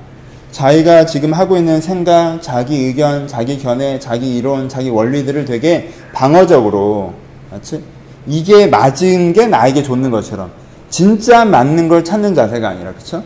자기가 0.58 1.06
지금 1.06 1.34
하고 1.34 1.56
있는 1.56 1.80
생각, 1.80 2.42
자기 2.42 2.78
의견, 2.78 3.28
자기 3.28 3.60
견해, 3.60 4.00
자기 4.00 4.38
이론, 4.38 4.68
자기 4.68 4.90
원리들을 4.90 5.46
되게 5.46 5.92
방어적으로, 6.14 7.14
맞지? 7.52 7.84
이게 8.26 8.66
맞은 8.66 9.34
게 9.34 9.46
나에게 9.46 9.84
좋는 9.84 10.10
것처럼 10.10 10.50
진짜 10.90 11.46
맞는 11.46 11.90
걸 11.90 12.04
찾는 12.04 12.34
자세가 12.34 12.70
아니라, 12.70 12.92
그쵸? 12.94 13.22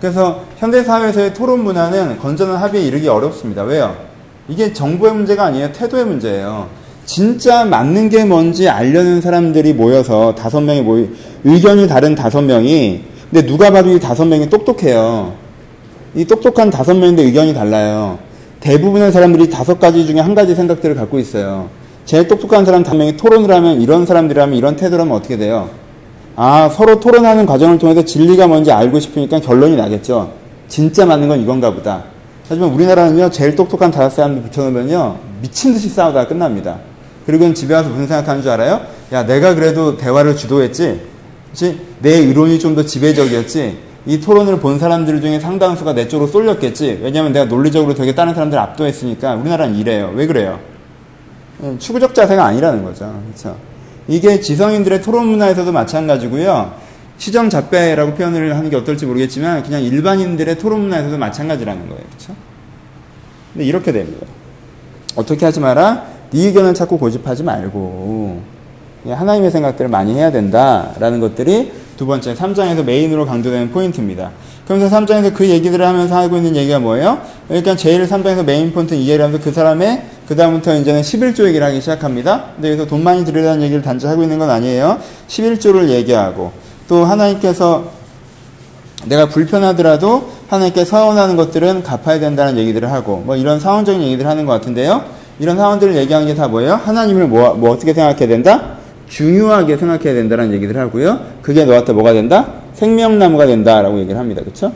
그래서 0.00 0.44
현대 0.56 0.82
사회에서의 0.82 1.34
토론 1.34 1.64
문화는 1.64 2.18
건전한 2.18 2.56
합의에 2.56 2.82
이르기 2.82 3.08
어렵습니다. 3.08 3.64
왜요? 3.64 3.94
이게 4.48 4.72
정보의 4.72 5.12
문제가 5.12 5.44
아니에요. 5.44 5.70
태도의 5.72 6.06
문제예요. 6.06 6.68
진짜 7.04 7.66
맞는 7.66 8.08
게 8.08 8.24
뭔지 8.24 8.70
알려는 8.70 9.20
사람들이 9.20 9.74
모여서 9.74 10.34
다섯 10.34 10.62
명이 10.62 10.80
모이, 10.80 11.10
의견이 11.44 11.88
다른 11.88 12.14
다섯 12.14 12.40
명이, 12.40 13.04
근데 13.30 13.46
누가 13.46 13.70
봐도 13.70 13.94
이 13.94 14.00
다섯 14.00 14.24
명이 14.24 14.48
똑똑해요. 14.48 15.47
이 16.14 16.24
똑똑한 16.24 16.70
다섯 16.70 16.94
명인데 16.94 17.22
의견이 17.24 17.54
달라요. 17.54 18.18
대부분의 18.60 19.12
사람들이 19.12 19.50
다섯 19.50 19.78
가지 19.78 20.06
중에 20.06 20.20
한 20.20 20.34
가지 20.34 20.54
생각들을 20.54 20.96
갖고 20.96 21.18
있어요. 21.18 21.68
제일 22.04 22.26
똑똑한 22.26 22.64
사람 22.64 22.82
한 22.82 22.98
명이 22.98 23.16
토론을 23.16 23.54
하면 23.54 23.80
이런 23.80 24.06
사람들이라면 24.06 24.56
이런 24.56 24.76
태도라면 24.76 25.14
어떻게 25.14 25.36
돼요? 25.36 25.68
아, 26.34 26.68
서로 26.68 26.98
토론하는 27.00 27.46
과정을 27.46 27.78
통해서 27.78 28.04
진리가 28.04 28.46
뭔지 28.46 28.72
알고 28.72 28.98
싶으니까 29.00 29.40
결론이 29.40 29.76
나겠죠. 29.76 30.32
진짜 30.68 31.04
맞는 31.04 31.28
건 31.28 31.40
이건가 31.40 31.72
보다. 31.72 32.04
하지만 32.48 32.70
우리나라는요, 32.70 33.30
제일 33.30 33.54
똑똑한 33.54 33.90
다섯 33.90 34.10
사람들 34.16 34.42
붙여놓으면요, 34.44 35.16
미친 35.42 35.74
듯이 35.74 35.88
싸우다가 35.88 36.28
끝납니다. 36.28 36.78
그리고는 37.26 37.54
집에 37.54 37.74
와서 37.74 37.90
무슨 37.90 38.06
생각하는 38.06 38.40
줄 38.40 38.50
알아요? 38.52 38.80
야, 39.12 39.26
내가 39.26 39.54
그래도 39.54 39.98
대화를 39.98 40.34
주도했지? 40.36 41.00
그치? 41.50 41.78
내 42.00 42.10
의론이 42.18 42.58
좀 42.58 42.74
더 42.74 42.84
지배적이었지? 42.84 43.76
이 44.08 44.20
토론을 44.20 44.58
본 44.58 44.78
사람들 44.78 45.20
중에 45.20 45.38
상당수가 45.38 45.92
내 45.92 46.08
쪽으로 46.08 46.30
쏠렸겠지? 46.30 47.00
왜냐면 47.02 47.34
내가 47.34 47.44
논리적으로 47.44 47.92
되게 47.92 48.14
다른 48.14 48.32
사람들 48.32 48.58
압도했으니까 48.58 49.34
우리나라는 49.34 49.76
이래요. 49.76 50.10
왜 50.14 50.26
그래요? 50.26 50.58
예, 51.62 51.76
추구적 51.78 52.14
자세가 52.14 52.42
아니라는 52.42 52.82
거죠. 52.84 53.20
그렇죠? 53.26 53.58
이게 54.08 54.40
지성인들의 54.40 55.02
토론 55.02 55.26
문화에서도 55.26 55.70
마찬가지고요. 55.70 56.72
시정 57.18 57.50
잡배라고 57.50 58.14
표현을 58.14 58.56
하는 58.56 58.70
게 58.70 58.76
어떨지 58.76 59.04
모르겠지만 59.04 59.62
그냥 59.62 59.82
일반인들의 59.82 60.56
토론 60.56 60.80
문화에서도 60.80 61.18
마찬가지라는 61.18 61.88
거예요. 61.88 62.02
그렇죠? 62.08 62.34
근데 63.52 63.66
이렇게 63.66 63.92
됩니다. 63.92 64.26
어떻게 65.16 65.44
하지 65.44 65.60
마라? 65.60 66.06
네 66.30 66.46
의견을 66.46 66.72
자꾸 66.72 66.96
고집하지 66.96 67.42
말고 67.42 68.40
하나님의 69.06 69.50
생각들을 69.50 69.90
많이 69.90 70.14
해야 70.14 70.30
된다라는 70.32 71.20
것들이 71.20 71.72
두 71.98 72.06
번째 72.06 72.32
3장에서 72.32 72.84
main으로 72.84 73.26
강조되는 73.26 73.72
포인트입니다. 73.72 74.30
그러면서 74.66 74.96
3장에서 74.96 75.34
그 75.34 75.48
얘기들을 75.48 75.84
하면서 75.84 76.16
하고 76.16 76.36
있는 76.36 76.54
얘기가 76.54 76.78
뭐예요? 76.78 77.18
그러니까 77.48 77.74
제일 77.74 78.06
3장에서 78.06 78.44
메인 78.44 78.72
포인트 78.72 78.94
이해를 78.94 79.24
하면서 79.24 79.44
그 79.44 79.52
사람의 79.52 80.04
그 80.28 80.36
다음부터 80.36 80.76
이제는 80.76 81.02
11조 81.02 81.46
얘기를 81.48 81.66
하기 81.66 81.80
시작합니다. 81.80 82.52
근데 82.54 82.68
여기서 82.70 82.86
돈 82.86 83.02
많이 83.02 83.24
드리라는 83.24 83.62
얘기를 83.62 83.82
단지 83.82 84.06
하고 84.06 84.22
있는 84.22 84.38
건 84.38 84.48
아니에요. 84.48 85.00
11조를 85.26 85.88
얘기하고 85.88 86.52
또 86.86 87.04
하나님께서 87.04 87.90
내가 89.06 89.26
불편하더라도 89.26 90.30
하나님께 90.48 90.84
서원하는 90.84 91.36
것들은 91.36 91.82
갚아야 91.82 92.20
된다는 92.20 92.58
얘기들을 92.58 92.92
하고 92.92 93.22
뭐 93.26 93.34
이런 93.34 93.58
상황적인 93.58 94.02
얘기들을 94.02 94.30
하는 94.30 94.46
것 94.46 94.52
같은데요. 94.52 95.04
이런 95.40 95.56
상황들을 95.56 95.96
얘기하는 95.96 96.28
게 96.28 96.34
다 96.34 96.46
뭐예요? 96.46 96.74
하나님을 96.74 97.26
뭐, 97.26 97.54
뭐 97.54 97.70
어떻게 97.70 97.92
생각해야 97.92 98.28
된다? 98.28 98.77
중요하게 99.08 99.76
생각해야 99.76 100.14
된다는 100.14 100.52
얘기를 100.52 100.76
하고요. 100.80 101.20
그게 101.42 101.64
너한테 101.64 101.92
뭐가 101.92 102.12
된다? 102.12 102.52
생명나무가 102.74 103.46
된다라고 103.46 103.98
얘기를 103.98 104.18
합니다. 104.18 104.42
그쵸? 104.44 104.72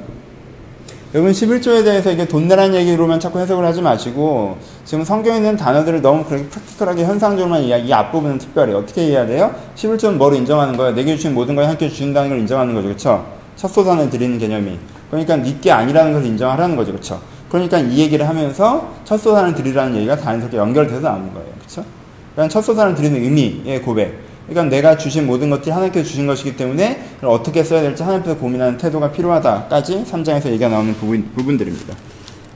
여러분 1.15 1.31
11조에 1.33 1.85
대해서 1.85 2.11
이게 2.11 2.27
돈 2.27 2.49
내라는 2.49 2.75
얘기로만 2.75 3.21
자꾸 3.21 3.39
해석을 3.39 3.67
하지 3.67 3.83
마시고 3.83 4.57
지금 4.87 5.05
성경에 5.05 5.37
있는 5.37 5.59
단어들을 5.59 6.01
너무 6.01 6.25
그렇게 6.25 6.47
프랙티컬하게 6.47 7.05
현상적으로만 7.05 7.63
이야기 7.65 7.89
이 7.89 7.93
앞부분은 7.93 8.39
특별히 8.39 8.73
어떻게 8.73 9.05
이해해야 9.05 9.27
돼요? 9.27 9.55
11조는 9.77 10.15
뭘 10.15 10.35
인정하는 10.35 10.75
거예요? 10.75 10.95
내게 10.95 11.15
주신 11.15 11.35
모든 11.35 11.55
걸 11.55 11.67
함께 11.67 11.91
주신다는 11.91 12.31
걸 12.31 12.39
인정하는 12.39 12.75
거죠. 12.75 12.89
그쵸? 12.89 13.27
첫 13.57 13.69
소산을 13.69 14.09
드리는 14.09 14.39
개념이. 14.39 14.79
그러니까 15.11 15.37
니께 15.37 15.71
아니라는 15.71 16.15
걸 16.15 16.25
인정하라는 16.25 16.77
거죠. 16.77 16.93
그쵸? 16.93 17.21
그러니까 17.51 17.79
이 17.79 17.99
얘기를 17.99 18.27
하면서 18.27 18.95
첫 19.05 19.19
소산을 19.19 19.55
드리라는 19.55 19.95
얘기가 19.97 20.17
자연스럽게 20.17 20.57
연결돼서 20.57 21.01
나오는 21.01 21.31
거예요. 21.35 21.49
그쵸? 21.61 21.85
그러니까 22.33 22.51
첫 22.51 22.63
소산을 22.63 22.95
드리는 22.95 23.23
의미의 23.23 23.83
고백. 23.83 24.22
그러니까 24.49 24.75
내가 24.75 24.97
주신 24.97 25.27
모든 25.27 25.51
것들이 25.51 25.71
하나님께서 25.71 26.09
주신 26.09 26.27
것이기 26.27 26.57
때문에 26.57 27.03
어떻게 27.23 27.63
써야 27.63 27.83
될지 27.83 28.03
하나님께서 28.03 28.37
고민하는 28.39 28.77
태도가 28.77 29.13
필요하다까지 29.13 30.05
3장에서 30.05 30.47
얘기가 30.47 30.69
나오는 30.69 30.93
부분, 30.95 31.31
부분들입니다. 31.35 31.95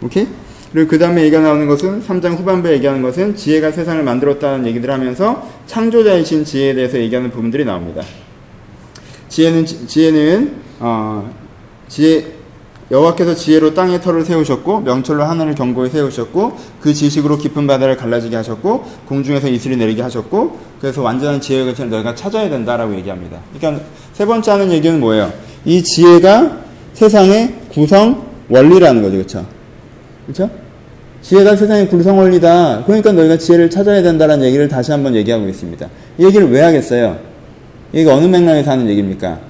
오케이? 0.03 0.27
그리고 0.73 0.91
그 0.91 0.99
다음에 0.99 1.23
얘기가 1.23 1.41
나오는 1.41 1.67
것은 1.67 2.03
3장 2.03 2.39
후반부에 2.39 2.73
얘기하는 2.75 3.01
것은 3.03 3.37
지혜가 3.37 3.71
세상을 3.71 4.03
만들었다는 4.03 4.67
얘기를 4.67 4.93
하면서 4.93 5.49
창조자이신 5.67 6.45
지혜에 6.45 6.75
대해서 6.75 6.99
얘기하는 6.99 7.31
부분들이 7.31 7.65
나옵니다. 7.65 8.03
지혜는 9.29 9.65
지혜는 9.65 10.55
어, 10.81 11.33
지혜 11.89 12.36
여호와께서 12.91 13.35
지혜로 13.35 13.75
땅의 13.75 14.01
털을 14.01 14.25
세우셨고 14.25 14.81
명철로 14.81 15.25
하늘을 15.25 15.55
경고에 15.55 15.89
세우셨고 15.89 16.57
그 16.81 16.95
지식으로 16.95 17.37
깊은 17.39 17.67
바다를 17.67 17.97
갈라지게 17.97 18.37
하셨고 18.37 18.85
공중에서 19.09 19.49
이슬이 19.49 19.77
내리게 19.77 20.03
하셨고 20.03 20.59
그래서 20.81 21.03
완전한 21.03 21.41
지혜의 21.41 21.67
것을 21.67 21.91
너희가 21.91 22.15
찾아야 22.15 22.49
된다라고 22.49 22.95
얘기합니다. 22.97 23.39
그러니까 23.57 23.85
세 24.13 24.25
번째 24.25 24.53
하는 24.53 24.71
얘기는 24.71 25.01
뭐예요? 25.01 25.33
이 25.65 25.83
지혜가 25.83 26.59
세상의 26.93 27.55
구성 27.73 28.25
원리라는 28.49 29.03
거죠. 29.03 29.17
그렇죠? 29.17 29.47
그렇죠? 30.27 30.51
지혜가 31.23 31.57
세상의 31.57 31.89
구성 31.89 32.19
원리다. 32.19 32.85
그러니까 32.85 33.11
너희가 33.11 33.37
지혜를 33.37 33.69
찾아야 33.69 34.01
된다는 34.01 34.45
얘기를 34.45 34.69
다시 34.69 34.93
한번 34.93 35.17
얘기하고 35.17 35.49
있습니다. 35.49 35.89
이 36.19 36.25
얘기를 36.25 36.49
왜 36.53 36.63
하겠어요? 36.63 37.19
이게 37.93 38.09
어느 38.09 38.27
맥락에서 38.27 38.71
하는 38.71 38.89
얘기입니까? 38.89 39.41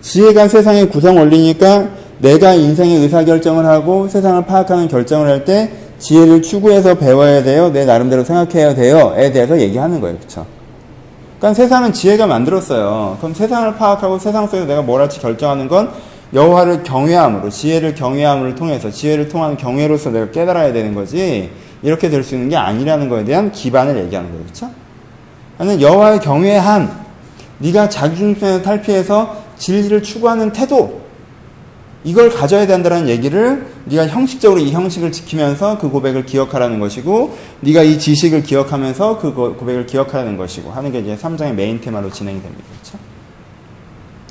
지혜가 0.00 0.48
세상의 0.48 0.88
구성 0.88 1.16
원리니까 1.18 1.88
내가 2.20 2.54
인생의 2.54 2.98
의사결정을 2.98 3.64
하고 3.66 4.08
세상을 4.08 4.44
파악하는 4.46 4.88
결정을 4.88 5.28
할 5.28 5.44
때 5.44 5.70
지혜를 5.98 6.42
추구해서 6.42 6.94
배워야 6.94 7.42
돼요. 7.42 7.72
내 7.72 7.84
나름대로 7.84 8.22
생각해야 8.24 8.74
돼요.에 8.74 9.32
대해서 9.32 9.58
얘기하는 9.60 10.00
거예요. 10.00 10.16
그렇죠? 10.18 10.46
그러니까 11.38 11.54
세상은 11.54 11.92
지혜가 11.92 12.26
만들었어요. 12.26 13.16
그럼 13.20 13.34
세상을 13.34 13.74
파악하고 13.76 14.18
세상 14.18 14.46
속에서 14.46 14.66
내가 14.66 14.82
뭘 14.82 15.00
할지 15.00 15.20
결정하는 15.20 15.66
건 15.68 15.90
여호와를 16.34 16.82
경외함으로 16.84 17.50
지혜를 17.50 17.94
경외함을 17.94 18.54
통해서 18.54 18.90
지혜를 18.90 19.28
통한 19.28 19.56
경외로서 19.56 20.10
내가 20.10 20.30
깨달아야 20.30 20.72
되는 20.72 20.94
거지 20.94 21.50
이렇게 21.82 22.10
될 22.10 22.22
수 22.22 22.34
있는 22.34 22.48
게 22.48 22.56
아니라는 22.56 23.08
거에 23.08 23.24
대한 23.24 23.50
기반을 23.50 23.96
얘기하는 24.04 24.30
거예요. 24.30 24.44
그렇죠? 24.44 24.70
나는 25.56 25.80
여호와의 25.80 26.20
경외함 26.20 26.90
네가 27.58 27.88
자기 27.88 28.16
중심에서 28.16 28.62
탈피해서 28.62 29.36
진리를 29.56 30.02
추구하는 30.02 30.52
태도 30.52 31.00
이걸 32.08 32.30
가져야 32.30 32.66
된다는 32.66 33.08
얘기를 33.08 33.66
네가 33.84 34.06
형식적으로 34.06 34.60
이 34.60 34.72
형식을 34.72 35.12
지키면서 35.12 35.78
그 35.78 35.90
고백을 35.90 36.24
기억하라는 36.24 36.80
것이고 36.80 37.36
네가 37.60 37.82
이 37.82 37.98
지식을 37.98 38.42
기억하면서 38.44 39.18
그 39.18 39.32
고백을 39.34 39.86
기억하라는 39.86 40.36
것이고 40.36 40.70
하는 40.70 40.90
게 40.90 41.00
이제 41.00 41.16
3장의 41.16 41.52
메인 41.52 41.80
테마로 41.80 42.10
진행이 42.10 42.40
됩니다. 42.40 42.64
그렇죠? 42.72 42.98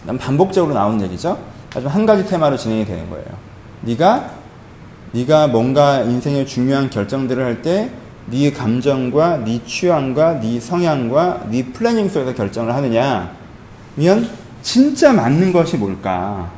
난 0.06 0.18
반복적으로 0.18 0.74
나오는 0.74 1.00
얘기죠. 1.06 1.38
아주 1.76 1.88
한 1.88 2.06
가지 2.06 2.26
테마로 2.26 2.58
진행이 2.58 2.86
되는 2.86 3.10
거예요. 3.10 3.26
네가 3.82 4.32
네가 5.12 5.48
뭔가 5.48 6.02
인생의 6.02 6.48
중요한 6.48 6.90
결정들을 6.90 7.44
할 7.44 7.62
때 7.62 8.08
네 8.30 8.52
감정과 8.52 9.46
네 9.46 9.62
취향과 9.66 10.42
네 10.42 10.60
성향과 10.60 11.46
네 11.50 11.64
planning 11.66 12.10
속에서 12.10 12.34
결정을 12.34 12.74
하느냐? 12.74 13.32
아니면 13.96 14.30
진짜 14.62 15.14
맞는 15.14 15.54
것이 15.54 15.78
뭘까? 15.78 16.52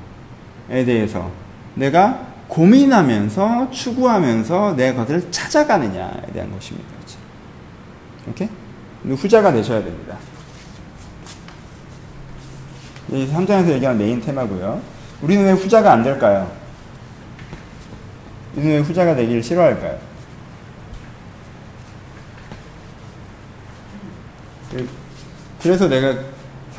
에 0.70 0.86
대해서 0.86 1.32
내가 1.76 2.28
고민하면서 2.48 3.72
추구하면서 3.72 4.76
내 4.76 4.94
것을 4.94 5.32
찾아가느냐에 5.32 6.32
대한 6.34 6.52
것입니다. 6.52 6.88
오케이? 8.28 8.50
후자가 9.04 9.52
되셔야 9.52 9.84
됩니다. 9.84 10.18
이 13.12 13.28
3장에서 13.28 13.70
얘기하는 13.70 13.98
메인 13.98 14.22
테마고요. 14.22 14.82
우리는 15.22 15.46
왜 15.46 15.52
후자가 15.52 15.92
안 15.92 16.04
될까요? 16.04 16.52
우리는 18.56 18.76
왜 18.76 18.80
후자가 18.82 19.16
되기를 19.16 19.42
싫어할까요? 19.42 19.98
그래서 25.62 25.88
내가 25.88 26.16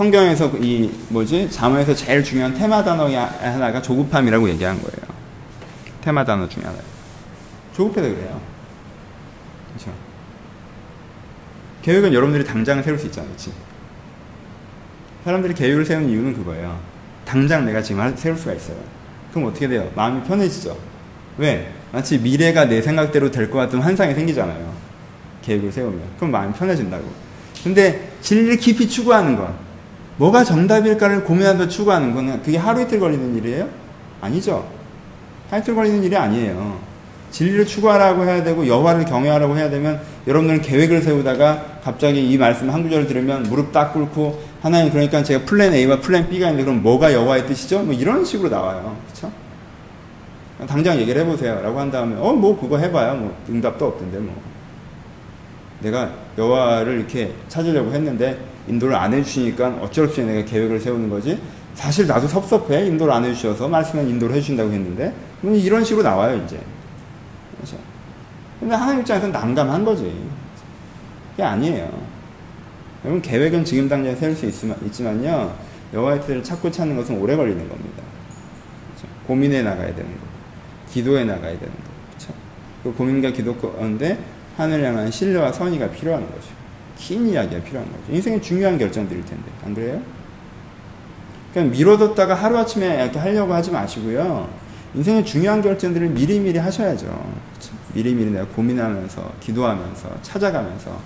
성경에서 0.01 0.51
이 0.63 0.91
뭐지 1.11 1.51
자문에서 1.51 1.95
제일 1.95 2.25
중요한 2.25 2.55
테마 2.55 2.83
단어 2.83 3.07
하나가 3.15 3.83
조급함이라고 3.83 4.49
얘기한 4.49 4.81
거예요. 4.81 4.97
테마 6.01 6.25
단어 6.25 6.49
중에 6.49 6.65
하나. 6.65 6.79
조급해도 7.77 8.09
그래요. 8.09 8.41
그렇죠. 9.69 9.93
계획은 11.83 12.15
여러분들이 12.15 12.45
당장 12.45 12.83
세울 12.83 12.99
수 12.99 13.05
있잖아요, 13.09 13.31
그렇지? 13.33 13.53
사람들이 15.25 15.53
계획을 15.53 15.85
세우는 15.85 16.09
이유는 16.09 16.33
그거예요. 16.33 16.81
당장 17.27 17.67
내가 17.67 17.83
지금 17.83 18.17
세울 18.17 18.39
수가 18.39 18.55
있어요. 18.55 18.79
그럼 19.35 19.49
어떻게 19.49 19.69
돼요? 19.69 19.93
마음이 19.95 20.23
편해지죠. 20.23 20.79
왜? 21.37 21.75
마치 21.93 22.17
미래가 22.17 22.65
내 22.65 22.81
생각대로 22.81 23.31
될 23.31 23.51
것 23.51 23.59
같은 23.59 23.79
환상이 23.83 24.15
생기잖아요. 24.15 24.73
계획을 25.43 25.71
세우면. 25.71 26.01
그럼 26.17 26.31
마음이 26.31 26.55
편해진다고. 26.55 27.05
근데 27.63 28.11
진리를 28.23 28.57
깊이 28.57 28.89
추구하는 28.89 29.37
건 29.37 29.69
뭐가 30.21 30.45
정답일까를 30.45 31.25
고민하면서 31.25 31.69
추구하는 31.69 32.15
거는 32.15 32.43
그게 32.43 32.59
하루 32.59 32.83
이틀 32.83 33.01
걸리는 33.01 33.37
일이에요? 33.37 33.67
아니죠. 34.21 34.69
하루 35.49 35.63
이틀 35.63 35.75
걸리는 35.75 36.03
일이 36.03 36.15
아니에요. 36.15 36.79
진리를 37.31 37.65
추구하라고 37.65 38.25
해야 38.25 38.45
되고 38.45 38.67
여호와를 38.67 39.07
경외하라고 39.07 39.57
해야 39.57 39.71
되면 39.71 39.99
여러분들은 40.27 40.61
계획을 40.61 41.01
세우다가 41.01 41.79
갑자기 41.83 42.29
이 42.31 42.37
말씀 42.37 42.69
한 42.69 42.83
구절을 42.83 43.07
들으면 43.07 43.45
무릎 43.45 43.73
딱 43.73 43.95
꿇고 43.95 44.43
하나님 44.61 44.91
그러니까 44.93 45.23
제가 45.23 45.47
플랜 45.47 45.73
A와 45.73 46.01
플랜 46.01 46.29
B가 46.29 46.49
있는데 46.49 46.65
그럼 46.65 46.83
뭐가 46.83 47.15
여호와의 47.15 47.47
뜻이죠? 47.47 47.83
뭐 47.83 47.95
이런 47.95 48.23
식으로 48.23 48.51
나와요. 48.51 48.95
그렇죠? 49.07 49.33
당장 50.67 50.99
얘기를 50.99 51.23
해보세요. 51.23 51.63
라고 51.63 51.81
한 51.81 51.91
다음에 51.91 52.17
어 52.17 52.35
뭐 52.35 52.61
그거 52.61 52.77
해봐요. 52.77 53.15
뭐 53.15 53.35
응답도 53.49 53.87
없던데 53.87 54.19
뭐. 54.19 54.37
내가 55.81 56.11
여호와를 56.37 56.99
이렇게 56.99 57.33
찾으려고 57.49 57.91
했는데 57.95 58.50
인도를 58.71 58.95
안 58.95 59.13
해주시니까 59.13 59.79
어쩔 59.81 60.07
수 60.07 60.21
없이 60.21 60.23
내가 60.23 60.45
계획을 60.45 60.81
세우는 60.81 61.11
거지. 61.11 61.41
사실 61.75 62.07
나도 62.07 62.27
섭섭해 62.27 62.87
인도를 62.87 63.13
안 63.13 63.25
해주셔서 63.25 63.69
말씀은 63.69 64.09
인도를 64.09 64.35
해주신다고 64.37 64.71
했는데 64.71 65.13
뭐 65.41 65.55
이런 65.55 65.85
식으로 65.85 66.03
나와요 66.03 66.37
이제. 66.45 66.59
그렇죠. 67.57 67.77
근데 68.59 68.75
하나님 68.75 69.01
입장에서는 69.01 69.33
난감한 69.33 69.85
거지. 69.85 70.13
그게 71.31 71.43
아니에요. 71.43 71.91
여러분 73.05 73.23
계획은 73.23 73.65
지금 73.65 73.89
당장에 73.89 74.15
세울 74.15 74.35
수 74.37 74.47
있지만, 74.47 74.77
있지만요 74.85 75.55
여호와의 75.95 76.21
뜻을 76.21 76.43
찾고 76.43 76.71
찾는 76.71 76.97
것은 76.97 77.19
오래 77.19 77.35
걸리는 77.35 77.69
겁니다. 77.69 78.03
그렇죠? 78.95 79.09
고민해 79.27 79.63
나가야 79.63 79.95
되는 79.95 80.11
거, 80.13 80.19
기도해 80.91 81.25
나가야 81.25 81.53
되는 81.53 81.73
거, 81.73 81.81
그렇죠? 82.09 82.35
그 82.83 82.93
고민과 82.93 83.31
기도 83.31 83.57
가운데 83.57 84.19
하늘 84.57 84.85
향한 84.85 85.11
신뢰와 85.11 85.51
선의가 85.53 85.91
필요한 85.91 86.27
거죠. 86.27 86.60
긴 87.01 87.29
이야기가 87.29 87.63
필요한 87.63 87.91
거죠. 87.91 88.03
인생의 88.11 88.43
중요한 88.43 88.77
결정들일 88.79 89.25
텐데 89.25 89.45
안 89.65 89.75
그래요? 89.75 90.01
그냥 91.53 91.71
미뤄뒀다가 91.71 92.35
하루아침에 92.35 93.03
이렇게 93.03 93.19
하려고 93.19 93.55
하지 93.55 93.71
마시고요. 93.71 94.49
인생의 94.95 95.25
중요한 95.25 95.63
결정들을 95.63 96.09
미리미리 96.11 96.59
하셔야죠. 96.59 97.07
그렇죠? 97.07 97.75
미리미리 97.95 98.31
내가 98.31 98.45
고민하면서, 98.47 99.33
기도하면서, 99.41 100.09
찾아가면서, 100.23 100.97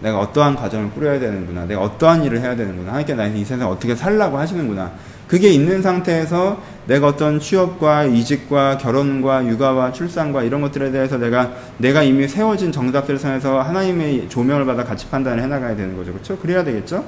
내가 0.00 0.20
어떠한 0.20 0.56
과정을 0.56 0.90
꾸려야 0.92 1.18
되는구나, 1.18 1.66
내가 1.66 1.82
어떠한 1.82 2.24
일을 2.24 2.40
해야 2.40 2.54
되는구나, 2.56 2.92
하나님께 2.92 3.14
나이 3.14 3.44
세상 3.44 3.68
어떻게 3.68 3.94
살라고 3.94 4.38
하시는구나. 4.38 4.92
그게 5.30 5.48
있는 5.48 5.80
상태에서 5.80 6.60
내가 6.88 7.06
어떤 7.06 7.38
취업과 7.38 8.02
이직과 8.02 8.78
결혼과 8.78 9.46
육아와 9.46 9.92
출산과 9.92 10.42
이런 10.42 10.60
것들에 10.60 10.90
대해서 10.90 11.18
내가 11.18 11.52
내가 11.78 12.02
이미 12.02 12.26
세워진 12.26 12.72
정답들 12.72 13.16
상에서 13.16 13.60
하나님의 13.60 14.28
조명을 14.28 14.66
받아 14.66 14.82
같이 14.82 15.08
판단을 15.08 15.40
해나가야 15.40 15.76
되는 15.76 15.96
거죠. 15.96 16.12
그렇죠? 16.12 16.36
그래야 16.36 16.64
되겠죠? 16.64 17.04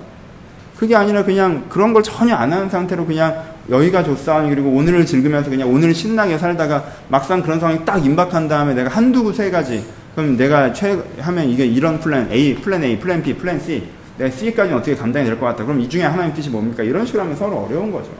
그게 0.76 0.94
아니라 0.94 1.24
그냥 1.24 1.64
그런 1.68 1.92
걸 1.92 2.04
전혀 2.04 2.36
안 2.36 2.52
하는 2.52 2.70
상태로 2.70 3.06
그냥 3.06 3.42
여기가 3.68 4.04
좋사오니 4.04 4.50
그리고 4.50 4.70
오늘을 4.70 5.04
즐기면서 5.04 5.50
그냥 5.50 5.68
오늘 5.68 5.92
신나게 5.92 6.38
살다가 6.38 6.84
막상 7.08 7.42
그런 7.42 7.58
상황이 7.58 7.84
딱 7.84 8.06
임박한 8.06 8.46
다음에 8.46 8.72
내가 8.74 8.88
한두 8.88 9.32
세 9.32 9.50
가지 9.50 9.84
그럼 10.14 10.36
내가 10.36 10.72
최 10.72 10.96
하면 11.18 11.48
이게 11.48 11.66
이런 11.66 11.98
플랜 11.98 12.30
A, 12.30 12.54
플랜 12.54 12.84
A, 12.84 13.00
플랜 13.00 13.20
B, 13.20 13.34
플랜 13.34 13.58
C 13.58 13.82
내가 14.18 14.30
C까지는 14.30 14.78
어떻게 14.78 14.94
감당이 14.94 15.26
될 15.26 15.38
것 15.38 15.46
같다. 15.46 15.64
그럼 15.64 15.80
이 15.80 15.88
중에 15.88 16.02
하나님 16.02 16.34
뜻이 16.34 16.50
뭡니까? 16.50 16.82
이런 16.82 17.04
식으로 17.06 17.22
하면 17.24 17.36
서로 17.36 17.58
어려운 17.64 17.90
거죠. 17.90 18.10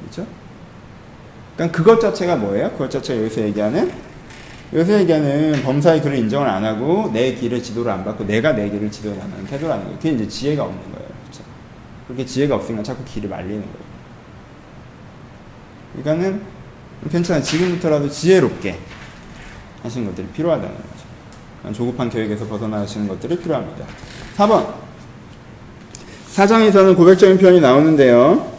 그렇죠? 0.00 0.26
그러니까 1.56 1.76
그것 1.78 2.00
자체가 2.00 2.36
뭐예요? 2.36 2.70
그것 2.72 2.90
자체가 2.90 3.20
여기서 3.22 3.42
얘기하는 3.42 3.92
여기서 4.72 5.00
얘기하는 5.00 5.62
범사에 5.62 6.02
그를 6.02 6.16
인정을 6.18 6.48
안 6.48 6.64
하고 6.64 7.10
내 7.12 7.34
길을 7.34 7.62
지도를 7.62 7.92
안 7.92 8.04
받고 8.04 8.24
내가 8.24 8.52
내 8.52 8.68
길을 8.70 8.90
지도해 8.90 9.16
나가는 9.16 9.44
태도라는 9.46 9.84
거예요. 9.84 9.98
그게 9.98 10.10
이제 10.12 10.26
지혜가 10.26 10.64
없는 10.64 10.80
거예요. 10.92 11.08
그렇죠? 11.22 11.44
그렇게 12.06 12.26
지혜가 12.26 12.56
없으니까 12.56 12.82
자꾸 12.82 13.04
길을 13.04 13.28
말리는 13.28 13.60
거예요. 13.60 13.94
그러니까는 16.02 16.42
괜찮아. 17.10 17.40
지금부터라도 17.40 18.08
지혜롭게 18.08 18.78
하시는 19.82 20.06
것들이 20.08 20.26
필요하다는 20.28 20.74
거죠. 20.74 20.88
조급한 21.72 22.10
계획에서 22.10 22.46
벗어나시는 22.46 23.08
것들이 23.08 23.38
필요합니다. 23.38 23.84
4번. 24.36 24.66
사장에서는 26.28 26.94
고백적인 26.96 27.38
표현이 27.38 27.60
나오는데요. 27.60 28.52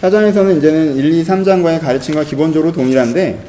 사장에서는 0.00 0.58
이제는 0.58 0.96
1, 0.96 1.12
2, 1.14 1.24
3장과의 1.24 1.80
가르침과 1.80 2.24
기본적으로 2.24 2.72
동일한데, 2.72 3.44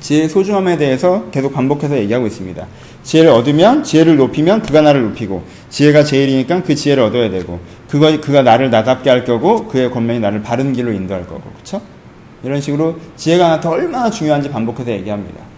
지혜의 0.00 0.28
소중함에 0.28 0.76
대해서 0.76 1.26
계속 1.30 1.52
반복해서 1.52 1.96
얘기하고 1.96 2.26
있습니다. 2.26 2.66
지혜를 3.02 3.30
얻으면, 3.30 3.84
지혜를 3.84 4.16
높이면 4.16 4.62
그가 4.62 4.80
나를 4.80 5.02
높이고, 5.02 5.44
지혜가 5.70 6.04
제일이니까 6.04 6.62
그 6.62 6.74
지혜를 6.74 7.02
얻어야 7.02 7.30
되고, 7.30 7.60
그거, 7.88 8.18
그가 8.20 8.42
나를 8.42 8.70
나답게 8.70 9.10
할 9.10 9.24
거고, 9.24 9.66
그의 9.68 9.90
권면이 9.90 10.20
나를 10.20 10.42
바른 10.42 10.72
길로 10.72 10.92
인도할 10.92 11.26
거고, 11.26 11.42
그쵸? 11.58 11.80
이런 12.42 12.60
식으로 12.60 12.96
지혜가 13.16 13.44
나한테 13.44 13.68
얼마나 13.68 14.10
중요한지 14.10 14.50
반복해서 14.50 14.90
얘기합니다. 14.90 15.51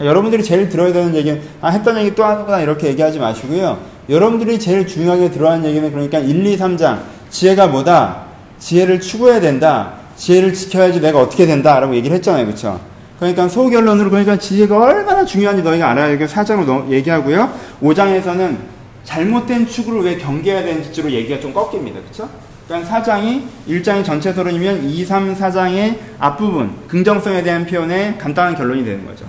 여러분들이 0.00 0.42
제일 0.42 0.68
들어야 0.68 0.92
되는 0.92 1.14
얘기는, 1.14 1.40
아, 1.60 1.70
했던 1.70 1.96
얘기 1.98 2.14
또 2.14 2.24
하는구나, 2.24 2.60
이렇게 2.60 2.88
얘기하지 2.88 3.18
마시고요. 3.18 3.78
여러분들이 4.08 4.58
제일 4.58 4.86
중요하게 4.86 5.30
들어야 5.30 5.52
하는 5.52 5.66
얘기는 5.66 5.90
그러니까 5.90 6.18
1, 6.18 6.44
2, 6.44 6.56
3장. 6.56 7.00
지혜가 7.30 7.68
뭐다? 7.68 8.24
지혜를 8.58 9.00
추구해야 9.00 9.40
된다. 9.40 9.94
지혜를 10.16 10.52
지켜야지 10.52 11.00
내가 11.00 11.20
어떻게 11.20 11.46
된다. 11.46 11.78
라고 11.80 11.94
얘기를 11.94 12.14
했잖아요. 12.16 12.46
그쵸? 12.46 12.80
그러니까 13.18 13.48
소결론으로 13.48 14.10
그러니까 14.10 14.36
지혜가 14.36 14.76
얼마나 14.76 15.24
중요한지 15.24 15.62
너희가 15.62 15.90
알아야 15.90 16.08
이렇게 16.08 16.26
사장으로 16.26 16.86
얘기하고요. 16.90 17.52
5장에서는 17.80 18.56
잘못된 19.04 19.66
추구를 19.66 20.02
왜 20.02 20.16
경계해야 20.16 20.64
되는지로 20.64 21.10
얘기가 21.10 21.40
좀 21.40 21.52
꺾입니다. 21.52 22.00
그쵸? 22.00 22.28
그러니까 22.66 22.88
사장이 22.88 23.44
1장의 23.68 24.04
전체 24.04 24.32
서론이면 24.32 24.84
2, 24.84 25.04
3, 25.04 25.34
4장의 25.36 25.96
앞부분, 26.18 26.72
긍정성에 26.88 27.42
대한 27.42 27.66
표현의 27.66 28.18
간단한 28.18 28.56
결론이 28.56 28.84
되는 28.84 29.06
거죠. 29.06 29.24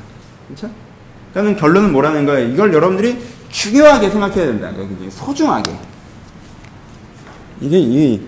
그쵸? 0.50 0.70
그러니까 1.34 1.60
결론은 1.60 1.92
뭐라는 1.92 2.26
거예요? 2.26 2.50
이걸 2.50 2.74
여러분들이 2.74 3.18
중요하게 3.50 4.10
생각해야 4.10 4.46
된다. 4.48 4.72
그게 4.76 5.10
소중하게. 5.10 5.72
이게, 7.62 7.80
이, 7.80 8.22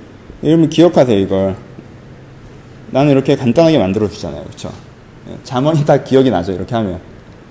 여러분 0.44 0.70
기억하세요, 0.70 1.18
이걸. 1.20 1.56
나는 2.92 3.12
이렇게 3.12 3.36
간단하게 3.36 3.78
만들어 3.78 4.08
주잖아요. 4.10 4.44
그쵸? 4.46 4.72
잠언이 5.44 5.86
다 5.86 6.04
기억이 6.04 6.30
나죠, 6.30 6.54
이렇게 6.54 6.74
하면. 6.76 7.00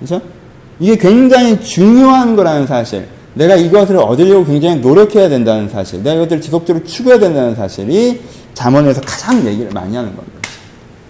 그쵸? 0.00 0.20
이게 0.80 0.96
굉장히 0.96 1.60
중요한 1.60 2.36
거라는 2.36 2.66
사실. 2.66 3.06
내가 3.34 3.56
이것을 3.56 3.96
얻으려고 3.96 4.44
굉장히 4.44 4.80
노력해야 4.80 5.28
된다는 5.28 5.68
사실. 5.68 6.02
내가 6.02 6.16
이것들을 6.16 6.40
지속적으로 6.40 6.84
추구해야 6.84 7.18
된다는 7.18 7.54
사실이 7.54 8.22
잠언에서 8.54 9.00
가장 9.00 9.44
얘기를 9.44 9.70
많이 9.72 9.94
하는 9.96 10.14
겁니다. 10.14 10.38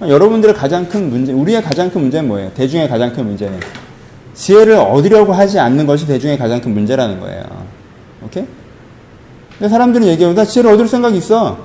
여러분들의 0.00 0.54
가장 0.54 0.88
큰 0.88 1.08
문제, 1.08 1.32
우리의 1.32 1.62
가장 1.62 1.90
큰 1.90 2.02
문제는 2.02 2.28
뭐예요? 2.28 2.50
대중의 2.54 2.88
가장 2.88 3.12
큰 3.12 3.24
문제는 3.26 3.60
지혜를 4.34 4.74
얻으려고 4.74 5.32
하지 5.32 5.58
않는 5.58 5.86
것이 5.86 6.06
대중의 6.06 6.36
가장 6.36 6.60
큰 6.60 6.74
문제라는 6.74 7.20
거예요. 7.20 7.42
오케이? 8.24 8.44
근데 9.58 9.68
사람들이 9.68 10.06
얘기해요. 10.08 10.34
나 10.34 10.44
지혜를 10.44 10.72
얻을 10.72 10.88
생각 10.88 11.14
있어. 11.14 11.58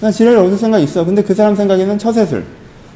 나 0.00 0.10
지혜를 0.10 0.38
얻을 0.38 0.58
생각 0.58 0.80
있어. 0.80 1.04
근데 1.04 1.22
그 1.22 1.34
사람 1.34 1.56
생각에는 1.56 1.98
처세술. 1.98 2.44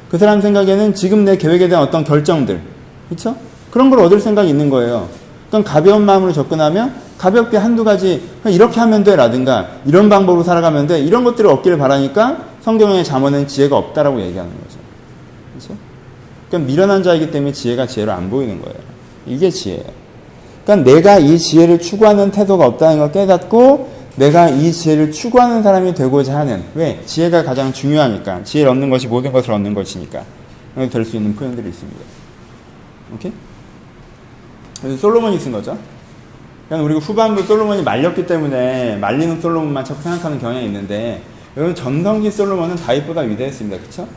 그 0.09 0.17
사람 0.17 0.41
생각에는 0.41 0.93
지금 0.93 1.25
내 1.25 1.37
계획에 1.37 1.67
대한 1.67 1.83
어떤 1.83 2.03
결정들. 2.03 2.61
그쵸? 3.09 3.35
그런 3.71 3.89
걸 3.89 3.99
얻을 3.99 4.19
생각이 4.19 4.47
있는 4.47 4.69
거예요. 4.69 5.07
그러니까 5.49 5.71
가벼운 5.71 6.05
마음으로 6.05 6.33
접근하면 6.33 6.93
가볍게 7.17 7.57
한두 7.57 7.83
가지 7.83 8.21
이렇게 8.45 8.79
하면 8.79 9.03
돼 9.03 9.15
라든가 9.15 9.69
이런 9.85 10.09
방법으로 10.09 10.43
살아가면 10.43 10.87
돼 10.87 10.99
이런 10.99 11.23
것들을 11.23 11.49
얻기를 11.49 11.77
바라니까 11.77 12.37
성경의 12.61 13.03
잠언은 13.03 13.47
지혜가 13.47 13.75
없다라고 13.77 14.21
얘기하는 14.21 14.51
거죠. 14.51 14.66
그렇죠? 15.57 15.75
그러니까 16.47 16.71
미련한 16.71 17.03
자이기 17.03 17.31
때문에 17.31 17.51
지혜가 17.51 17.87
지혜로 17.87 18.11
안 18.11 18.29
보이는 18.29 18.61
거예요. 18.61 18.77
이게 19.25 19.49
지혜예요. 19.49 19.83
그러니까 20.63 20.91
내가 20.91 21.17
이 21.19 21.37
지혜를 21.37 21.79
추구하는 21.79 22.31
태도가 22.31 22.65
없다는 22.65 22.99
걸 22.99 23.11
깨닫고 23.11 23.97
내가 24.15 24.49
이 24.49 24.71
지혜를 24.71 25.11
추구하는 25.11 25.61
사람이 25.63 25.93
되고자 25.93 26.37
하는 26.37 26.63
왜 26.73 27.01
지혜가 27.05 27.43
가장 27.43 27.71
중요하니까 27.71 28.43
지혜를 28.43 28.71
얻는 28.71 28.89
것이 28.89 29.07
모든 29.07 29.31
것을 29.31 29.51
얻는 29.51 29.73
것이니까 29.73 30.23
될 30.91 31.05
수 31.05 31.17
있는 31.17 31.35
표현들이 31.35 31.69
있습니다. 31.69 31.99
오케이? 33.13 33.31
솔로몬이 34.97 35.39
쓴 35.39 35.51
거죠. 35.51 35.77
그냥 36.67 36.83
우리가 36.85 36.99
후반부 36.99 37.43
솔로몬이 37.43 37.81
말렸기 37.81 38.25
때문에 38.25 38.97
말리는 38.97 39.39
솔로몬만 39.41 39.85
자꾸 39.85 40.01
생각하는 40.03 40.39
경향이 40.39 40.65
있는데 40.65 41.21
여러분 41.55 41.73
전성기 41.73 42.29
솔로몬은 42.29 42.75
다윗보다 42.75 43.21
위대했습니다. 43.21 43.81
그쵸? 43.83 44.07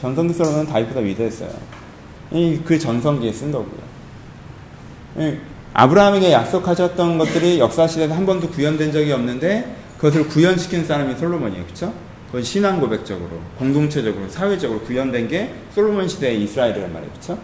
전성기 0.00 0.34
솔로몬은 0.34 0.66
다윗보다 0.66 1.00
위대했어요. 1.00 1.50
그 2.64 2.78
전성기에 2.78 3.32
쓴 3.32 3.52
거고요. 3.52 3.86
아브라함에게 5.72 6.32
약속하셨던 6.32 7.18
것들이 7.18 7.58
역사시대에서 7.58 8.14
한 8.14 8.24
번도 8.24 8.48
구현된 8.50 8.92
적이 8.92 9.12
없는데 9.12 9.76
그것을 9.96 10.28
구현시킨 10.28 10.84
사람이 10.84 11.16
솔로몬이에요. 11.16 11.64
그쵸? 11.66 11.92
그건 12.26 12.42
신앙 12.42 12.80
고백적으로, 12.80 13.30
공동체적으로, 13.58 14.28
사회적으로 14.28 14.80
구현된 14.80 15.28
게 15.28 15.54
솔로몬 15.74 16.08
시대의 16.08 16.42
이스라엘이란 16.42 16.92
말이에요. 16.92 17.12
그쵸? 17.12 17.38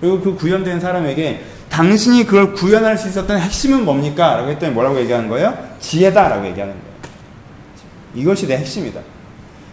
그리고 0.00 0.20
그 0.20 0.34
구현된 0.36 0.80
사람에게 0.80 1.42
당신이 1.70 2.24
그걸 2.24 2.52
구현할 2.52 2.96
수 2.96 3.08
있었던 3.08 3.38
핵심은 3.38 3.84
뭡니까? 3.84 4.36
라고 4.36 4.50
했더니 4.50 4.72
뭐라고 4.72 4.98
얘기하는 5.00 5.28
거예요? 5.28 5.56
지혜다. 5.80 6.28
라고 6.28 6.46
얘기하는 6.46 6.74
거예요. 6.74 6.88
이것이 8.14 8.46
내 8.46 8.56
핵심이다. 8.56 9.00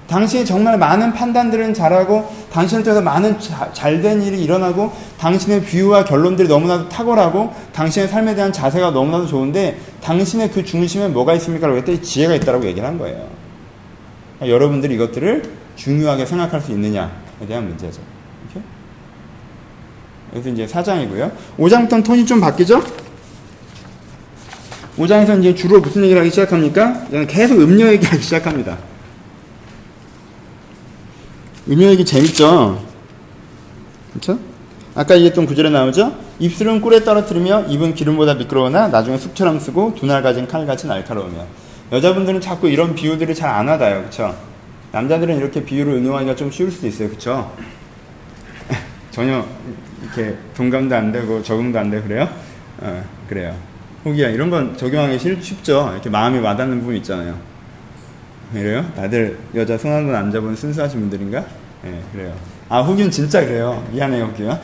당신이 0.07 0.45
정말 0.45 0.77
많은 0.77 1.13
판단들은 1.13 1.73
잘하고 1.73 2.31
당신을 2.51 2.83
통해서 2.83 3.01
많은 3.01 3.37
잘된 3.73 4.21
일이 4.21 4.43
일어나고 4.43 4.91
당신의 5.17 5.63
비유와 5.63 6.05
결론들이 6.05 6.47
너무나도 6.47 6.89
탁월하고 6.89 7.53
당신의 7.73 8.07
삶에 8.07 8.35
대한 8.35 8.53
자세가 8.53 8.91
너무나도 8.91 9.25
좋은데 9.25 9.79
당신의 10.01 10.51
그 10.51 10.63
중심에 10.63 11.07
뭐가 11.07 11.33
있습니까? 11.35 11.65
라고 11.67 11.79
했더니 11.79 12.01
지혜가 12.01 12.35
있다고 12.35 12.65
얘기를 12.65 12.87
한 12.87 12.99
거예요. 12.99 13.27
그러니까 14.37 14.55
여러분들이 14.55 14.93
이것들을 14.95 15.43
중요하게 15.75 16.25
생각할 16.25 16.61
수 16.61 16.71
있느냐에 16.71 17.09
대한 17.47 17.67
문제죠. 17.67 17.99
여기서 20.35 20.49
이제 20.49 20.65
4장이고요. 20.65 21.31
5장부터는 21.57 22.03
톤이 22.03 22.25
좀 22.25 22.41
바뀌죠? 22.41 22.83
5장에서 24.97 25.39
이제 25.39 25.55
주로 25.55 25.79
무슨 25.79 26.03
얘기를 26.03 26.19
하기 26.21 26.29
시작합니까? 26.29 27.05
계속 27.27 27.59
음료 27.59 27.87
얘기하기 27.87 28.21
시작합니다. 28.21 28.77
음료 31.67 31.87
얘기 31.87 32.05
재밌죠? 32.05 32.83
그쵸? 34.13 34.39
아까 34.93 35.15
얘기했던 35.15 35.45
구절에 35.45 35.69
나오죠? 35.69 36.15
입술은 36.39 36.81
꿀에 36.81 37.03
떨어뜨리며 37.03 37.65
입은 37.67 37.95
기름보다 37.95 38.35
미끄러우나 38.35 38.87
나중에 38.87 39.17
쑥처럼 39.17 39.59
쓰고 39.59 39.95
두날 39.95 40.21
가진 40.21 40.47
칼같이 40.47 40.87
날카로우며 40.87 41.45
여자분들은 41.91 42.41
자꾸 42.41 42.69
이런 42.69 42.95
비유들을 42.95 43.33
잘 43.35 43.49
안 43.49 43.67
하다요. 43.69 44.03
그쵸? 44.03 44.35
남자들은 44.91 45.37
이렇게 45.37 45.63
비유를 45.65 45.93
응용하기가 45.93 46.35
좀 46.35 46.49
쉬울 46.51 46.71
수도 46.71 46.87
있어요. 46.87 47.09
그쵸? 47.09 47.51
전혀 49.11 49.45
이렇게 50.01 50.37
동감도 50.55 50.95
안 50.95 51.11
되고 51.11 51.41
적응도 51.43 51.77
안 51.79 51.89
되고 51.89 52.07
그래요? 52.07 52.29
어, 52.79 53.03
그래요. 53.27 53.55
호기야 54.05 54.29
이런 54.29 54.49
건 54.49 54.77
적용하기 54.77 55.19
쉽- 55.19 55.43
쉽죠. 55.43 55.89
이렇게 55.93 56.09
마음이 56.09 56.39
와닿는 56.39 56.79
부분 56.79 56.95
있잖아요. 56.97 57.35
그래요? 58.55 58.85
다들 58.95 59.37
여자 59.55 59.77
순하고 59.77 60.11
남자분 60.11 60.55
순수하신 60.55 60.99
분들인가? 61.01 61.43
예, 61.85 61.99
그래요. 62.11 62.33
아, 62.69 62.81
호기는 62.81 63.11
진짜 63.11 63.41
그래요. 63.45 63.83
미안해요, 63.91 64.25
호기야. 64.25 64.59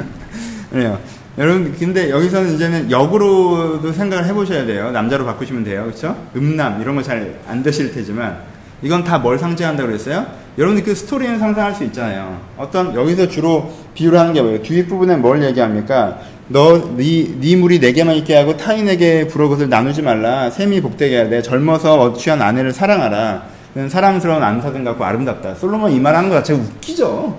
그래요. 0.70 0.98
여러분, 1.38 1.74
근데 1.78 2.10
여기서는 2.10 2.54
이제는 2.54 2.90
역으로도 2.90 3.92
생각을 3.92 4.24
해보셔야 4.26 4.64
돼요. 4.64 4.90
남자로 4.90 5.24
바꾸시면 5.26 5.64
돼요. 5.64 5.84
그쵸? 5.86 6.16
음남, 6.34 6.80
이런 6.80 6.96
거 6.96 7.02
잘 7.02 7.36
안 7.46 7.62
되실 7.62 7.92
테지만, 7.92 8.38
이건 8.82 9.04
다 9.04 9.18
뭘 9.18 9.38
상징한다고 9.38 9.88
그랬어요? 9.88 10.26
여러분들 10.58 10.84
그 10.84 10.94
스토리는 10.94 11.38
상상할 11.38 11.74
수 11.74 11.84
있잖아요. 11.84 12.40
어떤, 12.56 12.94
여기서 12.94 13.28
주로 13.28 13.70
비유를 13.94 14.18
하는 14.18 14.32
게 14.32 14.40
뭐예요? 14.40 14.62
뒤 14.62 14.86
부분에 14.86 15.16
뭘 15.16 15.42
얘기합니까? 15.44 16.18
너, 16.48 16.94
네, 16.96 17.26
네 17.40 17.56
물이 17.56 17.80
네 17.80 17.92
개만 17.92 18.14
있게 18.16 18.36
하고 18.36 18.56
타인에게 18.56 19.26
불어 19.26 19.48
것을 19.48 19.68
나누지 19.68 20.02
말라. 20.02 20.48
셈이 20.50 20.80
복되게 20.80 21.18
하되 21.22 21.42
젊어서 21.42 22.12
취한 22.14 22.40
아내를 22.40 22.72
사랑하라. 22.72 23.42
그는 23.74 23.88
사랑스러운 23.88 24.42
안사등 24.42 24.84
같고 24.84 25.04
아름답다. 25.04 25.54
솔로몬 25.56 25.90
이 25.92 25.98
말 26.00 26.14
하는 26.14 26.28
거 26.30 26.36
자체가 26.36 26.60
웃기죠. 26.60 27.36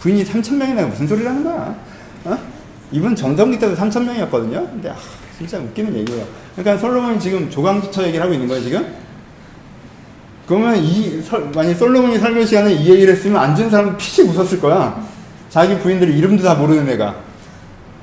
부인이 0.00 0.24
3천 0.24 0.54
명이나 0.56 0.82
무슨 0.86 1.06
소리를 1.06 1.28
하는 1.28 1.44
거야? 1.44 1.74
어? 2.24 2.38
이분 2.90 3.14
전성기 3.14 3.58
때도 3.58 3.74
3천 3.76 4.04
명이었거든요. 4.04 4.66
근데 4.70 4.90
아, 4.90 4.96
진짜 5.36 5.58
웃기는 5.58 5.94
얘기예요. 5.96 6.24
그러니까 6.56 6.78
솔로몬이 6.80 7.18
지금 7.20 7.48
조강지처 7.48 8.02
얘기를 8.08 8.22
하고 8.22 8.34
있는 8.34 8.48
거예요 8.48 8.62
지금. 8.62 8.86
그러면 10.46 10.76
이 10.76 11.22
설- 11.22 11.48
만약 11.54 11.74
솔로몬이 11.74 12.18
설교 12.18 12.44
시간에 12.44 12.72
이 12.72 12.88
얘기를 12.90 13.14
했으면 13.14 13.40
앉은 13.40 13.70
사람은 13.70 13.96
피식 13.98 14.26
웃었을 14.28 14.60
거야. 14.60 15.00
자기 15.48 15.78
부인들 15.78 16.08
이름도 16.16 16.42
다 16.42 16.54
모르는 16.54 16.88
애가. 16.90 17.27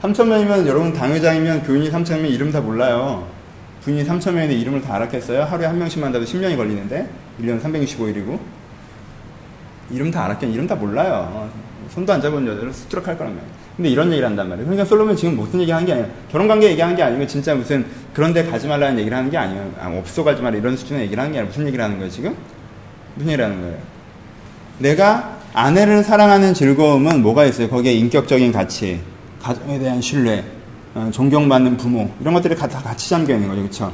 3천 0.05 0.27
명이면 0.27 0.67
여러분 0.67 0.93
당회장이면 0.93 1.63
교인이 1.63 1.89
3천 1.89 2.11
명이면 2.11 2.31
이름 2.31 2.51
다 2.51 2.61
몰라요. 2.61 3.27
부인이 3.81 4.05
3천 4.05 4.33
명인데 4.33 4.55
이름을 4.55 4.81
다 4.81 4.95
알았겠어요? 4.95 5.43
하루에 5.43 5.65
한 5.65 5.79
명씩만 5.79 6.11
다도 6.11 6.25
10년이 6.25 6.55
걸리는데 6.57 7.09
1년 7.41 7.61
365일이고 7.61 8.39
이름 9.91 10.11
다 10.11 10.25
알았겠 10.25 10.49
이름 10.53 10.67
다 10.67 10.75
몰라요. 10.75 11.49
손도 11.89 12.13
안 12.13 12.21
잡은 12.21 12.45
여자를 12.47 12.73
수두룩 12.73 13.07
할 13.07 13.17
거라면. 13.17 13.39
근데 13.75 13.89
이런 13.89 14.09
얘기를 14.11 14.27
한단 14.27 14.47
말이에요. 14.49 14.65
그러니까 14.65 14.85
솔로몬 14.87 15.15
지금 15.15 15.35
무슨 15.35 15.59
얘기 15.61 15.71
하는 15.71 15.85
게 15.85 15.93
아니에요. 15.93 16.09
결혼 16.31 16.47
관계 16.47 16.69
얘기하는 16.69 16.95
게 16.95 17.03
아니고 17.03 17.27
진짜 17.27 17.53
무슨 17.53 17.85
그런 18.13 18.33
데 18.33 18.43
가지 18.43 18.67
말라는 18.67 18.99
얘기를 18.99 19.15
하는 19.17 19.29
게 19.29 19.37
아니에요. 19.37 19.71
아, 19.79 19.89
업소 19.89 20.23
가지 20.23 20.41
말라 20.41 20.57
이런 20.57 20.77
수준의 20.77 21.03
얘기를 21.03 21.19
하는 21.19 21.33
게 21.33 21.39
아니라 21.39 21.49
무슨 21.49 21.67
얘기를 21.67 21.83
하는 21.83 21.97
거예요, 21.97 22.11
지금? 22.11 22.35
무슨 23.15 23.29
얘기를 23.29 23.45
하는 23.45 23.61
거예요? 23.61 23.77
내가 24.79 25.37
아내를 25.53 26.03
사랑하는 26.03 26.53
즐거움은 26.53 27.21
뭐가 27.21 27.45
있어요? 27.45 27.69
거기에 27.69 27.93
인격적인 27.93 28.51
가치, 28.51 29.01
가정에 29.45 29.77
대한 29.77 30.01
신뢰, 30.01 30.43
어, 30.95 31.07
존경받는 31.13 31.77
부모 31.77 32.09
이런 32.19 32.33
것들이 32.33 32.55
다 32.55 32.67
같이 32.67 33.11
잠겨 33.11 33.35
있는 33.35 33.47
거죠, 33.47 33.61
그렇죠? 33.61 33.93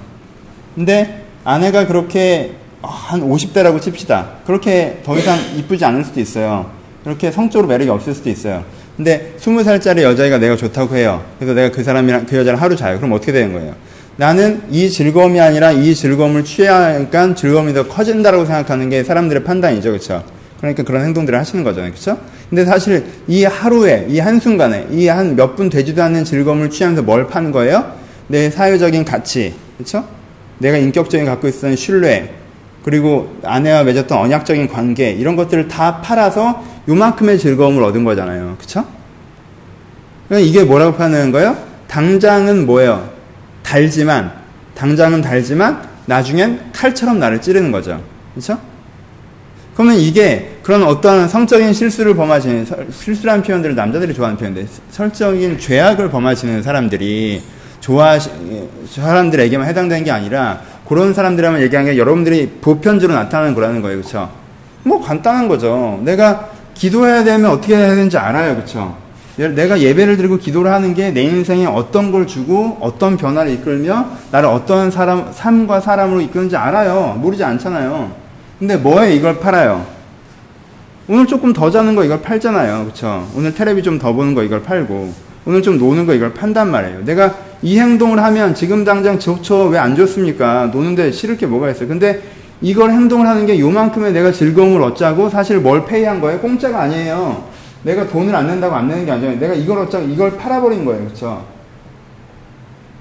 근데 0.75 1.25
아내가 1.43 1.85
그렇게 1.87 2.53
어, 2.81 2.87
한 2.87 3.19
50대라고 3.19 3.81
칩시다. 3.81 4.29
그렇게 4.45 5.01
더 5.03 5.17
이상 5.17 5.37
이쁘지 5.57 5.83
않을 5.83 6.05
수도 6.05 6.21
있어요. 6.21 6.71
그렇게 7.03 7.31
성적으로 7.31 7.67
매력이 7.67 7.89
없을 7.89 8.13
수도 8.13 8.29
있어요. 8.29 8.63
근데 8.95 9.35
20살짜리 9.41 10.03
여자애가 10.03 10.37
내가 10.37 10.55
좋다고 10.55 10.95
해요. 10.95 11.21
그래서 11.37 11.53
내가 11.53 11.75
그 11.75 11.83
사람이랑 11.83 12.27
그 12.27 12.37
여자랑 12.37 12.61
하루 12.61 12.77
자요. 12.77 12.95
그럼 12.95 13.11
어떻게 13.11 13.33
되는 13.33 13.51
거예요? 13.51 13.75
나는 14.15 14.61
이 14.71 14.89
즐거움이 14.89 15.41
아니라 15.41 15.73
이 15.73 15.93
즐거움을 15.93 16.45
취하니까 16.45 17.35
즐거움이 17.35 17.73
더 17.73 17.87
커진다라고 17.87 18.45
생각하는 18.45 18.89
게 18.89 19.03
사람들의 19.03 19.43
판단이죠. 19.43 19.89
그렇죠? 19.89 20.23
그러니까 20.59 20.83
그런 20.83 21.03
행동들을 21.03 21.37
하시는 21.37 21.61
거잖아요. 21.65 21.91
그렇죠? 21.91 22.17
근데 22.51 22.65
사실 22.65 23.05
이 23.27 23.43
하루에 23.45 24.05
이 24.09 24.19
한순간에 24.19 24.87
이 24.91 25.07
한 25.07 25.35
몇 25.35 25.55
분 25.55 25.69
되지도 25.69 26.03
않는 26.03 26.25
즐거움을 26.25 26.69
취하면서 26.69 27.01
뭘 27.03 27.25
파는 27.27 27.51
거예요? 27.51 27.93
내 28.27 28.49
사회적인 28.51 29.05
가치. 29.05 29.55
그렇죠? 29.77 30.05
내가 30.59 30.77
인격적인 30.77 31.25
갖고 31.25 31.47
있었던 31.47 31.75
신뢰 31.75 32.33
그리고 32.83 33.35
아내와 33.43 33.83
맺었던 33.83 34.17
언약적인 34.17 34.67
관계 34.67 35.11
이런 35.11 35.35
것들을 35.35 35.67
다 35.69 36.01
팔아서 36.01 36.63
요만큼의 36.89 37.39
즐거움을 37.39 37.81
얻은 37.83 38.03
거잖아요. 38.03 38.57
그러니까 40.27 40.47
이게 40.47 40.63
뭐라고 40.63 40.95
파는 40.97 41.31
거예요? 41.31 41.55
당장은 41.87 42.65
뭐예요? 42.65 43.09
달지만 43.63 44.31
당장은 44.75 45.21
달지만 45.21 45.87
나중엔 46.05 46.71
칼처럼 46.73 47.19
나를 47.19 47.41
찌르는 47.41 47.71
거죠. 47.71 48.01
그쵸? 48.35 48.57
그러면 49.73 49.95
이게 49.97 50.50
그런 50.63 50.83
어떠한 50.83 51.27
성적인 51.27 51.73
실수를 51.73 52.15
범하시는 52.15 52.65
설- 52.65 52.87
실수라는 52.91 53.41
표현들을 53.43 53.75
남자들이 53.75 54.13
좋아하는 54.13 54.37
표현인데 54.37 54.67
설적인 54.91 55.57
죄악을 55.59 56.09
범하시는 56.09 56.61
사람들이 56.61 57.41
좋아하시 57.79 58.29
사람들에게만 58.89 59.67
해당되는 59.67 60.03
게 60.03 60.11
아니라 60.11 60.61
그런 60.87 61.13
사람들이라면 61.13 61.61
얘기하는 61.61 61.91
게 61.91 61.97
여러분들이 61.97 62.47
보편적으로 62.61 63.17
나타나는 63.17 63.55
거라는 63.55 63.81
거예요, 63.81 63.97
그렇죠? 63.99 64.29
뭐 64.83 65.01
간단한 65.01 65.47
거죠. 65.47 65.99
내가 66.03 66.49
기도해야 66.75 67.23
되면 67.23 67.49
어떻게 67.49 67.75
해야 67.75 67.89
되는지 67.89 68.17
알아요, 68.17 68.55
그렇죠? 68.55 68.95
내가 69.37 69.79
예배를 69.79 70.17
드리고 70.17 70.37
기도를 70.37 70.71
하는 70.71 70.93
게 70.93 71.11
내 71.11 71.23
인생에 71.23 71.65
어떤 71.65 72.11
걸 72.11 72.27
주고 72.27 72.77
어떤 72.81 73.17
변화를 73.17 73.51
이끌며 73.53 74.05
나를 74.31 74.49
어떤 74.49 74.91
사람 74.91 75.31
삶과 75.33 75.79
사람으로 75.79 76.21
이끄는지 76.21 76.55
알아요. 76.55 77.17
모르지 77.19 77.43
않잖아요. 77.43 78.11
근데 78.59 78.75
뭐에 78.77 79.15
이걸 79.15 79.39
팔아요? 79.39 79.85
오늘 81.11 81.27
조금 81.27 81.51
더 81.51 81.69
자는 81.69 81.93
거 81.93 82.05
이걸 82.05 82.21
팔잖아요. 82.21 82.85
그쵸? 82.85 83.27
오늘 83.35 83.53
테레비 83.53 83.83
좀 83.83 83.99
더 83.99 84.13
보는 84.13 84.33
거 84.33 84.43
이걸 84.43 84.63
팔고, 84.63 85.11
오늘 85.45 85.61
좀 85.61 85.77
노는 85.77 86.05
거 86.05 86.13
이걸 86.13 86.33
판단 86.33 86.71
말이에요. 86.71 87.03
내가 87.03 87.35
이 87.61 87.77
행동을 87.77 88.23
하면 88.23 88.55
지금 88.55 88.85
당장 88.85 89.19
좋죠. 89.19 89.65
왜안 89.65 89.93
좋습니까? 89.93 90.67
노는데 90.67 91.11
싫을 91.11 91.35
게 91.35 91.45
뭐가 91.47 91.69
있어요. 91.71 91.89
근데 91.89 92.21
이걸 92.61 92.91
행동을 92.91 93.27
하는 93.27 93.45
게 93.45 93.59
요만큼의 93.59 94.13
내가 94.13 94.31
즐거움을 94.31 94.81
얻자고 94.83 95.27
사실 95.29 95.57
뭘 95.59 95.83
페이한 95.83 96.21
거예요? 96.21 96.39
공짜가 96.39 96.83
아니에요. 96.83 97.43
내가 97.83 98.07
돈을 98.07 98.33
안 98.33 98.47
낸다고 98.47 98.73
안 98.73 98.87
내는 98.87 99.05
게 99.05 99.11
아니잖아요. 99.11 99.37
내가 99.37 99.53
이걸 99.53 99.79
얻자고 99.79 100.05
이걸 100.07 100.37
팔아버린 100.37 100.85
거예요. 100.85 101.05
그쵸? 101.09 101.43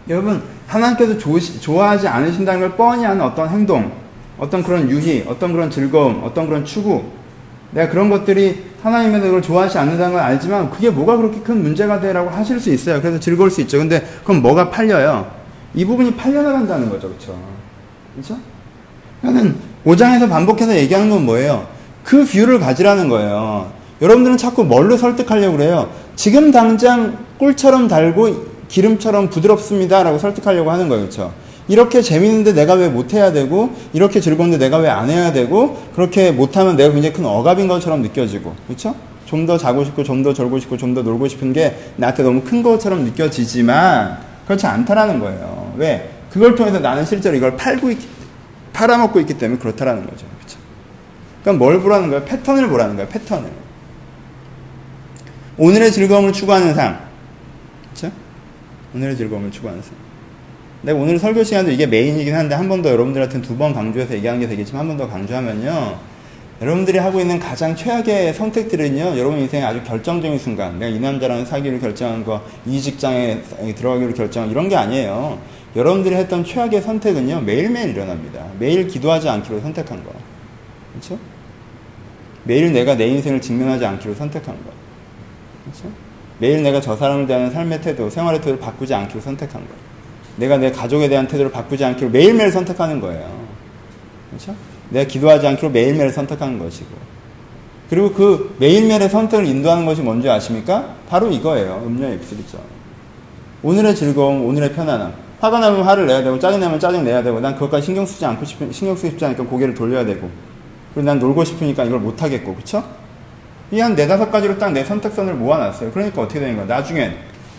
여러분, 0.08 0.42
하나님께서 0.66 1.16
좋으시- 1.16 1.60
좋아하지 1.60 2.08
않으신다는 2.08 2.60
걸 2.60 2.70
뻔히 2.72 3.06
아는 3.06 3.20
어떤 3.20 3.48
행동, 3.50 3.92
어떤 4.36 4.64
그런 4.64 4.90
유희, 4.90 5.24
어떤 5.28 5.52
그런 5.52 5.70
즐거움, 5.70 6.22
어떤 6.24 6.48
그런 6.48 6.64
추구, 6.64 7.04
내가 7.72 7.88
그런 7.90 8.10
것들이 8.10 8.64
하나님의 8.82 9.20
그걸 9.20 9.42
좋아하지 9.42 9.78
않는다는 9.78 10.14
걸 10.14 10.22
알지만 10.22 10.70
그게 10.70 10.90
뭐가 10.90 11.16
그렇게 11.16 11.40
큰 11.40 11.62
문제가 11.62 12.00
돼라고 12.00 12.30
하실 12.30 12.58
수 12.58 12.72
있어요. 12.72 13.00
그래서 13.00 13.20
즐거울 13.20 13.50
수 13.50 13.60
있죠. 13.62 13.78
근데 13.78 14.04
그럼 14.24 14.42
뭐가 14.42 14.70
팔려요? 14.70 15.30
이 15.74 15.84
부분이 15.84 16.16
팔려나간다는 16.16 16.88
거죠. 16.88 17.08
그렇죠? 17.08 17.38
그렇죠? 18.14 18.36
그러니까 19.20 19.54
5장에서 19.84 20.28
반복해서 20.28 20.74
얘기하는 20.76 21.10
건 21.10 21.24
뭐예요? 21.24 21.66
그 22.02 22.24
view를 22.24 22.58
가지라는 22.58 23.08
거예요. 23.08 23.70
여러분들은 24.02 24.36
자꾸 24.36 24.64
뭘로 24.64 24.96
설득하려고 24.96 25.58
그래요? 25.58 25.90
지금 26.16 26.50
당장 26.50 27.18
꿀처럼 27.38 27.86
달고 27.86 28.50
기름처럼 28.68 29.30
부드럽습니다라고 29.30 30.18
설득하려고 30.18 30.70
하는 30.70 30.88
거예요. 30.88 31.02
그렇죠? 31.02 31.32
이렇게 31.70 32.02
재밌는데 32.02 32.52
내가 32.52 32.74
왜 32.74 32.88
못해야 32.88 33.30
되고 33.32 33.70
이렇게 33.92 34.20
즐거운데 34.20 34.58
내가 34.58 34.78
왜 34.78 34.88
안 34.88 35.08
해야 35.08 35.32
되고 35.32 35.80
그렇게 35.94 36.32
못하면 36.32 36.76
내가 36.76 36.92
굉장히 36.92 37.14
큰 37.14 37.24
억압인 37.24 37.68
것처럼 37.68 38.02
느껴지고 38.02 38.54
그렇죠? 38.66 38.94
좀 39.26 39.46
더 39.46 39.56
자고 39.56 39.84
싶고 39.84 40.02
좀 40.02 40.24
더 40.24 40.34
졸고 40.34 40.58
싶고 40.58 40.76
좀 40.76 40.94
더 40.94 41.02
놀고 41.02 41.28
싶은 41.28 41.52
게 41.52 41.76
나한테 41.96 42.24
너무 42.24 42.42
큰 42.42 42.64
것처럼 42.64 43.04
느껴지지만 43.04 44.18
그렇지 44.46 44.66
않다라는 44.66 45.20
거예요. 45.20 45.72
왜? 45.76 46.10
그걸 46.32 46.56
통해서 46.56 46.80
나는 46.80 47.04
실제로 47.06 47.36
이걸 47.36 47.56
팔고 47.56 47.88
있기, 47.92 48.08
팔아먹고 48.72 49.20
있기 49.20 49.34
때문에 49.38 49.60
그렇다라는 49.60 50.04
거죠. 50.06 50.26
그렇죠? 50.38 50.58
그러니까 51.42 51.64
뭘 51.64 51.80
보라는 51.80 52.08
거예요? 52.08 52.24
패턴을 52.24 52.68
보라는 52.68 52.96
거예요. 52.96 53.08
패턴을. 53.08 53.48
오늘의 55.56 55.92
즐거움을 55.92 56.32
추구하는 56.32 56.74
삶. 56.74 56.98
그렇죠? 57.94 58.12
오늘의 58.94 59.16
즐거움을 59.16 59.52
추구하는 59.52 59.80
삶. 59.82 59.99
내가 60.82 60.98
오늘 60.98 61.18
설교 61.18 61.44
시간도 61.44 61.70
이게 61.70 61.86
메인이긴 61.86 62.34
한데 62.34 62.54
한 62.54 62.68
번 62.68 62.82
더 62.82 62.90
여러분들한테 62.90 63.42
두 63.42 63.56
번 63.58 63.72
강조해서 63.74 64.14
얘기하는 64.14 64.40
게 64.40 64.48
되겠지만 64.48 64.80
한 64.80 64.88
번 64.88 64.96
더 64.96 65.08
강조하면요. 65.12 65.98
여러분들이 66.62 66.98
하고 66.98 67.20
있는 67.20 67.38
가장 67.38 67.74
최악의 67.74 68.34
선택들은요, 68.34 69.18
여러분 69.18 69.38
인생의 69.38 69.64
아주 69.66 69.82
결정적인 69.82 70.38
순간, 70.38 70.78
내가 70.78 70.94
이 70.94 71.00
남자랑 71.00 71.46
사귀기로 71.46 71.78
결정한 71.80 72.22
거, 72.22 72.42
이 72.66 72.78
직장에 72.78 73.40
들어가기로 73.76 74.12
결정한 74.12 74.50
이런 74.50 74.68
게 74.68 74.76
아니에요. 74.76 75.38
여러분들이 75.74 76.14
했던 76.16 76.44
최악의 76.44 76.82
선택은요, 76.82 77.40
매일매일 77.42 77.90
일어납니다. 77.90 78.44
매일 78.58 78.86
기도하지 78.86 79.28
않기로 79.30 79.60
선택한 79.60 80.04
거. 80.04 80.12
그렇죠? 80.92 81.18
매일 82.44 82.72
내가 82.74 82.94
내 82.94 83.06
인생을 83.06 83.40
직면하지 83.40 83.86
않기로 83.86 84.14
선택한 84.14 84.54
거. 84.62 84.70
그렇죠? 85.64 85.90
매일 86.38 86.62
내가 86.62 86.80
저 86.82 86.94
사람을 86.94 87.26
대하는 87.26 87.50
삶의 87.50 87.80
태도, 87.80 88.10
생활의 88.10 88.40
태도를 88.40 88.60
바꾸지 88.60 88.92
않기로 88.92 89.20
선택한 89.22 89.62
거. 89.62 89.74
내가 90.40 90.56
내 90.56 90.72
가족에 90.72 91.08
대한 91.08 91.28
태도를 91.28 91.52
바꾸지 91.52 91.84
않기로 91.84 92.10
매일매일 92.10 92.50
선택하는 92.50 93.00
거예요. 93.00 93.30
그렇죠? 94.30 94.54
내가 94.88 95.06
기도하지 95.06 95.46
않기로 95.46 95.70
매일매일 95.70 96.10
선택하는 96.10 96.58
것이고. 96.58 96.88
그리고 97.88 98.12
그 98.12 98.56
매일매일의 98.58 99.08
선택을 99.08 99.44
인도하는 99.46 99.84
것이 99.84 100.00
뭔지 100.00 100.28
아십니까? 100.28 100.94
바로 101.08 101.30
이거예요. 101.30 101.82
음료의 101.86 102.14
입술이죠. 102.16 102.58
오늘의 103.62 103.94
즐거움, 103.94 104.46
오늘의 104.46 104.72
편안함. 104.72 105.12
화가 105.40 105.58
나면 105.58 105.82
화를 105.82 106.06
내야 106.06 106.22
되고, 106.22 106.38
짜증 106.38 106.60
나면 106.60 106.78
짜증 106.80 107.04
내야 107.04 107.22
되고, 107.22 107.40
난 107.40 107.54
그것까지 107.54 107.86
신경 107.86 108.06
쓰지 108.06 108.24
않고 108.24 108.44
싶, 108.44 108.58
신경 108.72 108.94
쓰고 108.96 109.08
싶지 109.10 109.24
않으니까 109.24 109.44
고개를 109.44 109.74
돌려야 109.74 110.04
되고, 110.04 110.28
그리고 110.94 111.06
난 111.06 111.18
놀고 111.18 111.44
싶으니까 111.44 111.84
이걸 111.84 111.98
못하겠고, 112.00 112.54
그쵸? 112.54 112.82
이 113.72 113.80
한 113.80 113.94
네다섯 113.94 114.30
가지로 114.30 114.58
딱 114.58 114.72
내 114.72 114.84
선택선을 114.84 115.34
모아놨어요. 115.34 115.92
그러니까 115.92 116.22
어떻게 116.22 116.40
되는 116.40 116.56
거야? 116.56 116.66
나중엔, 116.66 117.14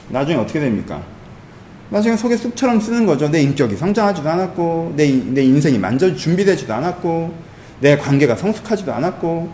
나중에 0.09 0.37
어떻게 0.37 0.59
됩니까? 0.59 1.01
나중에 1.91 2.15
속에 2.15 2.37
쑥처럼 2.37 2.79
쓰는 2.79 3.05
거죠. 3.05 3.29
내 3.29 3.41
인격이 3.41 3.75
성장하지도 3.75 4.27
않았고, 4.27 4.93
내, 4.95 5.11
내 5.11 5.43
인생이 5.43 5.77
만져 5.77 6.15
준비되지도 6.15 6.73
않았고, 6.73 7.33
내 7.81 7.97
관계가 7.97 8.37
성숙하지도 8.37 8.93
않았고, 8.93 9.51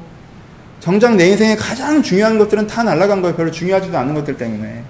정작 0.79 1.15
내 1.15 1.29
인생에 1.29 1.55
가장 1.55 2.03
중요한 2.03 2.37
것들은 2.37 2.67
다 2.67 2.83
날아간 2.83 3.23
거예요. 3.23 3.35
별로 3.35 3.49
중요하지도 3.49 3.97
않은 3.97 4.13
것들 4.13 4.37
때문에. 4.37 4.83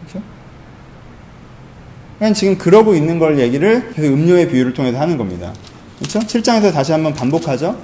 그렇죠? 0.00 0.24
그냥 2.18 2.34
지금 2.34 2.58
그러고 2.58 2.94
있는 2.94 3.20
걸 3.20 3.38
얘기를 3.38 3.92
계속 3.94 4.12
음료의 4.12 4.48
비유를 4.48 4.74
통해서 4.74 4.98
하는 4.98 5.16
겁니다. 5.16 5.52
그렇죠? 6.00 6.18
7장에서 6.18 6.72
다시 6.72 6.90
한번 6.90 7.14
반복하죠? 7.14 7.78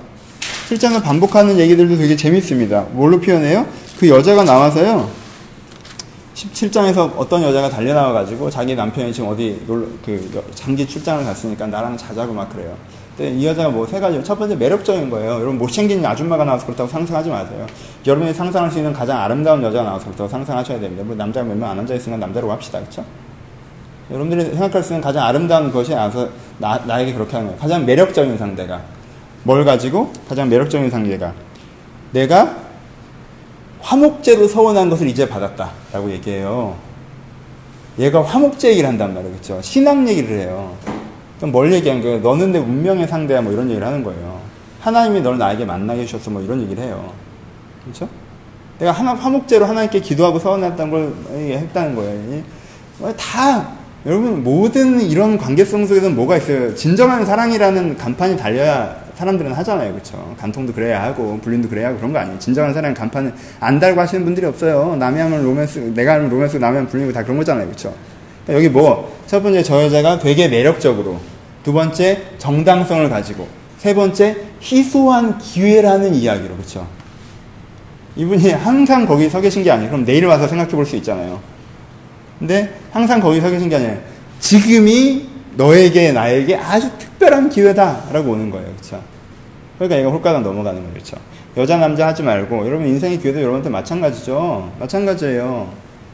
7장을 0.69 1.01
반복하는 1.05 1.57
얘기들도 1.61 1.97
되게 1.97 2.17
재밌습니다. 2.17 2.87
뭘로 2.91 3.21
표현해요? 3.21 3.69
그 4.01 4.09
여자가 4.09 4.43
나와서요. 4.43 5.24
17장에서 6.35 7.13
어떤 7.17 7.43
여자가 7.43 7.71
달려나와가지고 7.71 8.51
자기 8.51 8.75
남편이 8.75 9.13
지금 9.13 9.29
어디 9.29 9.63
놀러, 9.67 9.87
그 10.05 10.45
장기 10.55 10.87
출장을 10.87 11.25
갔으니까 11.25 11.67
나랑 11.67 11.97
자자고 11.97 12.33
막 12.33 12.49
그래요. 12.51 12.77
근데 13.17 13.33
이 13.33 13.47
여자가 13.47 13.69
뭐 13.69 13.87
세 13.87 14.01
가지. 14.01 14.23
첫 14.25 14.37
번째 14.37 14.57
매력적인 14.57 15.09
거예요. 15.11 15.35
여러분 15.35 15.57
못생긴 15.59 16.05
아줌마가 16.05 16.45
나와서 16.45 16.67
그렇다고 16.67 16.91
상상하지 16.91 17.31
마세요. 17.31 17.65
여러분이 18.05 18.35
상상할 18.35 18.71
수 18.73 18.79
있는 18.79 18.93
가장 18.93 19.19
아름다운 19.21 19.63
여자가 19.63 19.85
나와서 19.85 20.07
그렇다고 20.07 20.29
상상하셔야 20.29 20.81
됩니다. 20.81 21.05
뭐 21.05 21.15
남자가 21.15 21.47
몇 21.47 21.55
명 21.57 21.71
안 21.71 21.79
앉아있으면 21.79 22.19
남자로 22.19 22.51
합시다. 22.51 22.81
그쵸? 22.81 23.05
여러분들이 24.11 24.51
생각할 24.51 24.83
수 24.83 24.93
있는 24.93 25.01
가장 25.01 25.25
아름다운 25.25 25.71
것이 25.73 25.93
나와서 25.93 26.29
나, 26.59 26.77
나에게 26.85 27.13
그렇게 27.15 27.33
하는 27.35 27.47
거예요. 27.47 27.61
가장 27.61 27.87
매력적인 27.87 28.37
상대가. 28.37 28.81
뭘 29.45 29.65
가지고? 29.65 30.13
가장 30.29 30.49
매력적인 30.49 30.91
상대가. 30.91 31.33
내가 32.11 32.57
화목제로 33.85 34.49
서원한 34.49 34.89
것을 34.89 35.07
이제 35.09 35.29
받았다라고 35.29 36.11
얘기해요. 36.13 36.75
얘가 37.99 38.25
화목제 38.25 38.71
얘기를 38.71 38.89
한단 38.89 39.13
말이에요. 39.13 39.33
그렇죠? 39.33 39.61
신앙 39.61 40.09
얘기를 40.09 40.41
해요. 40.41 40.75
뭘 41.43 41.71
얘기한 41.73 42.01
거예요? 42.01 42.21
너는 42.21 42.53
내 42.53 42.59
운명의 42.59 43.07
상대야 43.07 43.43
뭐 43.43 43.53
이런 43.53 43.69
얘기를 43.69 43.87
하는 43.87 44.03
거예요. 44.03 44.41
하나님이 44.81 45.21
너를 45.21 45.37
나에게 45.37 45.67
만나게 45.67 46.01
해주셨어 46.03 46.31
뭐 46.31 46.41
이런 46.41 46.63
얘기를 46.63 46.83
해요. 46.83 47.13
그렇죠? 47.85 48.09
내가 48.79 48.91
하나 48.91 49.13
화목제로 49.15 49.67
하나님께 49.67 50.01
기도하고 50.01 50.39
서원했다는 50.39 50.91
걸 50.91 51.13
했다는 51.31 51.95
거예요. 51.95 52.43
다 53.19 53.69
여러분 54.07 54.43
모든 54.43 55.01
이런 55.03 55.37
관계성 55.37 55.87
속에서는 55.87 56.17
뭐가 56.17 56.39
있어요? 56.39 56.75
진정한 56.75 57.27
사랑이라는 57.27 57.99
간판이 57.99 58.39
달려야 58.39 59.04
사람들은 59.17 59.53
하잖아요. 59.53 59.93
그렇죠? 59.93 60.35
간통도 60.39 60.73
그래야 60.73 61.03
하고 61.03 61.39
불륜도 61.41 61.69
그래야 61.69 61.89
하고 61.89 61.99
그런 61.99 62.13
거 62.13 62.19
아니에요. 62.19 62.39
진정한 62.39 62.75
사랑 62.75 62.95
간판은 62.95 63.33
안 63.61 63.79
달고 63.79 64.01
하시는 64.01 64.25
분들이 64.25 64.47
없어요. 64.47 64.97
남이 64.97 65.21
하면 65.21 65.45
로맨스, 65.45 65.79
내가 65.95 66.15
하면 66.15 66.29
로맨스, 66.31 66.57
남이 66.57 66.77
하면 66.77 66.89
불륜이고 66.91 67.13
다 67.13 67.23
그런 67.23 67.37
거잖아요. 67.39 67.67
그렇죠? 67.67 67.95
여기 68.49 68.69
뭐 68.69 69.15
첫 69.27 69.43
번째 69.43 69.63
저 69.63 69.83
여자가 69.83 70.19
되게 70.19 70.49
매력적으로 70.49 71.19
두 71.63 71.73
번째 71.73 72.23
정당성을 72.39 73.09
가지고 73.09 73.49
세 73.79 73.95
번째 73.95 74.37
희소한 74.61 75.39
기회라는 75.39 76.15
이야기로 76.15 76.55
그렇죠? 76.55 76.87
이분이 78.17 78.51
항상 78.51 79.07
거기 79.07 79.29
서 79.29 79.41
계신 79.41 79.63
게 79.65 79.71
아니에요. 79.71 79.91
그럼 79.91 80.05
내일 80.05 80.27
와서 80.27 80.47
생각해 80.47 80.71
볼 80.73 80.87
수 80.87 80.95
있잖아요. 80.97 81.41
근데 82.39 82.73
항상 82.93 83.21
거기 83.21 83.41
서 83.41 83.51
계신 83.51 83.69
게 83.69 83.77
아니에요. 83.77 83.99
지금이 84.41 85.27
너에게 85.57 86.13
나에게 86.13 86.57
아주 86.57 86.91
특별한 86.99 87.49
기회다라고 87.49 88.33
오는 88.33 88.51
거예요. 88.51 88.67
그렇죠? 88.73 89.03
그러니까 89.79 89.99
얘가 89.99 90.11
홀가닥 90.11 90.43
넘어가는 90.43 90.81
거죠. 90.81 90.93
그렇죠? 90.93 91.17
여자 91.57 91.77
남자 91.77 92.09
하지 92.09 92.23
말고 92.23 92.67
여러분 92.67 92.87
인생의 92.87 93.19
기회도 93.19 93.39
여러분한테 93.41 93.71
마찬가지죠. 93.71 94.73
마찬가지예요. 94.81 95.69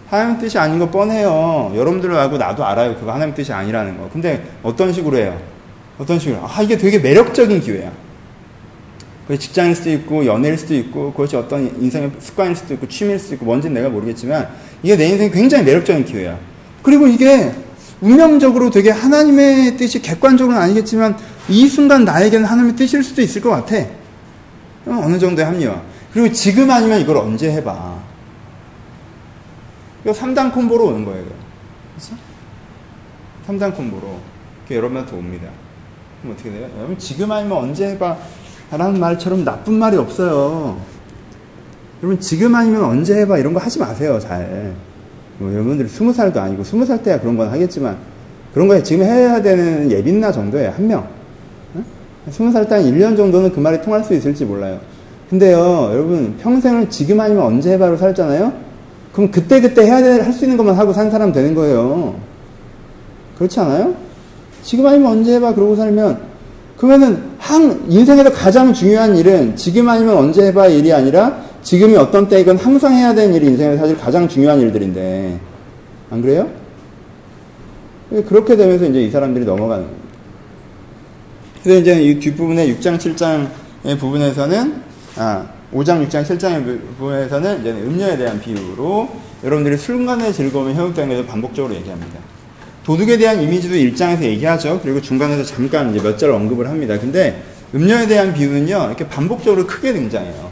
하나님 0.09 0.39
뜻이 0.39 0.59
아닌 0.59 0.79
거 0.79 0.91
뻔해요. 0.91 1.73
여러분들하고 1.75 2.37
나도 2.37 2.65
알아요. 2.65 2.97
그거 2.97 3.13
하나님 3.13 3.35
뜻이 3.35 3.53
아니라는 3.53 3.97
거. 3.97 4.09
근데 4.13 4.45
어떤 4.63 4.93
식으로 4.93 5.17
해요? 5.17 5.39
어떤 5.99 6.19
식으로? 6.19 6.41
아 6.43 6.61
이게 6.63 6.77
되게 6.77 6.99
매력적인 6.99 7.61
기회야. 7.61 7.91
그게 9.27 9.39
직장일 9.39 9.77
수도 9.77 9.91
있고 9.91 10.27
연애일 10.27 10.59
수도 10.59 10.75
있고 10.75 11.13
그것이 11.13 11.37
어떤 11.37 11.65
인생의 11.81 12.11
습관일 12.19 12.57
수도 12.57 12.75
있고 12.75 12.89
취미일 12.89 13.19
수도 13.19 13.37
있고 13.37 13.45
뭔지는 13.45 13.75
내가 13.75 13.89
모르겠지만 13.89 14.49
이게 14.83 14.97
내 14.97 15.07
인생에 15.09 15.31
굉장히 15.31 15.65
매력적인 15.65 16.05
기회야. 16.05 16.37
그리고 16.83 17.07
이게 17.07 17.53
운명적으로 18.01 18.71
되게 18.71 18.91
하나님의 18.91 19.77
뜻이 19.77 20.01
객관적으로는 20.01 20.61
아니겠지만 20.63 21.17
이 21.49 21.69
순간 21.69 22.05
나에게는 22.05 22.47
하나님의 22.47 22.77
뜻일 22.77 23.03
수도 23.03 23.21
있을 23.23 23.43
것 23.43 23.51
같아. 23.51 23.77
어느 24.87 25.19
정도의 25.19 25.47
합리화. 25.47 25.83
그리고 26.13 26.33
지금 26.33 26.71
아니면 26.71 27.01
이걸 27.01 27.19
언제 27.19 27.51
해봐. 27.51 27.99
이거 30.05 30.13
3단 30.13 30.53
콤보로 30.53 30.87
오는 30.87 31.05
거예요. 31.05 31.25
그렇죠? 31.25 32.17
3단 33.47 33.77
콤보로. 33.77 34.19
여러분한테 34.71 35.17
옵니다. 35.17 35.49
그럼 36.21 36.35
어떻게 36.35 36.51
돼요? 36.51 36.69
여러분 36.79 36.97
지금 36.97 37.31
아니면 37.33 37.59
언제 37.59 37.89
해봐. 37.91 38.17
라는 38.71 39.01
말처럼 39.01 39.45
나쁜 39.45 39.75
말이 39.75 39.97
없어요. 39.97 40.81
여러분 42.03 42.21
지금 42.21 42.55
아니면 42.55 42.85
언제 42.85 43.15
해봐. 43.21 43.39
이런 43.39 43.53
거 43.53 43.61
하지 43.61 43.79
마세요. 43.79 44.19
잘. 44.21 44.75
뭐 45.41 45.53
여러분들이 45.53 45.89
스무 45.89 46.13
살도 46.13 46.41
아니고 46.41 46.63
스무 46.63 46.85
살 46.85 47.03
때야 47.03 47.19
그런 47.19 47.37
건 47.37 47.49
하겠지만 47.49 47.97
그런 48.53 48.69
거에 48.69 48.83
지금 48.83 49.05
해야 49.05 49.41
되는 49.43 49.91
예빈나 49.91 50.31
정도예요 50.31 50.71
한 50.71 50.87
명. 50.87 51.07
스무 52.31 52.53
살 52.53 52.67
때 52.69 52.75
한 52.75 52.85
1년 52.85 53.17
정도는 53.17 53.51
그 53.51 53.59
말이 53.59 53.81
통할 53.81 54.05
수 54.05 54.15
있을지 54.15 54.45
몰라요. 54.45 54.79
근데요, 55.31 55.91
여러분, 55.93 56.37
평생을 56.39 56.91
지금 56.91 57.19
아니면 57.21 57.45
언제 57.45 57.73
해봐로 57.73 57.97
살잖아요? 57.97 58.53
그럼 59.13 59.31
그때그때 59.31 59.83
해야 59.87 60.03
될, 60.03 60.23
할수 60.23 60.45
있는 60.45 60.57
것만 60.57 60.75
하고 60.75 60.93
산 60.93 61.11
사람 61.11 61.33
되는 61.33 61.55
거예요. 61.55 62.17
그렇지 63.39 63.59
않아요? 63.61 63.95
지금 64.63 64.87
아니면 64.87 65.13
언제 65.13 65.37
해봐, 65.37 65.55
그러고 65.55 65.77
살면, 65.77 66.19
그러면은, 66.77 67.23
항, 67.39 67.85
인생에서 67.89 68.31
가장 68.33 68.73
중요한 68.75 69.17
일은 69.17 69.57
지금 69.57 69.89
아니면 69.89 70.17
언제 70.19 70.47
해봐 70.49 70.67
일이 70.67 70.93
아니라 70.93 71.39
지금이 71.63 71.97
어떤 71.97 72.29
때이건 72.29 72.57
항상 72.57 72.95
해야 72.95 73.15
되는 73.15 73.35
일이 73.35 73.47
인생에서 73.47 73.81
사실 73.81 73.97
가장 73.99 74.29
중요한 74.29 74.61
일들인데, 74.61 75.39
안 76.11 76.23
그래요? 76.23 76.51
그렇게 78.27 78.57
되면서 78.57 78.87
이제 78.87 79.03
이 79.03 79.11
사람들이 79.11 79.45
넘어가는 79.45 79.85
거예요. 79.85 80.01
그래서 81.63 81.81
이제 81.81 82.03
이 82.03 82.19
뒷부분에 82.19 82.67
6장, 82.75 82.99
7장의 82.99 83.99
부분에서는, 83.99 84.83
아, 85.17 85.47
5장, 85.73 86.05
6장, 86.09 86.25
7장의 86.25 86.81
부분에서는 86.99 87.61
이제 87.61 87.71
음료에 87.71 88.17
대한 88.17 88.41
비유로 88.41 89.09
여러분들이 89.45 89.77
순간의 89.77 90.33
즐거움을 90.33 90.75
회복되는 90.75 91.09
것을 91.11 91.27
반복적으로 91.27 91.75
얘기합니다. 91.75 92.19
도둑에 92.85 93.19
대한 93.19 93.41
이미지도 93.41 93.75
1장에서 93.75 94.23
얘기하죠. 94.23 94.81
그리고 94.83 95.01
중간에서 95.01 95.45
잠깐 95.45 95.95
이제 95.95 96.03
몇 96.03 96.17
절 96.17 96.33
언급을 96.33 96.69
합니다. 96.69 96.99
근데 96.99 97.43
음료에 97.75 98.07
대한 98.09 98.35
비유는요, 98.35 98.87
이렇게 98.89 99.07
반복적으로 99.07 99.67
크게 99.67 99.93
등장해요. 99.93 100.50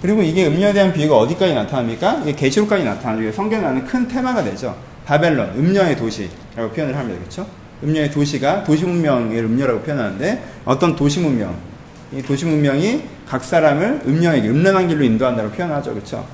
그리고 0.00 0.22
이게 0.22 0.46
음료에 0.46 0.72
대한 0.72 0.92
비유가 0.92 1.16
어디까지 1.18 1.54
나타납니까? 1.54 2.24
계시록까지 2.24 2.84
나타나죠. 2.84 3.32
성경에 3.32 3.62
나는 3.62 3.84
큰 3.84 4.08
테마가 4.08 4.42
되죠. 4.42 4.74
바벨론, 5.04 5.52
음료의 5.56 5.96
도시라고 5.96 6.70
표현을 6.74 6.96
합니다. 6.96 7.18
그렇죠? 7.18 7.46
음료의 7.82 8.10
도시가 8.10 8.64
도시 8.64 8.84
문명의 8.84 9.40
음료라고 9.40 9.80
표현하는데 9.80 10.42
어떤 10.64 10.96
도시 10.96 11.20
문명, 11.20 11.54
이 12.12 12.22
도시 12.22 12.44
문명이 12.46 13.02
각 13.28 13.44
사람을 13.44 14.02
음료에게 14.06 14.48
음란한 14.48 14.88
길로 14.88 15.04
인도한다고 15.04 15.50
표현하죠. 15.50 15.92
그렇죠? 15.92 16.26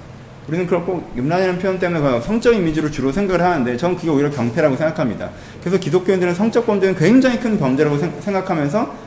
우리는 0.49 0.67
꼭 0.67 1.13
음란이라는 1.19 1.59
표현 1.59 1.79
때문에 1.79 2.21
성적 2.21 2.55
이미지로 2.55 2.89
주로 2.91 3.11
생각을 3.11 3.43
하는데 3.45 3.77
저는 3.77 3.97
그게 3.97 4.09
오히려 4.09 4.31
경패라고 4.31 4.77
생각합니다. 4.77 5.31
그래서 5.61 5.77
기독교인들은 5.77 6.35
성적 6.35 6.65
범죄는 6.67 6.95
굉장히 6.97 7.41
큰 7.41 7.59
범죄라고 7.59 7.99
생각하면서 8.21 9.06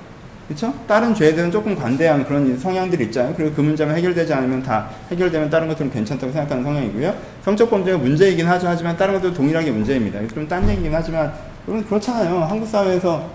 그렇죠? 0.50 0.74
다른 0.88 1.14
대해서는 1.14 1.52
조금 1.52 1.76
관대한 1.76 2.26
그런 2.26 2.58
성향들이 2.58 3.06
있잖아요. 3.06 3.36
그리고 3.38 3.54
그 3.54 3.62
문제만 3.62 3.96
해결되지 3.96 4.34
않으면 4.34 4.64
다 4.64 4.90
해결되면 5.12 5.48
다른 5.48 5.68
것들은 5.68 5.92
괜찮다고 5.92 6.34
생각하는 6.34 6.64
성향이고요. 6.64 7.14
성적 7.44 7.70
범죄가 7.70 8.00
문제이긴 8.00 8.48
하죠. 8.48 8.68
하지만 8.68 8.98
다른 8.98 9.14
것도 9.14 9.32
동일하게 9.32 9.70
문제입니다. 9.70 10.20
좀딴 10.34 10.68
얘기긴 10.70 10.92
하지만 10.94 11.32
여러분 11.68 11.86
그렇잖아요. 11.88 12.40
한국 12.46 12.68
사회에서 12.68 13.30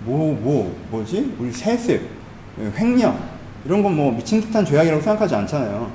뭐뭐 0.00 0.76
뭐, 0.90 1.04
지 1.06 1.34
우리 1.38 1.50
세습, 1.50 2.02
횡령 2.76 3.18
이런 3.64 3.82
건 3.82 3.94
뭐 3.96 4.12
미친 4.12 4.42
듯한 4.42 4.62
죄악이라고 4.62 5.02
생각하지 5.02 5.34
않잖아요. 5.34 5.90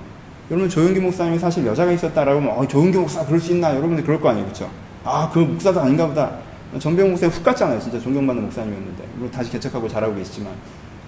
여러분 0.50 0.68
조용기 0.68 1.00
목사님이 1.00 1.38
사실 1.38 1.68
여자가 1.68 1.92
있었다라고 1.92 2.40
하면 2.40 2.54
어, 2.58 2.68
조용기 2.68 2.98
목사 2.98 3.24
그럴 3.24 3.40
수 3.40 3.52
있나 3.52 3.76
여러분들 3.76 4.04
그럴 4.04 4.20
거 4.20 4.30
아니에요, 4.30 4.46
그렇죠? 4.46 4.68
아 5.04 5.30
그 5.32 5.38
목사도 5.40 5.82
아닌가 5.82 6.08
보다. 6.08 6.32
정병 6.80 7.10
목사님 7.10 7.34
훅 7.36 7.44
갔잖아요. 7.44 7.80
진짜 7.80 8.00
존경받는 8.00 8.44
목사님이었는데. 8.44 9.04
물론 9.16 9.32
다시 9.32 9.50
개척하고 9.52 9.88
잘하고 9.88 10.16
계시지만. 10.16 10.52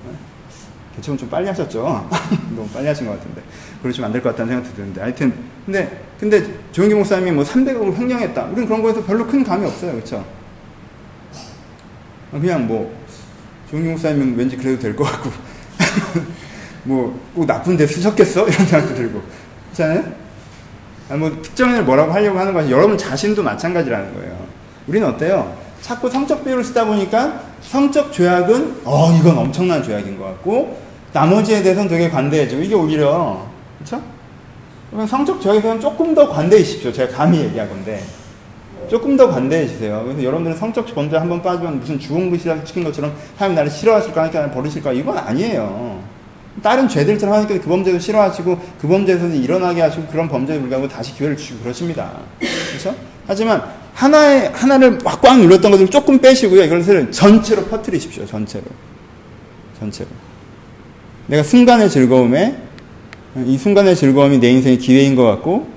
네? 0.08 0.12
개척은 0.96 1.18
좀 1.18 1.30
빨리 1.30 1.48
하셨죠? 1.48 2.10
너무 2.56 2.68
빨리 2.70 2.88
하신 2.88 3.06
것 3.08 3.18
같은데. 3.20 3.42
그러시면 3.82 4.08
안 4.10 4.14
될 4.14 4.22
것 4.24 4.30
같다는 4.30 4.54
생각도 4.54 4.76
드는데. 4.76 5.02
하여튼, 5.02 5.34
근데, 5.66 6.04
근데 6.20 6.44
조영기 6.72 6.96
목사님이 6.96 7.32
뭐 7.32 7.44
300억을 7.44 7.94
횡령했다. 7.96 8.44
우리는 8.46 8.66
그런 8.66 8.82
거에서 8.82 9.04
별로 9.04 9.28
큰 9.28 9.44
감이 9.44 9.66
없어요. 9.66 9.94
그쵸? 9.94 10.26
그냥 12.32 12.68
뭐, 12.68 12.96
조영기 13.70 13.90
목사님은 13.92 14.36
왠지 14.38 14.56
그래도 14.58 14.80
될 14.80 14.96
것 14.96 15.04
같고. 15.04 15.30
뭐, 16.84 17.20
꼭 17.36 17.46
나쁜 17.46 17.76
데 17.78 17.86
쓰셨겠어? 17.86 18.48
이런 18.48 18.66
생각도 18.66 18.96
들고. 18.96 19.22
그렇잖아요? 19.74 20.14
뭐, 21.18 21.30
특정인을 21.42 21.84
뭐라고 21.84 22.12
하려고 22.12 22.40
하는 22.40 22.54
것이 22.54 22.72
여러분 22.72 22.98
자신도 22.98 23.44
마찬가지라는 23.44 24.14
거예요. 24.16 24.39
우리는 24.90 25.08
어때요? 25.08 25.56
자꾸 25.82 26.10
성적 26.10 26.44
비율을 26.44 26.64
쓰다 26.64 26.84
보니까 26.84 27.42
성적 27.62 28.12
죄악은 28.12 28.82
어 28.84 29.12
이건 29.14 29.38
엄청난 29.38 29.84
죄악인 29.84 30.18
것 30.18 30.26
같고 30.26 30.80
나머지에 31.14 31.62
대해서는 31.62 31.88
되게 31.88 32.10
관대해지고 32.10 32.62
이게 32.64 32.74
오히려 32.74 33.46
그렇죠? 33.78 34.02
그러면 34.90 35.08
성적 35.08 35.40
죄악에 35.40 35.62
대해서는 35.62 35.80
조금 35.80 36.16
더 36.16 36.28
관대해지십시오. 36.28 36.92
제가 36.92 37.16
감히 37.16 37.40
얘기하건데 37.40 38.04
조금 38.90 39.16
더 39.16 39.30
관대해지세요. 39.30 40.02
그래서 40.06 40.24
여러분들은 40.24 40.58
성적 40.58 40.88
범죄 40.96 41.18
한번 41.18 41.44
빠지면 41.44 41.80
무슨 41.80 42.00
주홍글씨라도 42.00 42.66
시킨 42.66 42.84
것처럼 42.84 43.14
하나님 43.38 43.56
나를 43.56 43.70
싫어하실까 43.70 44.24
하니까 44.24 44.50
버리실까 44.50 44.92
이건 44.94 45.20
아니에요. 45.20 46.02
다른 46.64 46.90
죄들처럼 46.90 47.36
하니까 47.36 47.54
그 47.54 47.70
범죄도 47.70 48.00
싫어하시고 48.00 48.60
그 48.82 48.88
범죄에서 48.88 49.28
일어나게 49.28 49.82
하시고 49.82 50.08
그런 50.08 50.28
범죄에 50.28 50.60
불구하고 50.60 50.88
다시 50.88 51.14
기회를 51.14 51.38
주시고 51.38 51.60
그러십니다. 51.60 52.10
그렇죠? 52.40 52.96
하지만 53.28 53.79
하나의 54.00 54.52
하나를 54.54 55.00
막 55.04 55.20
꽉 55.22 55.38
눌렀던 55.40 55.72
것을 55.72 55.88
조금 55.90 56.20
빼시고요. 56.20 56.64
이것을 56.64 57.12
전체로 57.12 57.66
퍼뜨리십시오. 57.66 58.26
전체로. 58.26 58.64
전체로. 59.78 60.10
내가 61.28 61.44
순간의 61.44 61.90
즐거움에 61.90 62.56
이 63.46 63.58
순간의 63.58 63.96
즐거움이 63.98 64.40
내 64.40 64.50
인생의 64.52 64.80
기회인 64.80 65.16
것 65.16 65.24
같고 65.26 65.68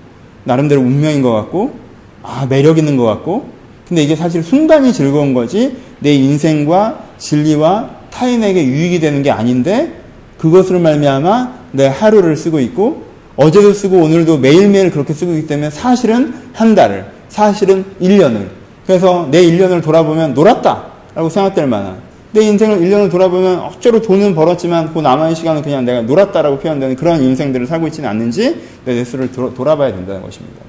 나름대로 0.44 0.80
운명인 0.80 1.22
것 1.22 1.32
같고 1.32 1.76
아 2.22 2.46
매력 2.48 2.78
있는 2.78 2.96
것 2.96 3.04
같고 3.04 3.50
근데 3.88 4.02
이게 4.02 4.14
사실 4.14 4.42
순간이 4.42 4.92
즐거운 4.92 5.34
거지 5.34 5.76
내 5.98 6.14
인생과 6.14 7.04
진리와 7.18 7.90
타인에게 8.10 8.64
유익이 8.64 9.00
되는 9.00 9.22
게 9.22 9.30
아닌데 9.30 10.00
그것으로 10.38 10.78
말미암아 10.78 11.54
내 11.72 11.88
하루를 11.88 12.36
쓰고 12.36 12.60
있고 12.60 13.04
어제도 13.36 13.72
쓰고 13.72 13.96
오늘도 13.98 14.38
매일매일 14.38 14.90
그렇게 14.90 15.12
쓰고 15.12 15.34
있기 15.34 15.46
때문에 15.48 15.70
사실은 15.70 16.34
한 16.52 16.74
달을 16.74 17.11
사실은 17.32 17.84
1년을. 18.00 18.46
그래서 18.86 19.26
내 19.30 19.42
1년을 19.42 19.82
돌아보면 19.82 20.34
놀았다. 20.34 20.84
라고 21.14 21.28
생각될 21.28 21.66
만한. 21.66 21.96
내 22.32 22.42
인생을 22.42 22.78
1년을 22.80 23.10
돌아보면 23.10 23.58
억지로 23.60 24.00
돈은 24.00 24.34
벌었지만 24.34 24.92
그 24.92 25.00
남은 25.00 25.34
시간은 25.34 25.62
그냥 25.62 25.84
내가 25.84 26.02
놀았다라고 26.02 26.58
표현되는 26.58 26.96
그런 26.96 27.22
인생들을 27.22 27.66
살고 27.66 27.86
있지는 27.88 28.08
않는지 28.08 28.60
내 28.84 28.94
레스를 28.94 29.32
돌아봐야 29.32 29.92
된다는 29.92 30.22
것입니다. 30.22 30.62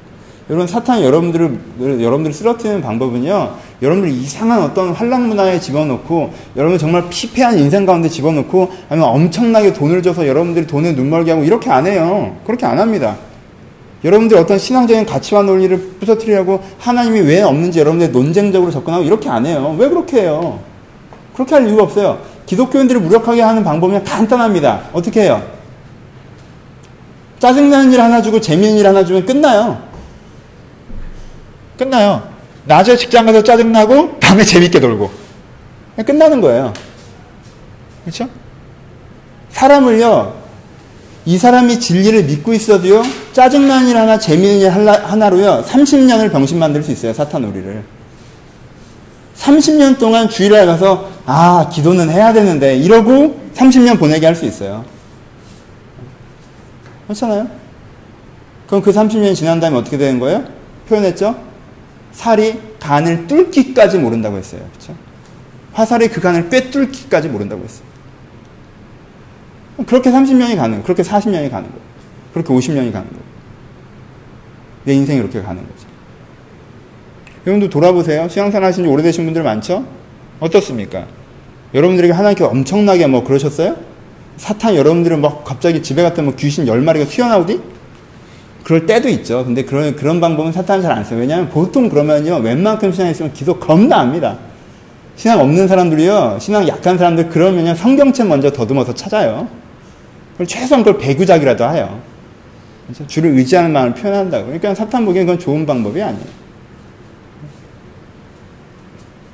여러분 0.49 0.67
사탄이 0.67 1.03
여러분들을 1.05 2.01
여러분들을 2.01 2.33
쓰러뜨리는 2.33 2.81
방법은요. 2.81 3.55
여러분들 3.81 4.11
이상한 4.11 4.61
어떤 4.61 4.91
환락 4.91 5.21
문화에 5.21 5.59
집어넣고 5.59 6.33
여러분 6.57 6.77
정말 6.77 7.09
피폐한 7.09 7.57
인생 7.59 7.85
가운데 7.85 8.09
집어넣고 8.09 8.69
아니면 8.89 9.09
엄청나게 9.09 9.73
돈을 9.73 10.01
줘서 10.01 10.27
여러분들이 10.27 10.67
돈에 10.67 10.93
눈멀게 10.93 11.31
하고 11.31 11.43
이렇게 11.43 11.69
안 11.69 11.87
해요. 11.87 12.35
그렇게 12.45 12.65
안 12.65 12.79
합니다. 12.79 13.15
여러분들 14.03 14.37
어떤 14.37 14.57
신앙적인 14.57 15.05
가치와 15.05 15.43
논리를 15.43 15.77
부서뜨리려고 15.99 16.61
하나님이 16.79 17.21
왜 17.21 17.41
없는지 17.41 17.79
여러분들 17.79 18.11
논쟁적으로 18.11 18.71
접근하고 18.71 19.03
이렇게 19.03 19.29
안 19.29 19.45
해요. 19.45 19.75
왜 19.79 19.87
그렇게 19.87 20.21
해요? 20.21 20.59
그렇게 21.33 21.55
할 21.55 21.67
이유가 21.67 21.83
없어요. 21.83 22.19
기독교인들을 22.45 22.99
무력하게 23.01 23.41
하는 23.41 23.63
방법은 23.63 24.03
간단합니다. 24.03 24.89
어떻게 24.91 25.23
해요? 25.23 25.41
짜증나는 27.39 27.91
일 27.91 28.01
하나 28.01 28.21
주고 28.21 28.39
재미있는 28.39 28.79
일 28.79 28.87
하나 28.87 29.03
주면 29.03 29.25
끝나요. 29.25 29.81
끝나요. 31.77 32.23
낮에 32.65 32.95
직장 32.95 33.25
가서 33.25 33.43
짜증나고 33.43 34.19
밤에 34.19 34.43
재밌게 34.43 34.79
놀고. 34.79 35.11
끝나는 36.05 36.41
거예요. 36.41 36.73
그렇죠? 38.03 38.27
사람을요, 39.49 40.33
이 41.25 41.37
사람이 41.37 41.79
진리를 41.79 42.23
믿고 42.25 42.53
있어도요, 42.53 43.03
짜증나는 43.31 43.87
일 43.87 43.97
하나, 43.97 44.19
재미있는 44.19 44.59
일 44.59 44.69
하나로요, 44.69 45.63
30년을 45.65 46.31
병신 46.31 46.59
만들 46.59 46.83
수 46.83 46.91
있어요, 46.91 47.13
사탄 47.13 47.43
우리를. 47.45 47.83
30년 49.37 49.97
동안 49.97 50.29
주일에 50.29 50.65
가서, 50.65 51.09
아, 51.25 51.69
기도는 51.71 52.09
해야 52.09 52.33
되는데, 52.33 52.75
이러고 52.75 53.39
30년 53.55 53.97
보내게 53.99 54.25
할 54.25 54.35
수 54.35 54.45
있어요. 54.45 54.83
그렇잖아요? 57.07 57.47
그럼 58.67 58.81
그 58.81 58.91
30년이 58.91 59.35
지난 59.35 59.59
다음에 59.59 59.77
어떻게 59.77 59.97
되는 59.97 60.19
거예요? 60.19 60.43
표현했죠? 60.89 61.35
살이 62.11 62.59
간을 62.79 63.27
뚫기까지 63.27 63.97
모른다고 63.97 64.37
했어요. 64.37 64.61
그렇죠? 64.73 64.95
화살이 65.71 66.07
그 66.09 66.21
간을 66.21 66.49
꿰 66.49 66.69
뚫기까지 66.69 67.29
모른다고 67.29 67.63
했어요. 67.63 67.92
그렇게 69.87 70.11
30년이 70.11 70.55
가는 70.55 70.71
거예요. 70.71 70.83
그렇게 70.83 71.03
40년이 71.03 71.49
가는 71.49 71.69
거예요. 71.69 71.83
그렇게 72.33 72.53
50년이 72.53 72.91
가는 72.91 73.07
거예요. 73.09 73.23
내 74.85 74.93
인생이 74.93 75.19
이렇게 75.19 75.41
가는 75.41 75.61
거죠. 75.61 75.87
여러분도 77.45 77.69
돌아보세요. 77.69 78.27
신앙생활 78.29 78.67
하신 78.67 78.83
지 78.85 78.89
오래되신 78.89 79.25
분들 79.25 79.43
많죠? 79.43 79.85
어떻습니까? 80.39 81.05
여러분들에게 81.73 82.13
하나님께 82.13 82.43
엄청나게 82.43 83.07
뭐 83.07 83.23
그러셨어요? 83.23 83.75
사탄 84.37 84.75
여러분들은 84.75 85.21
막 85.21 85.43
갑자기 85.43 85.81
집에 85.81 86.03
갔다 86.03 86.21
뭐 86.21 86.35
귀신 86.35 86.65
10마리가 86.65 87.07
튀어나오디? 87.07 87.61
그럴 88.63 88.85
때도 88.85 89.09
있죠. 89.09 89.43
근데 89.43 89.63
그런, 89.63 89.95
그런 89.95 90.21
방법은 90.21 90.51
사탄은 90.53 90.81
잘 90.81 90.91
안 90.91 91.03
써요. 91.03 91.19
왜냐하면 91.19 91.49
보통 91.49 91.89
그러면요. 91.89 92.37
웬만큼 92.37 92.91
신앙 92.93 93.09
있으면 93.11 93.33
기도 93.33 93.59
겁나 93.59 93.99
합니다. 93.99 94.37
신앙 95.15 95.39
없는 95.41 95.67
사람들이요. 95.67 96.37
신앙 96.39 96.67
약한 96.67 96.97
사람들 96.97 97.29
그러면요. 97.29 97.75
성경책 97.75 98.27
먼저 98.27 98.51
더듬어서 98.51 98.95
찾아요. 98.95 99.47
최소한 100.47 100.83
그걸 100.83 100.99
배구작이라도 100.99 101.63
해요. 101.71 101.99
그렇죠? 102.87 103.07
주를 103.07 103.31
의지하는 103.31 103.71
마음을 103.71 103.93
표현한다고. 103.93 104.45
그러니까 104.45 104.75
사탄 104.75 105.05
보기엔 105.05 105.25
그건 105.25 105.39
좋은 105.39 105.65
방법이 105.65 106.01
아니에요. 106.01 106.43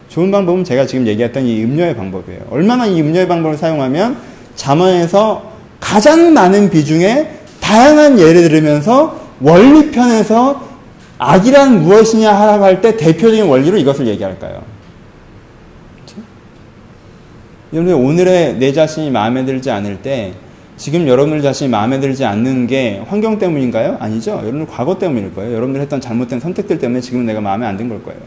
좋은 0.10 0.32
방법은 0.32 0.64
제가 0.64 0.86
지금 0.86 1.06
얘기했던 1.08 1.46
이 1.46 1.64
음료의 1.64 1.96
방법이에요. 1.96 2.42
얼마나 2.50 2.86
이 2.86 3.00
음료의 3.02 3.28
방법을 3.28 3.58
사용하면 3.58 4.18
잠언에서 4.56 5.52
가장 5.80 6.34
많은 6.34 6.70
비중에 6.70 7.30
다양한 7.62 8.20
예를 8.20 8.42
들으면서 8.50 9.20
원리편에서 9.40 10.68
악이란 11.20 11.84
무엇이냐 11.84 12.34
하라고 12.34 12.64
할 12.66 12.82
때 12.82 12.98
대표적인 12.98 13.46
원리로 13.46 13.78
이것을 13.78 14.08
얘기할까요? 14.08 14.64
그렇죠? 15.96 16.22
여러분 17.74 17.94
오늘의 17.94 18.56
내 18.56 18.74
자신이 18.74 19.12
마음에 19.12 19.46
들지 19.46 19.70
않을 19.70 20.02
때 20.02 20.34
지금 20.80 21.10
여러분들 21.10 21.42
자신이 21.42 21.70
마음에 21.70 22.00
들지 22.00 22.24
않는 22.24 22.66
게 22.66 23.04
환경 23.06 23.38
때문인가요? 23.38 23.98
아니죠. 24.00 24.32
여러분들 24.32 24.66
과거 24.68 24.98
때문일 24.98 25.36
거예요. 25.36 25.54
여러분들 25.54 25.82
했던 25.82 26.00
잘못된 26.00 26.40
선택들 26.40 26.80
때문에 26.80 27.02
지금 27.02 27.26
내가 27.26 27.42
마음에 27.42 27.66
안 27.66 27.76
든 27.76 27.90
걸 27.90 28.02
거예요. 28.02 28.20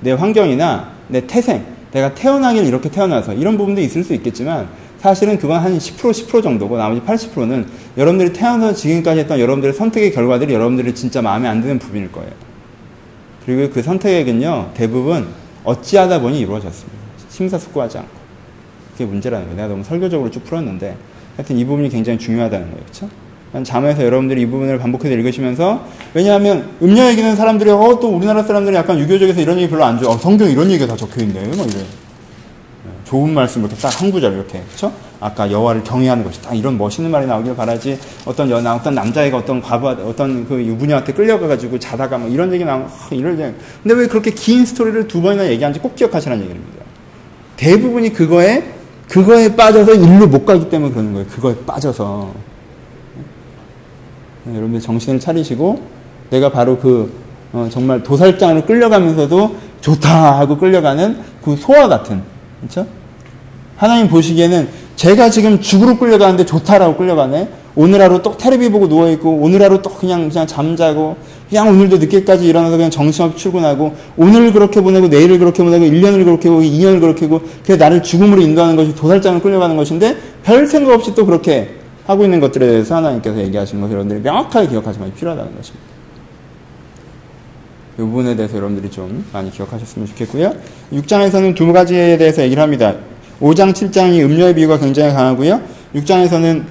내 0.00 0.12
환경이나 0.12 0.90
내 1.08 1.26
태생, 1.26 1.64
내가 1.92 2.14
태어나길 2.14 2.66
이렇게 2.66 2.90
태어나서 2.90 3.32
이런 3.32 3.56
부분도 3.56 3.80
있을 3.80 4.04
수 4.04 4.12
있겠지만 4.12 4.68
사실은 4.98 5.38
그건 5.38 5.60
한 5.60 5.78
10% 5.78 5.96
10% 6.10 6.42
정도고 6.42 6.76
나머지 6.76 7.00
80%는 7.00 7.66
여러분들이 7.96 8.34
태어나서 8.34 8.74
지금까지 8.74 9.20
했던 9.20 9.40
여러분들의 9.40 9.74
선택의 9.74 10.12
결과들이 10.12 10.52
여러분들이 10.52 10.94
진짜 10.94 11.22
마음에 11.22 11.48
안 11.48 11.62
드는 11.62 11.78
부분일 11.78 12.12
거예요. 12.12 12.30
그리고 13.46 13.72
그 13.72 13.82
선택은요 13.82 14.72
대부분 14.74 15.26
어찌하다 15.64 16.20
보니 16.20 16.38
이루어졌습니다. 16.40 16.98
심사숙고하지 17.30 17.96
않고 17.98 18.10
그게 18.92 19.06
문제라는 19.06 19.46
거예요. 19.46 19.56
내가 19.56 19.68
너무 19.68 19.82
설교적으로 19.82 20.30
쭉 20.30 20.44
풀었는데 20.44 20.96
하여튼 21.36 21.56
이 21.58 21.64
부분이 21.64 21.88
굉장히 21.88 22.18
중요하다는 22.18 22.66
거예요. 22.70 22.82
그렇죠? 22.84 23.08
잠에서 23.64 24.02
여러분들이 24.04 24.40
이 24.42 24.46
부분을 24.46 24.78
반복해서 24.78 25.14
읽으시면서 25.14 25.84
왜냐하면 26.14 26.70
음녀 26.80 27.06
얘기는 27.10 27.36
사람들이 27.36 27.70
어 27.70 27.98
또 28.00 28.08
우리나라 28.08 28.42
사람들이 28.42 28.74
약간 28.76 28.98
유교적에서 28.98 29.40
이런 29.40 29.58
얘기 29.58 29.68
별로 29.68 29.84
안 29.84 29.98
좋아. 29.98 30.12
어, 30.14 30.18
성경 30.18 30.50
이런 30.50 30.70
얘기가 30.70 30.86
다 30.86 30.96
적혀 30.96 31.22
있네. 31.22 31.40
막 31.56 31.66
이래. 31.66 31.84
좋은 33.04 33.34
말씀 33.34 33.60
이렇게 33.60 33.76
딱 33.76 34.00
한 34.00 34.10
구절 34.10 34.32
이렇게 34.32 34.62
그렇죠? 34.66 34.90
아까 35.20 35.50
여호와를 35.50 35.84
경외하는 35.84 36.24
것이 36.24 36.40
딱 36.40 36.54
이런 36.54 36.78
멋있는 36.78 37.10
말이 37.10 37.26
나오길 37.26 37.54
바라지 37.54 37.98
어떤 38.24 38.48
여나 38.48 38.74
어떤 38.74 38.94
남자애가 38.94 39.36
어떤 39.36 39.60
과부 39.60 39.86
어떤 39.88 40.48
그 40.48 40.64
유부녀한테 40.64 41.12
끌려가가지고 41.12 41.78
자다가 41.78 42.16
뭐 42.16 42.30
이런 42.30 42.50
얘기 42.54 42.64
나오면 42.64 42.88
아, 42.88 43.08
이런 43.14 43.38
얘기 43.38 43.52
근데 43.82 43.94
왜 43.94 44.06
그렇게 44.06 44.30
긴 44.30 44.64
스토리를 44.64 45.06
두 45.08 45.20
번이나 45.20 45.46
얘기하는지 45.50 45.78
꼭 45.80 45.94
기억하시라는 45.94 46.42
얘기입니다. 46.42 46.84
대부분이 47.56 48.14
그거에 48.14 48.64
그거에 49.08 49.54
빠져서 49.54 49.94
일로 49.94 50.26
못 50.26 50.44
가기 50.44 50.70
때문에 50.70 50.92
그러는 50.92 51.12
거예요. 51.12 51.26
그거에 51.28 51.54
빠져서 51.66 52.32
네, 54.44 54.54
여러분들 54.56 54.80
정신을 54.80 55.20
차리시고 55.20 55.82
내가 56.30 56.50
바로 56.50 56.78
그 56.78 57.12
어, 57.52 57.68
정말 57.70 58.02
도살장으로 58.02 58.64
끌려가면서도 58.64 59.56
좋다 59.80 60.38
하고 60.38 60.56
끌려가는 60.56 61.18
그 61.44 61.56
소와 61.56 61.88
같은 61.88 62.22
그렇죠? 62.60 62.86
하나님 63.76 64.08
보시기에는 64.08 64.68
제가 64.96 65.30
지금 65.30 65.60
죽으러 65.60 65.98
끌려가는데 65.98 66.46
좋다라고 66.46 66.96
끌려가네. 66.96 67.48
오늘 67.74 68.00
하루 68.00 68.22
또 68.22 68.36
테레비 68.36 68.70
보고 68.70 68.88
누워 68.88 69.10
있고 69.10 69.30
오늘 69.30 69.62
하루 69.62 69.80
또 69.82 69.90
그냥 69.90 70.28
그냥 70.28 70.46
잠자고 70.46 71.16
그냥 71.52 71.68
오늘도 71.68 71.98
늦게까지 71.98 72.46
일어나서 72.46 72.78
그냥 72.78 72.90
정신없이 72.90 73.36
출근하고 73.36 73.94
오늘 74.16 74.54
그렇게 74.54 74.80
보내고 74.80 75.08
내일을 75.08 75.38
그렇게 75.38 75.62
보내고 75.62 75.84
1년을 75.84 76.24
그렇게 76.24 76.48
보고 76.48 76.62
2년을 76.62 76.98
그렇게 76.98 77.28
보고 77.28 77.46
그게 77.60 77.76
나를 77.76 78.02
죽음으로 78.02 78.40
인도하는 78.40 78.74
것이 78.74 78.94
도살장을 78.94 79.42
끌려가는 79.42 79.76
것인데 79.76 80.16
별 80.42 80.66
생각 80.66 80.94
없이 80.94 81.14
또 81.14 81.26
그렇게 81.26 81.74
하고 82.06 82.24
있는 82.24 82.40
것들에 82.40 82.66
대해서 82.66 82.96
하나님께서 82.96 83.38
얘기하시는 83.42 83.82
것을 83.82 83.92
여러분들이 83.92 84.22
명확하게 84.22 84.68
기억하시면 84.68 85.12
필요하다는 85.12 85.54
것입니다. 85.54 85.86
이 87.96 88.00
부분에 88.00 88.34
대해서 88.34 88.56
여러분들이 88.56 88.90
좀 88.90 89.22
많이 89.30 89.50
기억하셨으면 89.50 90.08
좋겠고요. 90.08 90.54
6장에서는 90.94 91.54
두 91.54 91.70
가지에 91.70 92.16
대해서 92.16 92.42
얘기를 92.42 92.62
합니다. 92.62 92.94
5장, 93.42 93.74
7장이 93.74 94.24
음료의 94.24 94.54
비유가 94.54 94.78
굉장히 94.78 95.12
강하고요. 95.12 95.60
6장에서는 95.96 96.64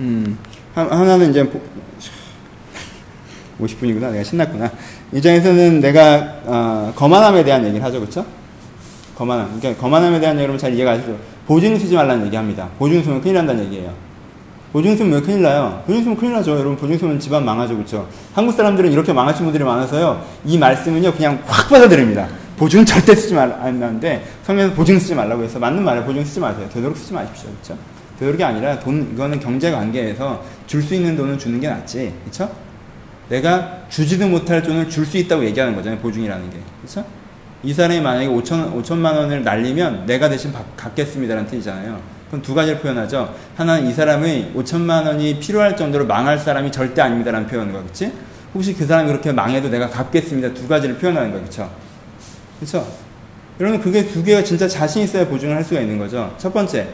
음, 0.00 0.38
하나는 0.74 1.30
이제 1.30 1.48
50분이구나. 3.60 4.10
내가 4.12 4.24
신났구나. 4.24 4.70
2장에서는 5.14 5.80
내가 5.80 6.36
어, 6.44 6.92
거만함에 6.96 7.44
대한 7.44 7.64
얘기를 7.66 7.84
하죠. 7.84 8.00
그렇죠? 8.00 8.24
거만함. 9.16 9.58
그러니까 9.60 9.80
거만함에 9.80 10.20
대한 10.20 10.38
여러분 10.38 10.58
잘 10.58 10.74
이해가 10.74 10.92
하시죠. 10.92 11.16
보증 11.46 11.78
쓰지 11.78 11.94
말라는 11.94 12.26
얘기합니다. 12.26 12.68
보증 12.78 13.02
쓰면 13.02 13.20
큰일 13.20 13.34
난다는 13.36 13.64
얘기예요. 13.66 13.92
보증 14.72 14.96
쓰면 14.96 15.12
왜 15.12 15.20
큰일 15.20 15.42
나요? 15.42 15.82
보증 15.86 16.02
쓰면 16.02 16.16
큰일 16.16 16.32
나죠. 16.32 16.52
여러분 16.52 16.76
보증 16.76 16.96
쓰면 16.96 17.20
집안 17.20 17.44
망하죠. 17.44 17.74
그렇죠? 17.74 18.08
한국 18.32 18.52
사람들은 18.54 18.90
이렇게 18.90 19.12
망하신 19.12 19.44
분들이 19.44 19.62
많아서요. 19.64 20.24
이 20.46 20.56
말씀은요. 20.56 21.12
그냥 21.12 21.42
확 21.46 21.68
받아들입니다. 21.68 22.26
보증 22.56 22.84
절대 22.84 23.14
쓰지 23.14 23.34
말라는데 23.34 24.24
성경에서 24.44 24.74
보증 24.74 24.98
쓰지 24.98 25.14
말라고 25.14 25.42
해서 25.42 25.58
맞는 25.58 25.84
말에 25.84 26.02
보증 26.04 26.24
쓰지 26.24 26.40
마세요. 26.40 26.66
되도록 26.72 26.96
쓰지 26.96 27.12
마십시오. 27.12 27.50
그렇죠? 27.50 27.76
되도록이 28.18 28.42
아니라 28.44 28.78
돈 28.78 29.10
이거는 29.12 29.40
경제 29.40 29.70
관계에서 29.70 30.42
줄 30.66 30.82
수 30.82 30.94
있는 30.94 31.16
돈은 31.16 31.38
주는 31.38 31.60
게 31.60 31.68
낫지. 31.68 32.12
그렇죠? 32.24 32.50
내가 33.28 33.78
주지도 33.88 34.28
못할 34.28 34.62
돈을 34.62 34.88
줄 34.88 35.06
수 35.06 35.16
있다고 35.16 35.44
얘기하는 35.44 35.74
거잖아요. 35.74 35.98
보증이라는 36.00 36.50
게. 36.50 36.58
그렇죠? 36.80 37.04
이 37.62 37.72
사람이 37.72 38.00
만약에 38.00 38.26
5천, 38.28 38.82
5천만 38.82 39.14
원을 39.16 39.44
날리면 39.44 40.06
내가 40.06 40.28
대신 40.28 40.52
갚겠습니다라는 40.76 41.48
뜻이잖아요. 41.48 42.00
그럼 42.28 42.42
두 42.42 42.54
가지를 42.54 42.80
표현하죠. 42.80 43.34
하나는 43.56 43.86
이 43.86 43.92
사람의 43.92 44.52
5천만 44.56 45.06
원이 45.06 45.38
필요할 45.38 45.76
정도로 45.76 46.06
망할 46.06 46.38
사람이 46.38 46.72
절대 46.72 47.02
아닙니다라는 47.02 47.46
거야. 47.48 47.82
그치? 47.82 48.12
혹시 48.54 48.74
그 48.74 48.86
사람이 48.86 49.08
그렇게 49.08 49.32
망해도 49.32 49.68
내가 49.68 49.88
갚겠습니다. 49.88 50.52
두 50.54 50.66
가지를 50.66 50.96
표현하는 50.96 51.30
거야. 51.30 51.42
그쵸? 51.42 51.70
그쵸? 52.58 52.86
여러분, 53.60 53.80
그게 53.80 54.06
두 54.06 54.24
개가 54.24 54.42
진짜 54.42 54.66
자신 54.66 55.02
있어야 55.02 55.26
보증을 55.28 55.54
할 55.54 55.62
수가 55.62 55.80
있는 55.80 55.98
거죠. 55.98 56.34
첫 56.38 56.52
번째. 56.52 56.88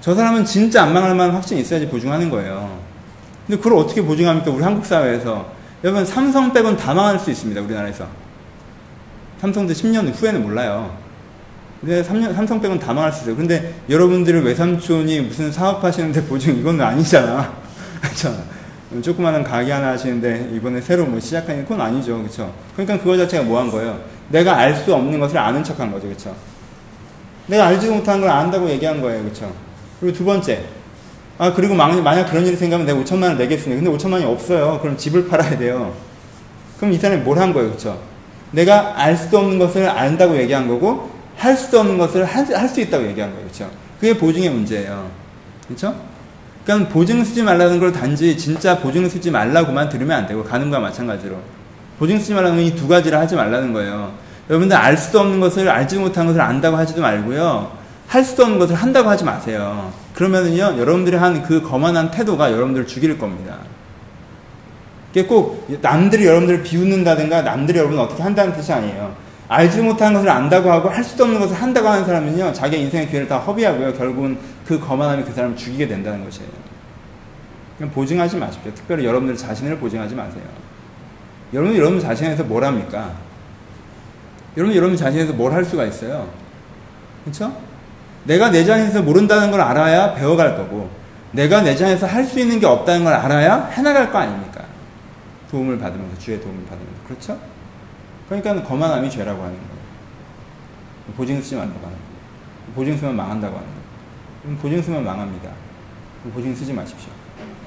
저 0.00 0.14
사람은 0.14 0.44
진짜 0.44 0.82
안 0.82 0.92
망할 0.92 1.14
만한 1.14 1.34
확신이 1.34 1.62
있어야지 1.62 1.88
보증하는 1.88 2.30
거예요. 2.30 2.78
근데 3.46 3.56
그걸 3.60 3.78
어떻게 3.78 4.02
보증합니까? 4.02 4.50
우리 4.50 4.62
한국 4.62 4.84
사회에서. 4.84 5.52
여러분, 5.84 6.04
삼성 6.06 6.50
빼곤 6.50 6.78
다 6.78 6.94
망할 6.94 7.18
수 7.18 7.30
있습니다. 7.30 7.60
우리나라에서. 7.60 8.06
삼성도 9.38 9.74
10년 9.74 10.10
후에는 10.18 10.42
몰라요. 10.42 10.96
근데 11.82 12.02
3년, 12.02 12.34
삼성 12.34 12.58
빼곤 12.58 12.78
다 12.78 12.94
망할 12.94 13.12
수 13.12 13.22
있어요. 13.24 13.36
근데 13.36 13.74
여러분들은 13.90 14.42
외삼촌이 14.44 15.20
무슨 15.20 15.52
사업하시는데 15.52 16.24
보증 16.24 16.56
이건 16.56 16.80
아니잖아. 16.80 17.52
그렇죠? 18.00 18.34
조그마한 19.02 19.44
가게 19.44 19.72
하나 19.72 19.88
하시는데 19.88 20.52
이번에 20.54 20.80
새로 20.80 21.04
뭐 21.04 21.20
시작하는 21.20 21.66
건 21.66 21.78
아니죠. 21.82 22.16
그렇죠? 22.16 22.54
그러니까 22.74 22.98
그거 22.98 23.18
자체가 23.18 23.42
뭐 23.42 23.60
한 23.60 23.70
거예요? 23.70 24.00
내가 24.30 24.56
알 24.56 24.74
수 24.74 24.94
없는 24.94 25.20
것을 25.20 25.36
아는 25.36 25.62
척한 25.62 25.92
거죠. 25.92 26.06
그렇죠? 26.06 26.34
내가 27.46 27.66
알지도 27.66 27.96
못한 27.96 28.22
걸 28.22 28.30
안다고 28.30 28.70
얘기한 28.70 29.02
거예요. 29.02 29.22
그렇죠? 29.22 29.52
그리고 30.00 30.16
두 30.16 30.24
번째. 30.24 30.64
아, 31.38 31.52
그리고 31.52 31.74
만약 31.74 32.30
그런 32.30 32.46
일이 32.46 32.56
생기면 32.56 32.86
내가 32.86 32.98
5천만 33.00 33.24
원 33.24 33.38
내겠습니다. 33.38 33.82
근데 33.82 33.96
5천만 33.98 34.12
원이 34.14 34.24
없어요. 34.24 34.78
그럼 34.80 34.96
집을 34.96 35.28
팔아야 35.28 35.58
돼요. 35.58 35.92
그럼 36.78 36.92
이 36.92 36.98
사람이 36.98 37.22
뭘 37.22 37.38
한 37.38 37.52
거예요. 37.52 37.70
그렇죠? 37.70 37.98
내가 38.52 38.92
알 38.96 39.16
수도 39.16 39.38
없는 39.38 39.58
것을 39.58 39.88
안다고 39.88 40.36
얘기한 40.36 40.68
거고 40.68 41.10
할 41.36 41.56
수도 41.56 41.80
없는 41.80 41.98
것을 41.98 42.24
할 42.24 42.46
수 42.68 42.80
있다고 42.80 43.04
얘기한 43.08 43.30
거예요. 43.32 43.46
그렇죠? 43.46 43.70
그게 43.98 44.16
보증의 44.16 44.50
문제예요. 44.50 45.10
그렇죠? 45.66 45.94
그러니까 46.64 46.88
보증 46.90 47.22
쓰지 47.24 47.42
말라는 47.42 47.80
걸 47.80 47.92
단지 47.92 48.38
진짜 48.38 48.78
보증 48.78 49.08
쓰지 49.08 49.30
말라고만 49.30 49.88
들으면 49.88 50.16
안 50.18 50.26
되고 50.26 50.44
가는과 50.44 50.78
마찬가지로 50.78 51.36
보증 51.98 52.18
쓰지 52.18 52.32
말라는 52.34 52.56
건 52.56 52.64
이 52.64 52.74
두 52.76 52.86
가지를 52.88 53.18
하지 53.18 53.34
말라는 53.34 53.72
거예요. 53.72 54.12
여러분들 54.48 54.76
알 54.76 54.96
수도 54.96 55.20
없는 55.20 55.40
것을 55.40 55.68
알지 55.68 55.98
못한 55.98 56.26
것을 56.26 56.40
안다고 56.40 56.76
하지도 56.76 57.00
말고요. 57.02 57.83
할 58.06 58.22
수도 58.24 58.44
없는 58.44 58.58
것을 58.58 58.76
한다고 58.76 59.08
하지 59.08 59.24
마세요. 59.24 59.92
그러면은요, 60.14 60.76
여러분들이 60.78 61.16
한 61.16 61.42
그 61.42 61.62
거만한 61.62 62.10
태도가 62.10 62.52
여러분들을 62.52 62.86
죽일 62.86 63.18
겁니다. 63.18 63.58
꼭 65.28 65.68
남들이 65.80 66.26
여러분들을 66.26 66.62
비웃는다든가 66.62 67.42
남들이 67.42 67.78
여러분을 67.78 68.02
어떻게 68.02 68.22
한다는 68.22 68.52
뜻이 68.52 68.72
아니에요. 68.72 69.14
알지 69.48 69.82
못하는 69.82 70.14
것을 70.14 70.28
안다고 70.28 70.70
하고 70.70 70.88
할 70.88 71.04
수도 71.04 71.24
없는 71.24 71.38
것을 71.38 71.54
한다고 71.60 71.88
하는 71.88 72.04
사람은요, 72.04 72.52
자기 72.52 72.80
인생의 72.80 73.08
기회를 73.08 73.28
다 73.28 73.38
허비하고요, 73.38 73.92
결국은 73.94 74.38
그 74.66 74.80
거만함이 74.80 75.24
그 75.24 75.32
사람을 75.32 75.56
죽이게 75.56 75.86
된다는 75.86 76.24
것이에요. 76.24 76.48
그냥 77.78 77.92
보증하지 77.92 78.36
마십시오. 78.36 78.72
특별히 78.74 79.04
여러분들 79.04 79.36
자신을 79.36 79.78
보증하지 79.78 80.14
마세요. 80.14 80.42
여러분, 81.52 81.76
여러분 81.76 82.00
자신에서 82.00 82.44
뭘 82.44 82.64
합니까? 82.64 83.12
여러분, 84.56 84.76
여러분 84.76 84.96
자신에서 84.96 85.32
뭘 85.32 85.52
할 85.52 85.64
수가 85.64 85.84
있어요? 85.84 86.28
그렇죠? 87.24 87.56
내가 88.24 88.50
내 88.50 88.64
자신에서 88.64 89.02
모른다는 89.02 89.50
걸 89.50 89.60
알아야 89.60 90.14
배워갈 90.14 90.56
거고, 90.56 90.90
내가 91.32 91.62
내 91.62 91.74
자신에서 91.74 92.06
할 92.06 92.24
수 92.24 92.38
있는 92.40 92.58
게 92.60 92.66
없다는 92.66 93.04
걸 93.04 93.12
알아야 93.12 93.66
해나갈 93.66 94.10
거 94.10 94.18
아닙니까? 94.18 94.64
도움을 95.50 95.78
받으면서, 95.78 96.18
주의 96.18 96.40
도움을 96.40 96.64
받으면서. 96.64 97.02
그렇죠? 97.06 97.38
그러니까 98.28 98.62
거만함이 98.62 99.10
죄라고 99.10 99.42
하는 99.42 99.54
거예요. 99.54 99.74
보증 101.16 101.40
쓰지 101.40 101.54
말라고 101.56 101.74
하는 101.74 101.90
거예요. 101.90 102.74
보증 102.74 102.96
쓰면 102.96 103.14
망한다고 103.16 103.56
하는 103.56 103.68
거예요. 103.68 104.58
보증 104.58 104.82
쓰면 104.82 105.04
망합니다. 105.04 105.50
보증 106.32 106.54
쓰지 106.54 106.72
마십시오. 106.72 107.10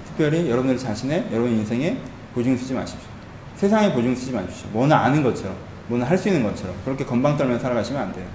특별히 0.08 0.50
여러분들 0.50 0.78
자신의, 0.78 1.28
여러분 1.32 1.52
인생에 1.52 1.98
보증 2.34 2.58
쓰지 2.58 2.74
마십시오. 2.74 3.08
세상에 3.56 3.94
보증 3.94 4.16
쓰지 4.16 4.32
마십시오. 4.32 4.70
뭐나 4.72 4.98
아는 4.98 5.22
것처럼, 5.22 5.56
뭐나 5.88 6.06
할 6.06 6.18
수 6.18 6.28
있는 6.30 6.44
것처럼 6.44 6.76
그렇게 6.84 7.06
건방 7.06 7.38
떨면서 7.38 7.62
살아가시면 7.62 8.02
안 8.02 8.14
돼요. 8.14 8.26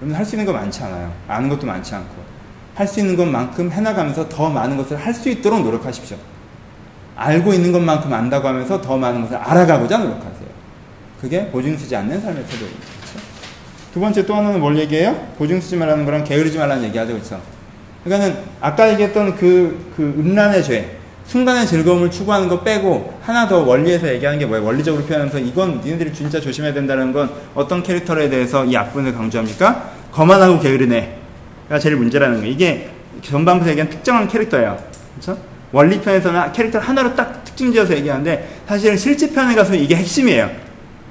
여러분 0.00 0.16
할 0.16 0.24
수 0.24 0.34
있는 0.36 0.46
거 0.46 0.52
많지 0.52 0.82
않아요. 0.82 1.12
아는 1.28 1.48
것도 1.48 1.66
많지 1.66 1.94
않고. 1.94 2.14
할 2.74 2.86
수 2.86 3.00
있는 3.00 3.16
것만큼 3.16 3.70
해나가면서 3.72 4.28
더 4.28 4.48
많은 4.48 4.76
것을 4.76 4.96
할 4.96 5.12
수 5.12 5.28
있도록 5.28 5.62
노력하십시오. 5.62 6.16
알고 7.16 7.52
있는 7.52 7.72
것만큼 7.72 8.12
안다고 8.12 8.46
하면서 8.46 8.80
더 8.80 8.96
많은 8.96 9.22
것을 9.22 9.36
알아가고자 9.36 9.98
노력하세요. 9.98 10.48
그게 11.20 11.46
보증 11.50 11.76
쓰지 11.76 11.96
않는 11.96 12.20
삶의 12.20 12.44
태도입니다. 12.44 12.80
그렇죠? 12.80 13.26
두 13.92 13.98
번째 14.00 14.24
또 14.24 14.36
하나는 14.36 14.60
뭘 14.60 14.78
얘기해요? 14.78 15.14
보증 15.36 15.60
쓰지 15.60 15.74
말라는 15.76 16.04
거랑 16.04 16.22
게으르지 16.22 16.58
말라는 16.58 16.84
얘기하죠. 16.84 17.14
그렇죠? 17.14 17.40
그러니까는 18.04 18.44
아까 18.60 18.88
얘기했던 18.92 19.34
그, 19.34 19.92
그 19.96 20.14
음란의 20.18 20.62
죄, 20.62 20.97
순간의 21.28 21.66
즐거움을 21.66 22.10
추구하는 22.10 22.48
거 22.48 22.62
빼고 22.62 23.18
하나 23.22 23.46
더 23.46 23.58
원리에서 23.58 24.08
얘기하는 24.14 24.38
게 24.38 24.46
뭐예요? 24.46 24.64
원리적으로 24.64 25.04
표현하면서 25.04 25.38
이건 25.40 25.82
니네들이 25.84 26.14
진짜 26.14 26.40
조심해야 26.40 26.72
된다는 26.72 27.12
건 27.12 27.30
어떤 27.54 27.82
캐릭터에 27.82 28.30
대해서 28.30 28.64
이 28.64 28.74
악분을 28.74 29.12
강조합니까? 29.12 29.90
거만하고 30.10 30.58
게으르네가 30.58 31.78
제일 31.80 31.96
문제라는 31.96 32.38
거예요. 32.38 32.50
이게 32.50 32.88
전반부에서 33.20 33.70
얘기한 33.72 33.90
특정한 33.90 34.26
캐릭터예요. 34.26 34.78
그렇죠? 35.20 35.38
원리 35.70 36.00
편에서는 36.00 36.52
캐릭터 36.52 36.78
하나로 36.78 37.14
딱 37.14 37.44
특징 37.44 37.72
지어서 37.72 37.94
얘기하는데 37.94 38.60
사실은 38.66 38.96
실제 38.96 39.30
편에 39.30 39.54
가서 39.54 39.74
이게 39.74 39.96
핵심이에요. 39.96 40.50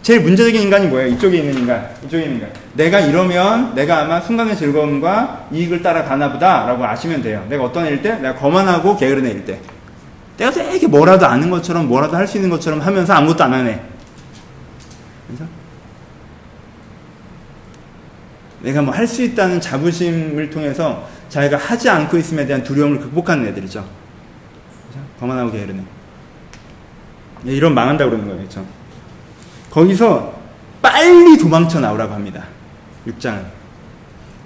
제일 0.02 0.22
문제적인 0.22 0.60
인간이 0.60 0.88
뭐예요? 0.88 1.10
이쪽에 1.10 1.38
있는 1.38 1.60
인간, 1.60 1.90
이쪽에 2.04 2.24
있는 2.24 2.38
인간. 2.38 2.50
내가 2.74 3.02
이러면 3.02 3.76
내가 3.76 4.00
아마 4.00 4.20
순간의 4.20 4.58
즐거움과 4.58 5.48
이익을 5.52 5.84
따라가나 5.84 6.32
보다라고 6.34 6.84
아시면 6.86 7.22
돼요. 7.22 7.46
내가 7.50 7.66
어떤 7.66 7.86
일일 7.86 8.02
때? 8.02 8.16
내가 8.16 8.34
거만하고 8.34 8.98
게으른 8.98 9.24
애일 9.28 9.46
때. 9.46 9.60
내가 10.38 10.52
되게 10.52 10.86
뭐라도 10.88 11.26
아는 11.26 11.50
것처럼 11.50 11.88
뭐라도 11.88 12.16
할 12.16 12.28
수 12.28 12.38
있는 12.38 12.50
것처럼 12.50 12.80
하면서 12.80 13.14
아무것도 13.14 13.44
안 13.44 13.54
하네. 13.54 13.82
그래서 15.28 15.46
내가 18.62 18.82
뭐 18.82 18.94
할 18.94 19.08
수 19.08 19.24
있다는 19.24 19.60
자부심을 19.62 20.50
통해서 20.50 21.08
자기가 21.30 21.58
하지 21.58 21.90
않고 21.90 22.18
있음에 22.18 22.46
대한 22.46 22.64
두려움을 22.64 23.00
극복하는 23.00 23.48
애들이죠. 23.48 23.86
거만하고 25.20 25.52
게으르네. 25.52 25.84
예, 27.48 27.52
이런 27.52 27.74
망한다 27.74 28.06
그러는 28.06 28.26
거예요. 28.26 28.38
그렇죠? 28.40 28.66
거기서 29.72 30.34
빨리 30.82 31.38
도망쳐 31.38 31.80
나오라고 31.80 32.14
합니다. 32.14 32.46
6장은. 33.08 33.42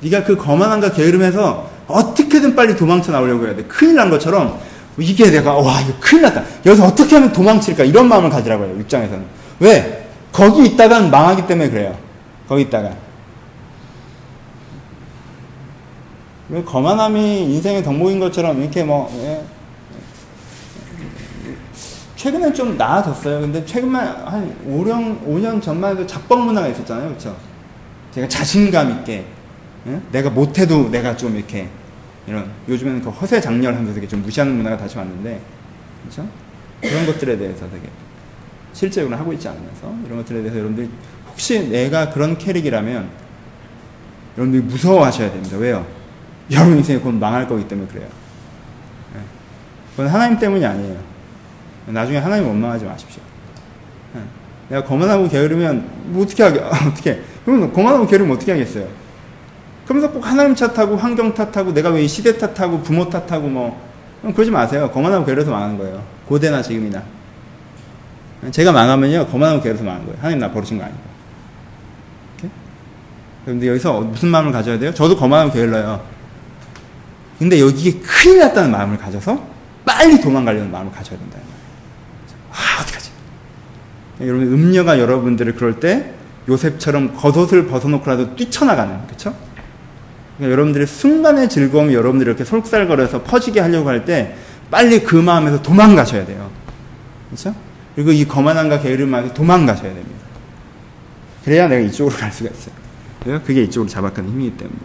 네가 0.01 0.23
그 0.23 0.35
거만함과 0.37 0.93
게으름에서 0.93 1.69
어떻게든 1.87 2.55
빨리 2.55 2.75
도망쳐 2.75 3.11
나오려고 3.11 3.45
해야 3.45 3.55
돼. 3.55 3.63
큰일 3.63 3.95
난 3.95 4.09
것처럼 4.09 4.59
이게 5.01 5.29
내가 5.29 5.53
와 5.53 5.81
이거 5.81 5.93
큰일 5.99 6.23
났다. 6.23 6.43
여기서 6.65 6.85
어떻게 6.85 7.15
하면 7.15 7.31
도망칠까 7.31 7.83
이런 7.83 8.07
마음을 8.07 8.29
가지라고 8.29 8.65
해요. 8.65 8.77
6장에서는. 8.79 9.23
왜? 9.59 10.07
거기 10.31 10.65
있다간 10.65 11.11
망하기 11.11 11.47
때문에 11.47 11.69
그래요. 11.69 11.97
거기 12.47 12.63
있다가. 12.63 12.91
거만함이 16.65 17.45
인생의 17.53 17.83
덕목인 17.83 18.19
것처럼 18.19 18.61
이렇게 18.61 18.83
뭐 18.83 19.09
예. 19.23 19.41
최근에 22.17 22.53
좀 22.53 22.77
나아졌어요. 22.77 23.41
근데 23.41 23.65
최근만 23.65 24.05
한 24.25 24.55
5년, 24.67 25.25
5년 25.25 25.61
전만 25.61 25.93
해도 25.93 26.05
작법 26.05 26.41
문화가 26.41 26.67
있었잖아요. 26.67 27.07
그렇죠? 27.07 27.35
제가 28.11 28.27
자신감 28.27 28.91
있게 28.91 29.25
예? 29.87 30.01
내가 30.11 30.29
못해도 30.29 30.89
내가 30.91 31.15
좀 31.15 31.35
이렇게 31.35 31.67
이런 32.27 32.49
요즘에는 32.67 33.01
그 33.01 33.09
허세 33.09 33.41
장렬하면서 33.41 33.93
되게 33.93 34.07
좀 34.07 34.21
무시하는 34.21 34.55
문화가 34.55 34.77
다시 34.77 34.97
왔는데 34.97 35.41
그렇죠? 36.03 36.27
그런 36.81 37.05
것들에 37.05 37.37
대해서 37.37 37.69
되게 37.69 37.89
실제적으로 38.73 39.17
하고 39.17 39.33
있지 39.33 39.47
않으면서 39.47 39.93
이런 40.05 40.17
것들에 40.19 40.39
대해서 40.39 40.57
여러분들이 40.57 40.89
혹시 41.27 41.67
내가 41.69 42.09
그런 42.09 42.37
캐릭이라면 42.37 43.09
여러분들이 44.37 44.63
무서워하셔야 44.63 45.31
됩니다. 45.31 45.57
왜요? 45.57 45.85
여러분 46.51 46.77
인생이 46.77 46.99
곧 46.99 47.13
망할 47.13 47.47
거기 47.47 47.67
때문에 47.67 47.87
그래요. 47.87 48.07
예. 49.15 49.19
그건 49.91 50.07
하나님 50.07 50.37
때문이 50.37 50.65
아니에요. 50.65 50.97
나중에 51.87 52.17
하나님 52.17 52.47
원망하지 52.47 52.85
마십시오. 52.85 53.21
예. 54.15 54.21
내가 54.69 54.83
거만하고 54.87 55.27
게으르면 55.27 55.89
뭐 56.05 56.23
어떻게 56.23 56.43
하게 56.43 56.59
어떻게? 56.87 57.21
그러면 57.45 57.73
거만하고 57.73 58.07
게으르면 58.07 58.35
어떻게 58.35 58.51
하겠어요? 58.51 58.87
그러면서 59.91 60.09
꼭 60.13 60.25
하나님 60.25 60.55
탓하고 60.55 60.95
환경 60.95 61.33
탓하고 61.33 61.73
내가 61.73 61.89
왜 61.89 62.03
이 62.03 62.07
시대 62.07 62.37
탓하고 62.37 62.81
부모 62.81 63.09
탓하고 63.09 63.47
뭐 63.49 63.89
그러지 64.21 64.49
마세요. 64.49 64.89
거만하고 64.89 65.25
게으르서 65.25 65.51
망하는 65.51 65.77
거예요. 65.77 66.01
고대나 66.27 66.61
지금이나. 66.61 67.03
제가 68.51 68.71
망하면요 68.71 69.27
거만하고 69.27 69.61
게으르서 69.61 69.83
망하는 69.83 70.05
거예요. 70.05 70.19
하나님 70.21 70.39
나 70.39 70.49
버리신 70.49 70.77
거 70.77 70.85
아니고. 70.85 70.99
그런데 73.43 73.67
여기서 73.67 73.99
무슨 74.01 74.29
마음을 74.29 74.51
가져야 74.53 74.79
돼요? 74.79 74.93
저도 74.93 75.17
거만하고 75.17 75.51
게을러요. 75.51 76.01
근데 77.37 77.59
여기에 77.59 77.99
큰일 78.01 78.39
났다는 78.39 78.71
마음을 78.71 78.97
가져서 78.97 79.43
빨리 79.83 80.21
도망가려는 80.21 80.71
마음을 80.71 80.91
가져야 80.91 81.17
된다. 81.19 81.37
아, 82.51 82.81
어떡하지? 82.81 83.09
여러분, 84.21 84.43
음녀가 84.53 84.99
여러분들을 84.99 85.55
그럴 85.55 85.79
때 85.79 86.13
요셉처럼 86.47 87.15
겉옷을 87.15 87.67
벗어놓고라도 87.67 88.35
뛰쳐나가는, 88.35 89.07
그쵸? 89.07 89.33
그 89.33 89.50
러니까 90.41 90.51
여러분들의 90.51 90.87
순간의 90.87 91.49
즐거움이 91.49 91.93
여러분들이 91.93 92.27
이렇게 92.29 92.43
솔살거려서 92.43 93.23
퍼지게 93.23 93.59
하려고 93.59 93.89
할 93.89 94.03
때 94.05 94.35
빨리 94.71 95.01
그 95.03 95.15
마음에서 95.15 95.61
도망가셔야 95.61 96.25
돼요. 96.25 96.49
그쵸? 97.29 97.53
그리고 97.93 98.11
이 98.11 98.25
거만함과 98.25 98.79
게으름에서 98.79 99.33
도망가셔야 99.33 99.93
됩니다. 99.93 100.21
그래야 101.43 101.67
내가 101.67 101.81
이쪽으로 101.81 102.15
갈 102.15 102.31
수가 102.31 102.49
있어요. 102.49 103.39
그게 103.45 103.63
이쪽으로 103.63 103.89
잡아가는 103.89 104.29
힘이기 104.29 104.57
때문에. 104.57 104.77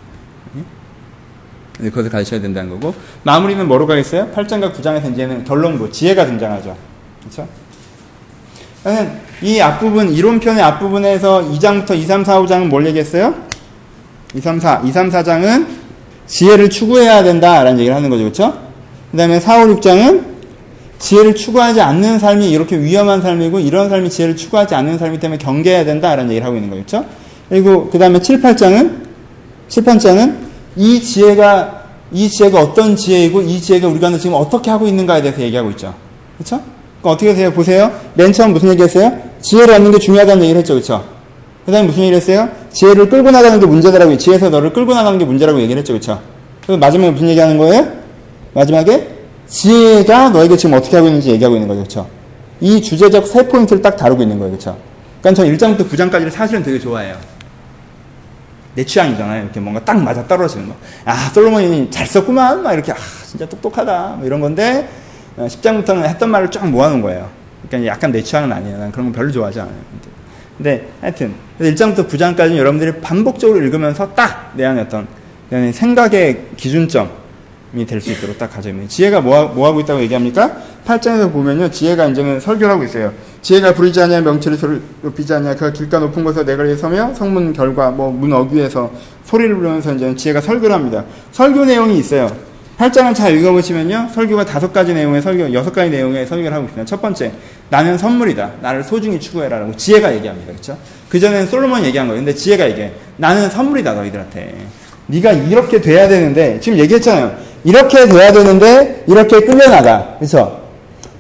네, 1.79 1.91
그것을 1.91 2.11
가르쳐야 2.11 2.41
된다는 2.41 2.71
거고 2.71 2.95
마무리는 3.23 3.67
뭐로 3.69 3.87
가겠어요? 3.87 4.31
8장과 4.35 4.73
9장에서 4.75 5.13
이제는 5.13 5.45
결론부 5.45 5.91
지혜가 5.91 6.27
등장하죠. 6.27 6.77
그렇죠? 7.21 7.49
이 9.43 9.61
앞부분 9.61 10.11
이론편의 10.11 10.63
앞부분에서 10.63 11.43
2장부터 11.53 11.97
2, 11.97 12.03
3, 12.03 12.25
4, 12.25 12.41
5장은 12.43 12.69
뭘 12.69 12.87
얘기했어요? 12.87 13.35
2, 14.37 14.41
3, 14.41 14.61
4, 14.61 14.83
2, 14.85 14.93
3, 14.93 15.11
4장은 15.11 15.67
지혜를 16.27 16.69
추구해야 16.69 17.23
된다라는 17.23 17.79
얘기를 17.79 17.97
하는 17.97 18.11
거죠. 18.11 18.25
그렇죠? 18.25 18.55
그 19.11 19.17
다음에 19.17 19.41
4, 19.41 19.65
5, 19.65 19.67
6장은 19.77 20.25
지혜를 20.99 21.35
추구하지 21.35 21.81
않는 21.81 22.19
삶이 22.19 22.51
이렇게 22.51 22.79
위험한 22.79 23.23
삶이고 23.23 23.61
이런 23.61 23.89
삶이 23.89 24.11
지혜를 24.11 24.37
추구하지 24.37 24.75
않는 24.75 24.99
삶이기 24.99 25.21
때문에 25.21 25.39
경계해야 25.39 25.85
된다라는 25.85 26.31
얘기를 26.31 26.47
하고 26.47 26.57
있는 26.57 26.71
거죠. 26.71 26.85
그렇죠? 26.85 27.09
그리고 27.49 27.91
그 27.91 27.99
다음에 27.99 28.21
7, 28.21 28.43
8장은 28.43 29.07
7, 29.69 29.85
8장은 29.85 30.37
이 30.77 31.01
지혜가 31.01 31.85
이 32.13 32.29
지혜가 32.29 32.61
어떤 32.61 32.95
지혜이고 32.95 33.43
이 33.43 33.61
지혜가 33.61 33.89
우리가 33.89 34.17
지금 34.19 34.35
어떻게 34.35 34.71
하고 34.71 34.87
있는가에 34.87 35.23
대해서 35.23 35.41
얘기하고 35.41 35.71
있죠. 35.71 35.95
그렇죠? 36.37 36.61
어떻게 37.03 37.31
하세요? 37.31 37.53
보세요. 37.53 37.93
맨 38.15 38.33
처음 38.33 38.53
무슨 38.53 38.71
얘기했어요? 38.71 39.13
지혜를 39.41 39.75
얻는 39.75 39.93
게 39.93 39.99
중요하다는 39.99 40.43
얘기를 40.43 40.59
했죠. 40.61 40.75
그렇죠? 40.75 41.16
그다음에 41.67 41.87
무슨 41.87 42.03
얘기를 42.03 42.17
했어요? 42.17 42.49
지혜를 42.73 43.09
끌고 43.09 43.31
나가는 43.31 43.59
게 43.59 43.67
문제다라고 43.67 44.17
지혜에서 44.17 44.51
너를 44.51 44.73
끌고 44.73 44.95
나가는 44.95 45.19
게 45.19 45.25
문제라고 45.25 45.61
얘기를 45.61 45.81
했죠. 45.81 45.93
그렇죠? 45.93 46.23
그리고 46.65 46.79
마지막에 46.79 47.11
무슨 47.11 47.29
얘기하는 47.29 47.59
거예요? 47.59 47.87
마지막에 48.55 49.09
지혜가 49.49 50.31
너에게 50.31 50.57
지금 50.57 50.77
어떻게 50.77 50.97
하고 50.97 51.09
있는지 51.09 51.31
얘기하고 51.31 51.57
있는 51.57 51.69
거죠. 51.69 51.81
그렇죠? 51.81 52.09
이 52.61 52.81
주제적 52.81 53.27
세 53.27 53.47
포인트를 53.47 53.83
딱 53.83 53.97
다루고 53.97 54.23
있는 54.23 54.39
거예요. 54.39 54.53
그렇죠? 54.53 54.77
그러니까 55.21 55.43
전 55.43 55.53
1장부터 55.53 55.91
9장까지를 55.91 56.31
사실은 56.31 56.63
되게 56.63 56.79
좋아해요. 56.79 57.17
내 58.75 58.85
취향이잖아요. 58.85 59.45
이렇게 59.45 59.59
뭔가 59.59 59.85
딱 59.85 60.01
맞아 60.01 60.25
떨어지는 60.27 60.69
거. 60.69 60.75
아, 61.05 61.31
솔로몬이 61.33 61.91
잘 61.91 62.07
썼구만. 62.07 62.63
막 62.63 62.75
이렇게, 62.75 62.93
아, 62.93 62.97
진짜 63.27 63.49
똑똑하다. 63.49 64.17
뭐 64.19 64.27
이런 64.27 64.41
건데, 64.41 64.89
10장부터는 65.39 66.05
했던 66.05 66.31
말을 66.31 66.51
쫙 66.51 66.67
모아놓은 66.69 67.01
거예요. 67.01 67.29
그러니까 67.67 67.93
약간 67.93 68.13
내 68.13 68.23
취향은 68.23 68.53
아니에요. 68.53 68.79
난 68.79 68.93
그런 68.93 69.11
거 69.11 69.17
별로 69.17 69.33
좋아하지 69.33 69.61
않아요. 69.61 69.75
근데 70.57 70.89
하여튼, 71.01 71.35
1장부터 71.61 72.09
9장까지는 72.09 72.57
여러분들이 72.57 72.93
반복적으로 73.01 73.63
읽으면서 73.63 74.13
딱 74.15 74.53
내 74.57 74.65
안에 74.65 74.83
어떤, 74.83 75.07
생각의 75.73 76.47
기준점이 76.57 77.87
될 77.87 78.01
수 78.01 78.11
있도록 78.13 78.39
딱 78.39 78.51
가져있는. 78.53 78.89
지혜가 78.89 79.21
뭐, 79.21 79.47
뭐 79.49 79.67
하고 79.69 79.81
있다고 79.81 80.01
얘기합니까? 80.01 80.57
8장에서 80.87 81.33
보면요. 81.33 81.71
지혜가 81.71 82.07
이제는 82.09 82.41
설교를 82.41 82.73
하고 82.73 82.85
있어요. 82.85 83.13
지혜가 83.43 83.75
부리지 83.75 84.01
않냐 84.01 84.21
명체를 84.23 84.57
소리 84.59 84.81
높이지 85.03 85.33
않냐 85.35 85.55
그가 85.55 85.73
길가 85.73 85.99
높은 85.99 86.25
곳에 86.25 86.45
내가 86.45 86.65
서며 86.77 87.13
성문 87.15 87.53
결과 87.53 87.91
뭐 87.91 88.11
문 88.11 88.33
어귀에서 88.33 88.91
소리를 89.25 89.55
부르면서 89.55 89.95
이제 89.95 90.15
지혜가 90.15 90.41
설교를 90.41 90.75
합니다. 90.75 91.05
설교 91.33 91.65
내용이 91.65 91.99
있어요. 91.99 92.29
8장을 92.79 93.15
잘 93.15 93.35
읽어보시면요. 93.37 94.09
설교가 94.13 94.45
다섯 94.45 94.73
가지 94.73 94.93
내용의 94.95 95.23
설교, 95.23 95.53
여섯 95.55 95.73
가지 95.73 95.91
내용의 95.91 96.27
설교를 96.27 96.53
하고 96.53 96.65
있습니다. 96.65 96.85
첫 96.85 97.01
번째, 97.01 97.33
나는 97.69 97.99
선물이다. 97.99 98.53
나를 98.61 98.85
소중히 98.85 99.19
추구해라. 99.19 99.59
라고 99.59 99.77
지혜가 99.77 100.15
얘기합니다. 100.15 100.53
그렇죠? 100.53 100.77
그전에는 101.09 101.47
솔로몬이 101.47 101.85
얘기한 101.87 102.07
거예요. 102.07 102.23
근데 102.25 102.35
지혜가 102.35 102.69
얘기해. 102.71 102.93
나는 103.17 103.51
선물이다. 103.51 103.95
너희들한테. 103.95 104.55
네가 105.09 105.33
이렇게 105.33 105.81
돼야 105.81 106.09
되는데, 106.09 106.59
지금 106.61 106.79
얘기했잖아요. 106.79 107.35
이렇게 107.65 108.07
돼야 108.07 108.33
되는데, 108.33 109.05
이렇게 109.07 109.41
끌려나가. 109.41 110.17
그렇죠? 110.19 110.39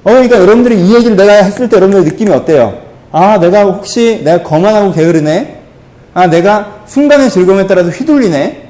어, 0.02 0.10
그러니까 0.10 0.38
여러분들이 0.40 0.80
이 0.80 0.94
얘기를 0.94 1.16
내가 1.16 1.32
했을 1.32 1.68
때 1.68 1.76
여러분들 1.76 2.04
느낌이 2.04 2.30
어때요? 2.30 2.80
아, 3.10 3.38
내가 3.38 3.64
혹시 3.64 4.20
내가 4.24 4.42
거만하고 4.42 4.92
게으르네? 4.92 5.62
아, 6.14 6.26
내가 6.28 6.82
순간의 6.86 7.30
즐거움에 7.30 7.66
따라서 7.66 7.90
휘둘리네? 7.90 8.68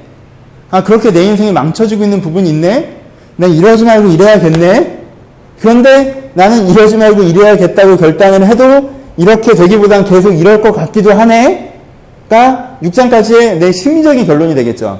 아, 0.71 0.83
그렇게 0.83 1.11
내 1.11 1.23
인생이 1.23 1.51
망쳐지고 1.51 2.03
있는 2.03 2.21
부분이 2.21 2.49
있네? 2.49 2.97
난 3.35 3.51
이러지 3.51 3.85
말고 3.85 4.09
이래야겠네? 4.09 4.96
그런데 5.59 6.31
나는 6.33 6.67
이러지 6.67 6.97
말고 6.97 7.23
이래야겠다고 7.23 7.97
결단을 7.97 8.45
해도 8.45 8.89
이렇게 9.17 9.53
되기보단 9.53 10.05
계속 10.05 10.31
이럴 10.31 10.61
것 10.61 10.71
같기도 10.71 11.11
하네? 11.11 11.73
가 12.29 12.77
6장까지의 12.83 13.57
내 13.57 13.71
심리적인 13.71 14.25
결론이 14.25 14.53
되겠죠. 14.53 14.99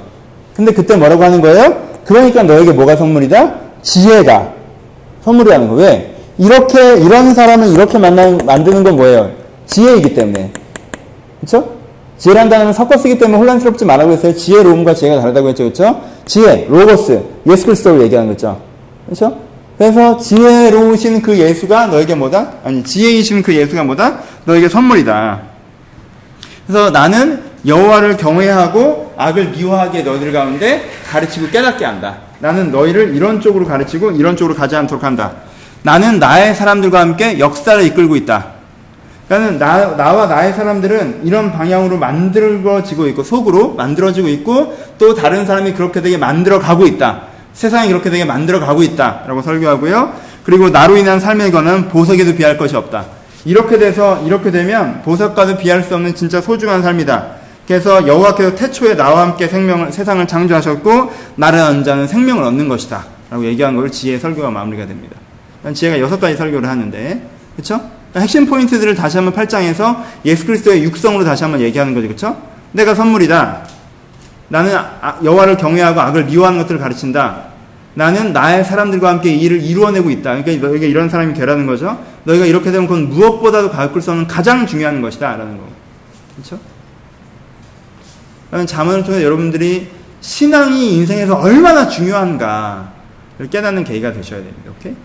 근데 0.55 0.72
그때 0.72 0.95
뭐라고 0.95 1.24
하는 1.24 1.41
거예요? 1.41 1.76
그러니까 2.05 2.41
너에게 2.43 2.72
뭐가 2.72 2.95
선물이다? 2.95 3.53
지혜가 3.82 4.53
선물이라는 5.24 5.68
거. 5.68 5.76
왜? 5.76 6.16
이렇게 6.38 6.97
이런 6.97 7.34
사람을 7.34 7.68
이렇게 7.70 7.97
만나 7.97 8.32
만드는 8.43 8.84
건 8.84 8.95
뭐예요? 8.95 9.32
지혜이기 9.68 10.14
때문에. 10.14 10.51
그렇죠? 11.41 11.78
지혜란 12.18 12.49
단어는 12.49 12.74
섞어 12.74 12.97
쓰기 12.97 13.20
때문에 13.20 13.38
혼란스럽지 13.38 13.86
말라고 13.86 14.14
했어요. 14.14 14.34
지혜로움과 14.34 14.93
지혜가 14.95 15.22
다르다고 15.22 15.49
했죠. 15.49 15.64
그렇죠? 15.66 16.01
지혜, 16.26 16.66
로고스, 16.68 17.22
예수 17.47 17.66
그리스도를 17.66 18.01
얘기하는 18.03 18.32
거죠. 18.32 18.60
그렇죠? 19.05 19.47
그래서 19.78 20.17
지혜로우신 20.17 21.21
그 21.21 21.38
예수가 21.38 21.88
너에게 21.88 22.15
뭐다? 22.15 22.53
아니, 22.63 22.84
지혜이신 22.84 23.43
그 23.43 23.53
예수가 23.53 23.84
뭐다? 23.84 24.19
너에게 24.45 24.67
선물이다. 24.67 25.41
그래서 26.65 26.89
나는 26.89 27.43
여호와를 27.65 28.17
경외하고 28.17 29.13
악을 29.17 29.49
미워하게 29.49 30.01
너희들 30.01 30.32
가운데 30.32 30.89
가르치고 31.09 31.49
깨닫게 31.49 31.86
한다. 31.86 32.17
나는 32.39 32.71
너희를 32.71 33.15
이런 33.15 33.39
쪽으로 33.39 33.65
가르치고 33.65 34.11
이런 34.11 34.36
쪽으로 34.36 34.55
가지 34.55 34.75
않도록 34.75 35.03
한다. 35.03 35.34
나는 35.84 36.19
나의 36.19 36.55
사람들과 36.55 36.99
함께 36.99 37.39
역사를 37.39 37.82
이끌고 37.84 38.15
있다. 38.15 38.57
그러니까 39.28 39.65
나, 39.65 39.95
나와 39.95 40.25
나의 40.25 40.53
사람들은 40.53 41.21
이런 41.23 41.51
방향으로 41.51 41.97
만들어지고 41.97 43.07
있고 43.07 43.23
속으로 43.23 43.73
만들어지고 43.73 44.28
있고 44.30 44.78
또 44.97 45.13
다른 45.13 45.45
사람이 45.45 45.73
그렇게 45.73 46.01
되게 46.01 46.17
만들어 46.17 46.59
가고 46.59 46.88
있다. 46.88 47.23
세상이 47.58 47.89
그렇게 47.89 48.12
되게 48.12 48.24
만들어 48.24 48.60
가고 48.60 48.84
있다라고 48.84 49.41
설교하고요. 49.41 50.14
그리고 50.43 50.70
나로 50.70 50.95
인한 50.95 51.20
삶의 51.20 51.51
거는 51.51 51.89
보석에도 51.89 52.36
비할 52.36 52.55
것이 52.55 52.76
없다. 52.76 53.05
이렇게 53.45 53.80
돼서 53.80 54.22
이렇게 54.26 54.51
되면 54.51 55.01
보석과도 55.01 55.58
비할 55.58 55.82
수 55.82 55.95
없는 55.95 56.14
진짜 56.14 56.39
소중한 56.39 56.84
삶이다. 56.84 57.26
그래서 57.68 58.05
여호와께서 58.05 58.55
태초에 58.55 58.95
나와 58.95 59.24
함께 59.24 59.47
생명을 59.47 59.91
세상을 59.91 60.26
창조하셨고 60.28 61.12
나를 61.36 61.60
얻는 61.60 61.84
자는 61.84 62.08
생명을 62.08 62.43
얻는 62.43 62.70
것이다. 62.70 63.05
라고 63.32 63.43
얘기한 63.43 63.76
걸 63.76 63.91
지혜의 63.91 64.20
설교가 64.20 64.51
마무리가 64.51 64.86
됩니다. 64.86 65.16
지혜가 65.74 65.99
여섯 65.99 66.20
가지 66.20 66.38
설교를 66.38 66.70
하는데 66.70 67.28
그렇죠? 67.55 67.82
핵심 68.16 68.45
포인트들을 68.45 68.93
다시 68.93 69.18
한번 69.18 69.34
8장에서 69.34 70.03
예수 70.26 70.45
그리스도의 70.45 70.84
육성으로 70.84 71.26
다시 71.26 71.43
한번 71.43 71.60
얘기하는 71.62 71.95
거죠. 71.95 72.08
그렇죠? 72.08 72.38
내가 72.72 72.93
선물이다. 72.93 73.64
나는 74.49 74.76
아, 74.76 75.18
여호와를 75.24 75.58
경외하고 75.58 75.99
악을 75.99 76.26
미워하는 76.26 76.60
것들을 76.60 76.80
가르친다. 76.80 77.47
나는 77.98 78.32
나의 78.32 78.64
사람들과 78.64 79.10
함께 79.10 79.34
이 79.34 79.41
일을 79.41 79.64
이루어내고 79.64 80.12
있다. 80.12 80.36
그러니까 80.43 80.68
너희가 80.68 80.86
이런 80.86 81.10
사람이 81.10 81.34
되라는 81.34 81.66
거죠. 81.66 82.00
너희가 82.26 82.45
이렇게 82.45 82.72
되면 82.72 82.88
그건 82.88 83.10
무엇보다도 83.10 83.72
가꿀 83.72 84.04
수 84.04 84.12
없는 84.12 84.28
가장 84.28 84.68
중요한 84.68 85.02
것이다. 85.02 85.36
라는 85.36 85.58
거. 85.58 85.64
그렇죠? 86.36 86.60
자문을 88.68 89.04
통해 89.04 89.24
여러분들이 89.24 89.89
신앙이 90.22 90.93
인생에서 90.98 91.38
얼마나 91.38 91.88
중요한가를 91.88 93.50
깨닫는 93.50 93.84
계기가 93.84 94.14
되셔야 94.14 94.41
됩니다. 94.41 94.72
오케이? 94.78 94.95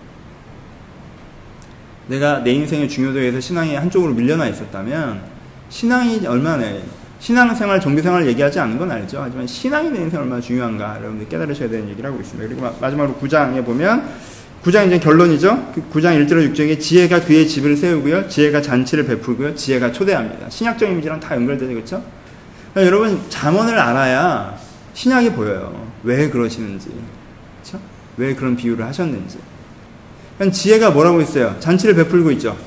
내가 2.05 2.43
내 2.43 2.51
인생의 2.51 2.89
중요도에서 2.89 3.39
신앙이 3.39 3.73
한쪽으로 3.73 4.13
밀려나 4.13 4.45
있었다면 4.45 5.19
신앙이 5.69 6.27
얼마나 6.27 6.63
신앙생활, 7.23 7.79
종교생활을 7.79 8.27
얘기하지 8.27 8.59
않는 8.59 8.77
건 8.77 8.91
알죠. 8.91 9.21
하지만 9.23 9.47
신앙이 9.47 9.89
내 9.91 10.01
인생 10.01 10.19
얼마나 10.19 10.41
중요한가 10.41 10.97
여러분들 10.99 11.29
깨달으셔야 11.29 11.69
되는 11.69 11.87
얘기를 11.89 12.09
하고 12.09 12.19
있습니다. 12.19 12.49
그리고 12.49 12.77
마지막으로 12.81 13.15
9장에 13.15 13.63
보면 13.63 14.05
9장 14.61 14.87
이제 14.87 14.99
결론이죠. 14.99 15.71
9장 15.93 16.27
1절 16.27 16.51
6절에 16.51 16.81
지혜가 16.81 17.21
그의 17.21 17.47
집을 17.47 17.77
세우고요. 17.77 18.27
지혜가 18.27 18.61
잔치를 18.61 19.05
베풀고요. 19.05 19.55
지혜가 19.55 19.93
초대합니다. 19.93 20.49
신약적 20.49 20.89
이미지랑 20.89 21.21
다 21.21 21.33
연결되죠. 21.35 21.73
그렇죠? 21.73 22.03
그러니까 22.73 22.93
여러분 22.93 23.21
잠언을 23.29 23.79
알아야 23.79 24.57
신약이 24.93 25.31
보여요. 25.31 25.87
왜 26.03 26.29
그러시는지. 26.29 26.89
그렇죠? 27.61 27.81
왜 28.17 28.35
그런 28.35 28.57
비유를 28.57 28.85
하셨는지. 28.85 29.37
그러니까 30.37 30.53
지혜가 30.53 30.91
뭐라고 30.91 31.21
있어요? 31.21 31.55
잔치를 31.61 31.95
베풀고 31.95 32.31
있죠. 32.31 32.57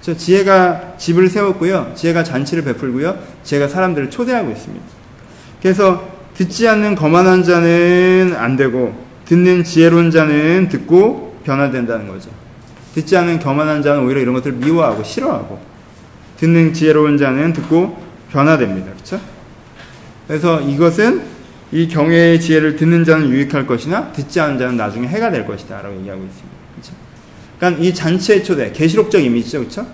저 0.00 0.16
지혜가 0.16 0.96
집을 0.96 1.28
세웠고요. 1.28 1.94
지혜가 1.96 2.22
잔치를 2.22 2.62
베풀고요. 2.62 3.33
지혜가 3.44 3.68
사람들을 3.68 4.10
초대하고 4.10 4.50
있습니다. 4.50 4.84
그래서 5.62 6.08
듣지 6.34 6.66
않는 6.68 6.94
거만한 6.94 7.44
자는 7.44 8.34
안 8.36 8.56
되고 8.56 8.94
듣는 9.26 9.64
지혜로운 9.64 10.10
자는 10.10 10.68
듣고 10.68 11.38
변화된다는 11.44 12.08
거죠. 12.08 12.30
듣지 12.94 13.16
않는 13.16 13.38
거만한 13.38 13.82
자는 13.82 14.04
오히려 14.04 14.20
이런 14.20 14.34
것들을 14.34 14.56
미워하고 14.56 15.02
싫어하고 15.04 15.60
듣는 16.38 16.72
지혜로운 16.72 17.16
자는 17.16 17.52
듣고 17.52 18.02
변화됩니다. 18.30 18.92
그렇죠? 18.92 19.20
그래서 20.26 20.60
이것은 20.60 21.22
이 21.72 21.88
경외의 21.88 22.40
지혜를 22.40 22.76
듣는 22.76 23.04
자는 23.04 23.30
유익할 23.30 23.66
것이나 23.66 24.12
듣지 24.12 24.40
않는 24.40 24.58
자는 24.58 24.76
나중에 24.76 25.06
해가 25.08 25.30
될 25.30 25.46
것이다 25.46 25.82
라고 25.82 25.96
얘기하고 25.98 26.24
있습니다. 26.24 26.54
그러니까 27.58 27.82
이 27.82 27.94
잔치의 27.94 28.44
초대, 28.44 28.72
계시록적 28.72 29.22
이미지죠, 29.22 29.60
그렇죠? 29.60 29.86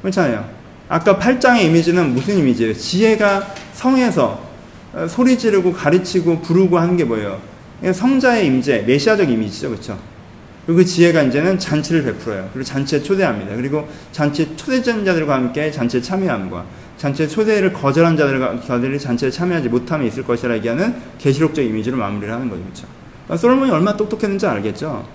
그렇잖아요. 0.00 0.55
아까 0.88 1.18
8장의 1.18 1.64
이미지는 1.64 2.14
무슨 2.14 2.38
이미지예요? 2.38 2.74
지혜가 2.74 3.54
성에서 3.72 4.46
어, 4.92 5.06
소리 5.08 5.36
지르고 5.36 5.72
가르치고 5.72 6.40
부르고 6.40 6.78
하는 6.78 6.96
게 6.96 7.04
뭐예요? 7.04 7.40
성자의 7.92 8.46
임재, 8.46 8.84
메시아적 8.86 9.28
이미지죠, 9.28 9.68
그렇죠? 9.68 9.98
그리고 10.64 10.78
그 10.78 10.84
지혜가 10.84 11.22
이제는 11.24 11.58
잔치를 11.58 12.04
베풀어요. 12.04 12.48
그리고 12.52 12.64
잔치에 12.64 13.02
초대합니다. 13.02 13.54
그리고 13.54 13.86
잔치 14.12 14.56
초대된 14.56 15.04
자들과 15.04 15.34
함께 15.34 15.70
잔치에 15.70 16.00
참여함과 16.00 16.64
잔치에 16.96 17.28
초대를 17.28 17.72
거절한 17.72 18.16
자들과 18.16 18.60
자들이 18.66 18.98
잔치에 18.98 19.30
참여하지 19.30 19.68
못함이 19.68 20.06
있을 20.08 20.24
것이라 20.24 20.54
얘기하는 20.56 20.94
계시록적 21.18 21.64
이미지로 21.64 21.96
마무리를 21.98 22.32
하는 22.32 22.48
거죠, 22.48 22.62
그렇죠? 22.62 22.86
솔로몬이 23.36 23.70
얼마나 23.70 23.96
똑똑했는지 23.96 24.46
알겠죠? 24.46 25.06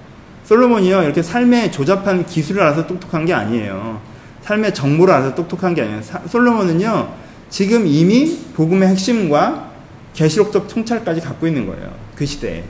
솔로몬이요 0.46 1.04
이렇게 1.04 1.24
삶의 1.24 1.72
조잡한 1.72 2.26
기술을 2.26 2.62
알아서 2.62 2.86
똑똑한 2.86 3.26
게 3.26 3.34
아니에요. 3.34 4.11
삶의 4.52 4.74
정보를 4.74 5.14
알아서 5.14 5.34
똑똑한 5.34 5.74
게 5.74 5.82
아니에요. 5.82 6.02
솔로몬은요 6.28 7.14
지금 7.50 7.88
이미 7.88 8.38
복음의 8.54 8.90
핵심과 8.90 9.72
계시록적 10.14 10.68
통찰까지 10.68 11.22
갖고 11.22 11.48
있는 11.48 11.66
거예요. 11.66 11.94
그 12.16 12.26
시대에. 12.26 12.64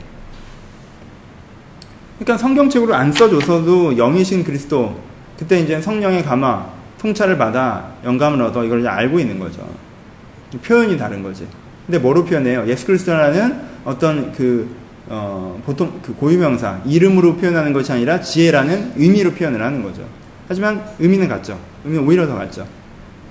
그러니까 2.18 2.38
성경책으로 2.38 2.94
안 2.94 3.10
써줘서도 3.12 3.96
영이신 3.96 4.44
그리스도 4.44 5.00
그때 5.36 5.58
이제 5.58 5.80
성령의 5.80 6.22
감화 6.22 6.70
통찰을 7.00 7.36
받아 7.36 7.90
영감을 8.04 8.40
얻어 8.42 8.64
이걸 8.64 8.86
알고 8.86 9.18
있는 9.18 9.40
거죠. 9.40 9.68
표현이 10.62 10.96
다른 10.96 11.22
거지. 11.22 11.48
근데 11.86 11.98
뭐로 11.98 12.24
표현해요? 12.24 12.64
예수 12.68 12.86
그리스도라는 12.86 13.60
어떤 13.84 14.30
그 14.32 14.72
어, 15.08 15.60
보통 15.66 15.98
그 16.00 16.14
고유명사 16.14 16.82
이름으로 16.86 17.36
표현하는 17.38 17.72
것이 17.72 17.90
아니라 17.90 18.20
지혜라는 18.20 18.92
의미로 18.96 19.32
표현을 19.32 19.60
하는 19.60 19.82
거죠. 19.82 20.06
하지만 20.46 20.84
의미는 21.00 21.26
같죠. 21.26 21.71
의미는 21.84 22.06
오히려 22.06 22.26
더 22.26 22.34
같죠. 22.34 22.66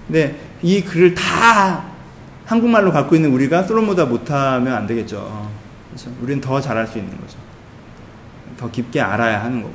근데 0.08 0.36
이 0.62 0.82
글을 0.82 1.16
다 1.16 1.84
한국말로 2.46 2.92
갖고 2.92 3.16
있는 3.16 3.32
우리가 3.32 3.64
솔로몬보다 3.64 4.06
못하면 4.06 4.74
안 4.74 4.88
되겠죠. 4.88 5.50
그렇죠? 5.90 6.12
우리는 6.22 6.42
더 6.42 6.60
잘할 6.60 6.86
수 6.88 6.98
있는 6.98 7.12
거죠. 7.12 7.38
더 8.58 8.70
깊게 8.70 9.00
알아야 9.00 9.44
하는 9.44 9.62
거고. 9.62 9.74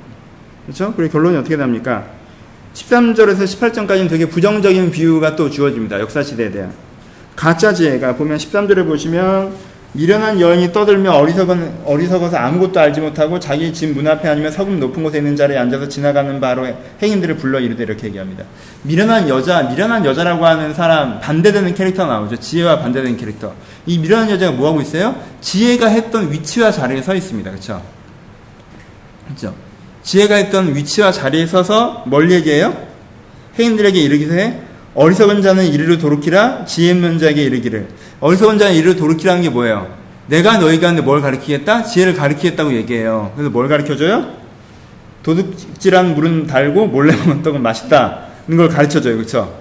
그렇죠? 0.65 0.93
그리고 0.95 1.13
결론이 1.13 1.37
어떻게 1.37 1.57
됩니까? 1.57 2.07
13절에서 2.75 3.45
18절까지는 3.45 4.09
되게 4.09 4.29
부정적인 4.29 4.91
비유가 4.91 5.35
또 5.35 5.49
주어집니다. 5.49 5.99
역사시대에 6.01 6.51
대한. 6.51 6.73
가짜 7.35 7.73
지혜가 7.73 8.17
보면 8.17 8.37
13절에 8.39 8.87
보시면 8.87 9.55
미련한 9.97 10.39
여인이 10.41 10.73
떠들며 10.73 11.11
어리석은, 11.13 11.81
어리석어서 11.87 12.37
아무것도 12.37 12.79
알지 12.79 13.01
못하고 13.01 13.41
자기 13.41 13.73
집 13.73 13.87
문 13.97 14.07
앞에 14.07 14.29
아니면 14.29 14.53
서금 14.53 14.79
높은 14.79 15.03
곳에 15.03 15.19
있는 15.19 15.35
자리에 15.37 15.57
앉아서 15.57 15.89
지나가는 15.89 16.39
바로 16.39 16.67
행인들을 17.01 17.37
불러 17.39 17.59
이르되 17.59 17.83
이렇게 17.83 18.09
얘기합니다. 18.09 18.45
미련한 18.83 19.27
여자, 19.31 19.63
미련한 19.63 20.05
여자라고 20.05 20.45
하는 20.45 20.75
사람 20.75 21.19
반대되는 21.21 21.75
캐릭터 21.75 22.05
나오죠. 22.05 22.37
지혜와 22.37 22.81
반대되는 22.81 23.17
캐릭터. 23.17 23.55
이 23.87 23.99
미련한 23.99 24.31
여자가 24.31 24.53
뭐 24.53 24.69
하고 24.69 24.83
있어요? 24.83 25.17
지혜가 25.41 25.89
했던 25.89 26.31
위치와 26.31 26.71
자리에 26.71 27.01
서 27.01 27.15
있습니다. 27.15 27.51
그렇죠? 27.51 27.83
그렇죠? 29.25 29.55
지혜가 30.03 30.35
했던 30.35 30.75
위치와 30.77 31.11
자리에 31.11 31.47
서서 31.47 32.05
뭘 32.07 32.31
얘기해요? 32.31 32.77
행인들에게 33.59 33.99
이르기에 33.99 34.61
어리석은 34.97 35.43
자는 35.43 35.67
이르러 35.67 35.99
도르키라 35.99 36.65
지혜 36.65 36.91
있는 36.91 37.19
자에게 37.19 37.45
이르기를 37.45 37.87
어리석은 38.21 38.59
자는 38.59 38.75
이르러 38.75 38.97
도르키라는 38.97 39.43
게 39.43 39.51
뭐예요? 39.51 39.95
내가 40.27 40.59
너희 40.59 40.81
가운데 40.81 41.03
뭘 41.03 41.21
가르치겠다? 41.21 41.85
지혜를 41.85 42.15
가르치겠다고 42.15 42.75
얘기해요. 42.75 43.33
그래서 43.37 43.51
뭘 43.51 43.69
가르쳐줘요? 43.69 44.35
도둑질한 45.23 46.15
물은 46.15 46.47
달고 46.47 46.87
몰래 46.87 47.15
먹는 47.17 47.43
떡은 47.43 47.63
맛있다. 47.63 48.21
이런 48.49 48.57
걸 48.57 48.69
가르쳐줘요. 48.69 49.19
그쵸? 49.19 49.55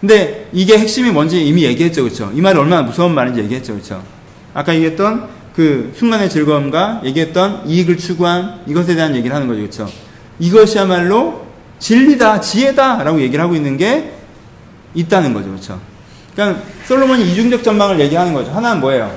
근데 0.00 0.48
이게 0.52 0.76
핵심이 0.76 1.10
뭔지 1.10 1.42
이미 1.44 1.64
얘기했죠. 1.64 2.04
그쵸? 2.04 2.30
이 2.34 2.40
말이 2.42 2.58
얼마나 2.58 2.82
무서운 2.82 3.14
말인지 3.14 3.40
얘기했죠. 3.40 3.74
그쵸? 3.74 4.02
아까 4.52 4.74
얘기했던 4.74 5.26
그 5.56 5.92
순간의 5.96 6.28
즐거움과 6.28 7.00
얘기했던 7.04 7.62
이익을 7.66 7.96
추구한 7.96 8.60
이것에 8.66 8.94
대한 8.94 9.16
얘기를 9.16 9.34
하는 9.34 9.48
거죠. 9.48 9.62
그쵸? 9.62 9.88
이것이야말로 10.38 11.46
진리다, 11.78 12.40
지혜다 12.40 13.02
라고 13.04 13.20
얘기를 13.20 13.42
하고 13.42 13.54
있는 13.54 13.78
게 13.78 14.12
있다는 14.94 15.34
거죠. 15.34 15.48
그렇죠? 15.48 15.80
그러니까 16.34 16.62
솔로몬이 16.86 17.30
이중적 17.30 17.62
전망을 17.62 18.00
얘기하는 18.00 18.32
거죠. 18.32 18.50
하나는 18.52 18.80
뭐예요? 18.80 19.10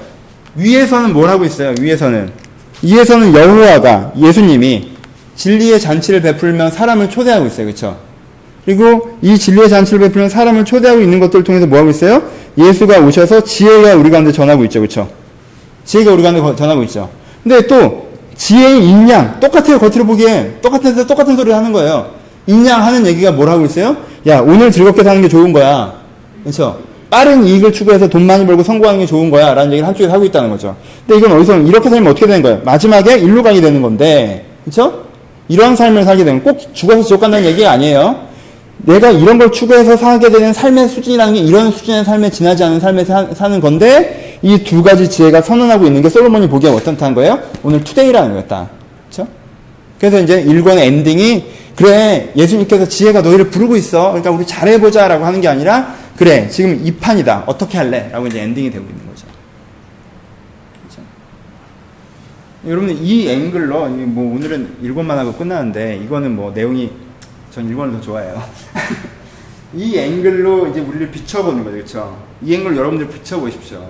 위에서는 0.55 1.13
뭘 1.13 1.29
하고 1.29 1.45
있어요? 1.45 1.73
위에서는 1.79 2.31
위에서는 2.81 3.33
여호와가 3.33 4.13
예수님이 4.17 4.91
진리의 5.35 5.79
잔치를 5.79 6.21
베풀면 6.21 6.71
사람을 6.71 7.09
초대하고 7.09 7.45
있어요. 7.47 7.65
그렇죠? 7.65 7.97
그리고 8.65 9.17
이 9.21 9.37
진리의 9.37 9.69
잔치를 9.69 9.99
베풀면 9.99 10.29
사람을 10.29 10.65
초대하고 10.65 11.01
있는 11.01 11.19
것들을 11.19 11.43
통해서 11.43 11.65
뭐 11.65 11.79
하고 11.79 11.89
있어요? 11.89 12.23
예수가 12.57 12.99
오셔서 12.99 13.43
지혜가 13.43 13.95
우리 13.95 14.09
가운데 14.09 14.31
전하고 14.31 14.63
있죠. 14.65 14.79
그렇죠? 14.79 15.09
지혜가 15.85 16.11
우리 16.11 16.21
가운데 16.21 16.41
전하고 16.55 16.83
있죠. 16.83 17.09
근데 17.43 17.65
또 17.67 18.07
지혜의 18.35 18.83
인양 18.83 19.39
똑같아요. 19.39 19.79
겉으로 19.79 20.05
보기에 20.05 20.57
똑같아서 20.61 21.05
똑같은 21.07 21.35
소리를 21.35 21.55
하는 21.55 21.71
거예요. 21.71 22.11
인양 22.45 22.83
하는 22.83 23.05
얘기가 23.05 23.31
뭘 23.31 23.49
하고 23.49 23.65
있어요? 23.65 23.97
야, 24.27 24.41
오늘 24.41 24.71
즐겁게 24.71 25.03
사는 25.03 25.21
게 25.21 25.27
좋은 25.29 25.53
거야. 25.53 25.93
그렇죠? 26.43 26.77
빠른 27.09 27.45
이익을 27.45 27.71
추구해서 27.71 28.07
돈 28.09 28.23
많이 28.25 28.45
벌고 28.45 28.63
성공하는 28.63 28.99
게 28.99 29.05
좋은 29.05 29.29
거야. 29.29 29.53
라는 29.53 29.71
얘기를 29.71 29.87
한쪽에서 29.87 30.13
하고 30.13 30.25
있다는 30.25 30.49
거죠. 30.49 30.75
근데 31.07 31.19
이건 31.19 31.37
어디서, 31.37 31.57
이렇게 31.59 31.89
살면 31.89 32.11
어떻게 32.11 32.27
되는 32.27 32.41
거예요? 32.41 32.61
마지막에 32.65 33.17
일로 33.17 33.41
가게 33.41 33.61
되는 33.61 33.81
건데, 33.81 34.45
그렇죠? 34.65 35.03
이런 35.47 35.75
삶을 35.75 36.03
살게 36.03 36.25
되면 36.25 36.43
꼭 36.43 36.59
죽어서 36.73 37.03
지옥 37.03 37.21
간다는 37.21 37.47
얘기가 37.47 37.71
아니에요. 37.71 38.27
내가 38.79 39.09
이런 39.11 39.37
걸 39.37 39.51
추구해서 39.51 39.95
살게 39.95 40.29
되는 40.29 40.51
삶의 40.51 40.89
수준이라는 40.89 41.33
게 41.33 41.39
이런 41.39 41.71
수준의 41.71 42.03
삶에 42.03 42.29
지나지 42.29 42.63
않은 42.65 42.79
삶에 42.81 43.05
사, 43.05 43.25
사는 43.33 43.59
건데 43.61 44.37
이 44.43 44.59
두 44.63 44.83
가지 44.83 45.09
지혜가 45.09 45.41
선언하고 45.41 45.85
있는 45.85 46.01
게 46.01 46.09
솔로몬이 46.09 46.47
보기에 46.47 46.69
어떻다는 46.69 47.15
거예요? 47.15 47.39
오늘 47.63 47.83
today라는 47.83 48.33
거였다. 48.33 48.69
그렇죠? 49.09 49.27
그래서 49.99 50.19
이제 50.19 50.43
1권의 50.43 50.79
ending이 50.79 51.43
그래 51.77 52.31
예수님께서 52.35 52.87
지혜가 52.87 53.21
너희를 53.21 53.51
부르고 53.51 53.75
있어. 53.77 54.09
그러니까 54.09 54.31
우리 54.31 54.45
잘해보자 54.47 55.07
라고 55.07 55.25
하는 55.25 55.39
게 55.39 55.47
아니라 55.47 55.95
그래 56.17 56.49
지금 56.49 56.81
이 56.83 56.91
판이다. 56.91 57.43
어떻게 57.45 57.77
할래? 57.77 58.09
라고 58.11 58.25
이제 58.25 58.41
ending이 58.41 58.71
되고 58.71 58.83
있는 58.83 59.05
거죠. 59.05 59.27
그렇죠? 60.81 61.01
여러분 62.67 62.89
이 62.89 63.29
앵글로 63.29 63.89
이뭐 63.89 64.35
오늘은 64.35 64.77
1권만 64.83 65.09
하고 65.09 65.33
끝나는데 65.33 65.97
이거는 65.97 66.35
뭐 66.35 66.51
내용이 66.51 66.91
전 67.51 67.71
1권을 67.71 67.91
더 67.93 68.01
좋아해요. 68.01 68.43
이 69.75 69.99
앵글로 69.99 70.69
이제 70.69 70.79
우리를 70.79 71.11
비춰보는 71.11 71.63
거죠. 71.63 71.75
그렇죠? 71.75 72.23
이 72.41 72.55
앵글로 72.55 72.75
여러분들 72.75 73.07
비춰보십시오. 73.09 73.87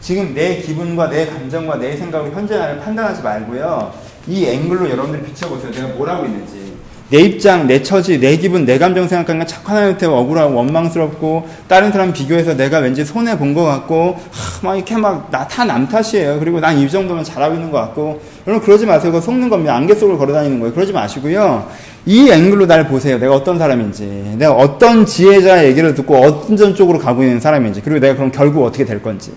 지금 0.00 0.34
내 0.34 0.60
기분과 0.60 1.08
내 1.10 1.26
감정과 1.26 1.76
내 1.76 1.96
생각을 1.96 2.32
현재 2.32 2.58
나를 2.58 2.80
판단하지 2.80 3.22
말고요. 3.22 3.94
이 4.26 4.44
앵글로 4.44 4.90
여러분들이 4.90 5.22
비춰보세요. 5.22 5.70
내가 5.70 5.86
뭘 5.94 6.08
하고 6.08 6.26
있는지. 6.26 6.67
내 7.10 7.20
입장, 7.20 7.66
내 7.66 7.82
처지, 7.82 8.20
내 8.20 8.36
기분, 8.36 8.66
내 8.66 8.76
감정 8.78 9.08
생각하니까 9.08 9.46
착한 9.46 9.76
하나님한테 9.76 10.04
억울하고 10.06 10.54
원망스럽고 10.54 11.48
다른 11.66 11.90
사람 11.90 12.12
비교해서 12.12 12.54
내가 12.54 12.80
왠지 12.80 13.02
손해 13.02 13.38
본 13.38 13.54
것 13.54 13.64
같고 13.64 14.16
하, 14.30 14.66
막 14.66 14.76
이렇게 14.76 14.94
막 14.98 15.30
나 15.30 15.48
다 15.48 15.64
남 15.64 15.88
탓이에요. 15.88 16.38
그리고 16.38 16.60
난 16.60 16.76
이 16.78 16.88
정도면 16.88 17.24
잘하고 17.24 17.54
있는 17.54 17.70
것 17.70 17.78
같고 17.78 18.20
여러분 18.46 18.64
그러지 18.66 18.84
마세요. 18.84 19.10
그거 19.10 19.22
속는 19.24 19.48
겁니다. 19.48 19.74
안개 19.74 19.94
속을 19.94 20.18
걸어다니는 20.18 20.60
거예요. 20.60 20.74
그러지 20.74 20.92
마시고요. 20.92 21.66
이 22.04 22.30
앵글로 22.30 22.66
날 22.66 22.86
보세요. 22.86 23.18
내가 23.18 23.34
어떤 23.34 23.58
사람인지, 23.58 24.34
내가 24.36 24.52
어떤 24.52 25.06
지혜자의 25.06 25.68
얘기를 25.70 25.94
듣고 25.94 26.14
어떤 26.16 26.74
쪽으로 26.74 26.98
가고 26.98 27.22
있는 27.22 27.40
사람인지, 27.40 27.80
그리고 27.82 28.00
내가 28.00 28.16
그럼 28.16 28.30
결국 28.30 28.64
어떻게 28.64 28.84
될 28.84 29.02
건지. 29.02 29.32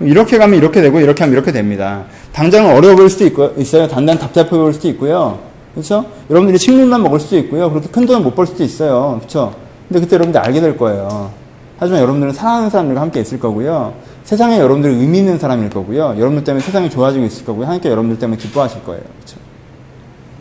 이렇게 0.00 0.38
가면 0.38 0.58
이렇게 0.58 0.80
되고 0.82 0.98
이렇게 1.00 1.22
하면 1.24 1.34
이렇게 1.34 1.52
됩니다. 1.52 2.04
당장은 2.32 2.74
어려워 2.74 2.96
보일 2.96 3.08
수도 3.08 3.24
있고, 3.26 3.54
있어요. 3.58 3.86
단단 3.86 4.18
답답해 4.18 4.48
보일 4.50 4.72
수도 4.72 4.88
있고요. 4.88 5.38
그렇죠? 5.74 6.04
여러분들이 6.30 6.56
식물만 6.58 7.02
먹을 7.02 7.18
수도 7.20 7.36
있고요. 7.38 7.68
그렇게 7.70 7.88
큰 7.88 8.06
돈을 8.06 8.22
못 8.22 8.34
벌 8.34 8.46
수도 8.46 8.62
있어요. 8.64 9.16
그렇죠? 9.18 9.54
근데 9.88 10.00
그때 10.00 10.14
여러분들 10.16 10.40
알게 10.40 10.60
될 10.60 10.76
거예요. 10.76 11.30
하지만 11.78 12.00
여러분들은 12.00 12.32
사랑하는 12.32 12.70
사람들과 12.70 13.00
함께 13.00 13.20
있을 13.20 13.38
거고요. 13.40 13.94
세상에 14.22 14.58
여러분들 14.58 14.90
의미 14.90 15.18
있는 15.18 15.38
사람일 15.38 15.70
거고요. 15.70 16.14
여러분들 16.16 16.44
때문에 16.44 16.64
세상이 16.64 16.88
좋아지고 16.88 17.24
있을 17.26 17.44
거고요. 17.44 17.64
하나님께 17.64 17.90
여러분들 17.90 18.18
때문에 18.18 18.40
기뻐하실 18.40 18.84
거예요. 18.84 19.02
그렇죠? 19.02 19.36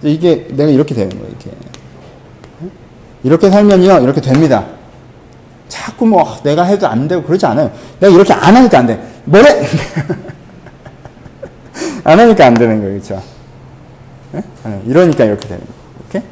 이게 0.03 0.47
내가 0.51 0.69
이렇게 0.71 0.93
되는 0.93 1.09
거예요. 1.09 1.27
이렇게 1.27 1.51
이렇게 3.23 3.49
살면요 3.49 3.99
이렇게 4.01 4.21
됩니다. 4.21 4.65
자꾸 5.67 6.05
뭐 6.05 6.21
아, 6.21 6.37
내가 6.43 6.63
해도 6.63 6.87
안 6.87 7.07
되고 7.07 7.23
그러지 7.23 7.45
않아요. 7.47 7.71
내가 7.99 8.13
이렇게 8.13 8.31
안 8.33 8.55
하니까 8.55 8.79
안 8.79 8.87
돼. 8.87 9.01
뭐래? 9.25 9.65
안 12.05 12.19
하니까 12.19 12.45
안 12.45 12.53
되는 12.53 12.79
거예요, 12.79 12.93
그렇죠? 12.99 13.21
네? 14.33 14.43
네, 14.65 14.81
이러니까 14.87 15.25
이렇게 15.25 15.47
되는 15.47 15.63
거예요. 15.63 15.73
이렇게. 15.99 16.27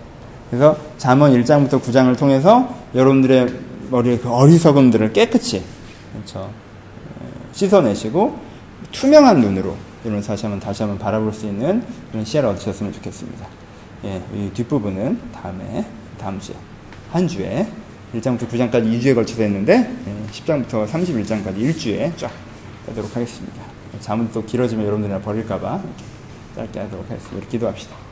그래서 0.50 0.76
잠언 0.98 1.32
1장부터 1.34 1.82
9장을 1.82 2.18
통해서 2.18 2.76
여러분들의 2.96 3.54
머리의 3.90 4.20
그 4.20 4.30
어리석음들을 4.30 5.14
깨끗이 5.14 5.64
그렇죠? 6.14 6.40
어, 6.40 6.52
씻어내시고 7.54 8.38
투명한 8.92 9.40
눈으로 9.40 9.76
이런 10.04 10.22
다시 10.22 10.46
한번 10.46 10.60
다시 10.60 10.82
한번 10.82 10.98
바라볼 10.98 11.32
수 11.32 11.46
있는 11.46 11.84
그런 12.10 12.26
시야를 12.26 12.50
얻으셨으면 12.50 12.92
좋겠습니다. 12.94 13.46
예, 14.06 14.22
이 14.34 14.50
뒷부분은 14.54 15.20
다음에 15.32 15.86
다음 16.20 16.40
주에 16.40 16.56
한 17.12 17.28
주에 17.28 17.68
1장부터 18.16 18.50
9장까지 18.50 19.00
2주에 19.00 19.14
걸쳐서 19.14 19.44
했는데 19.44 19.96
예, 20.08 20.32
10장부터 20.32 20.88
31장까지 20.88 21.58
1주에 21.58 22.18
쫙 22.18 22.32
하도록 22.88 23.16
하겠습니다. 23.16 23.62
잠은 24.00 24.30
또 24.34 24.44
길어지면 24.44 24.86
여러분들이나 24.86 25.22
버릴까봐 25.22 25.82
짧게 26.56 26.80
하도록 26.80 27.10
하겠습니다. 27.10 27.48
기도합시다. 27.50 28.11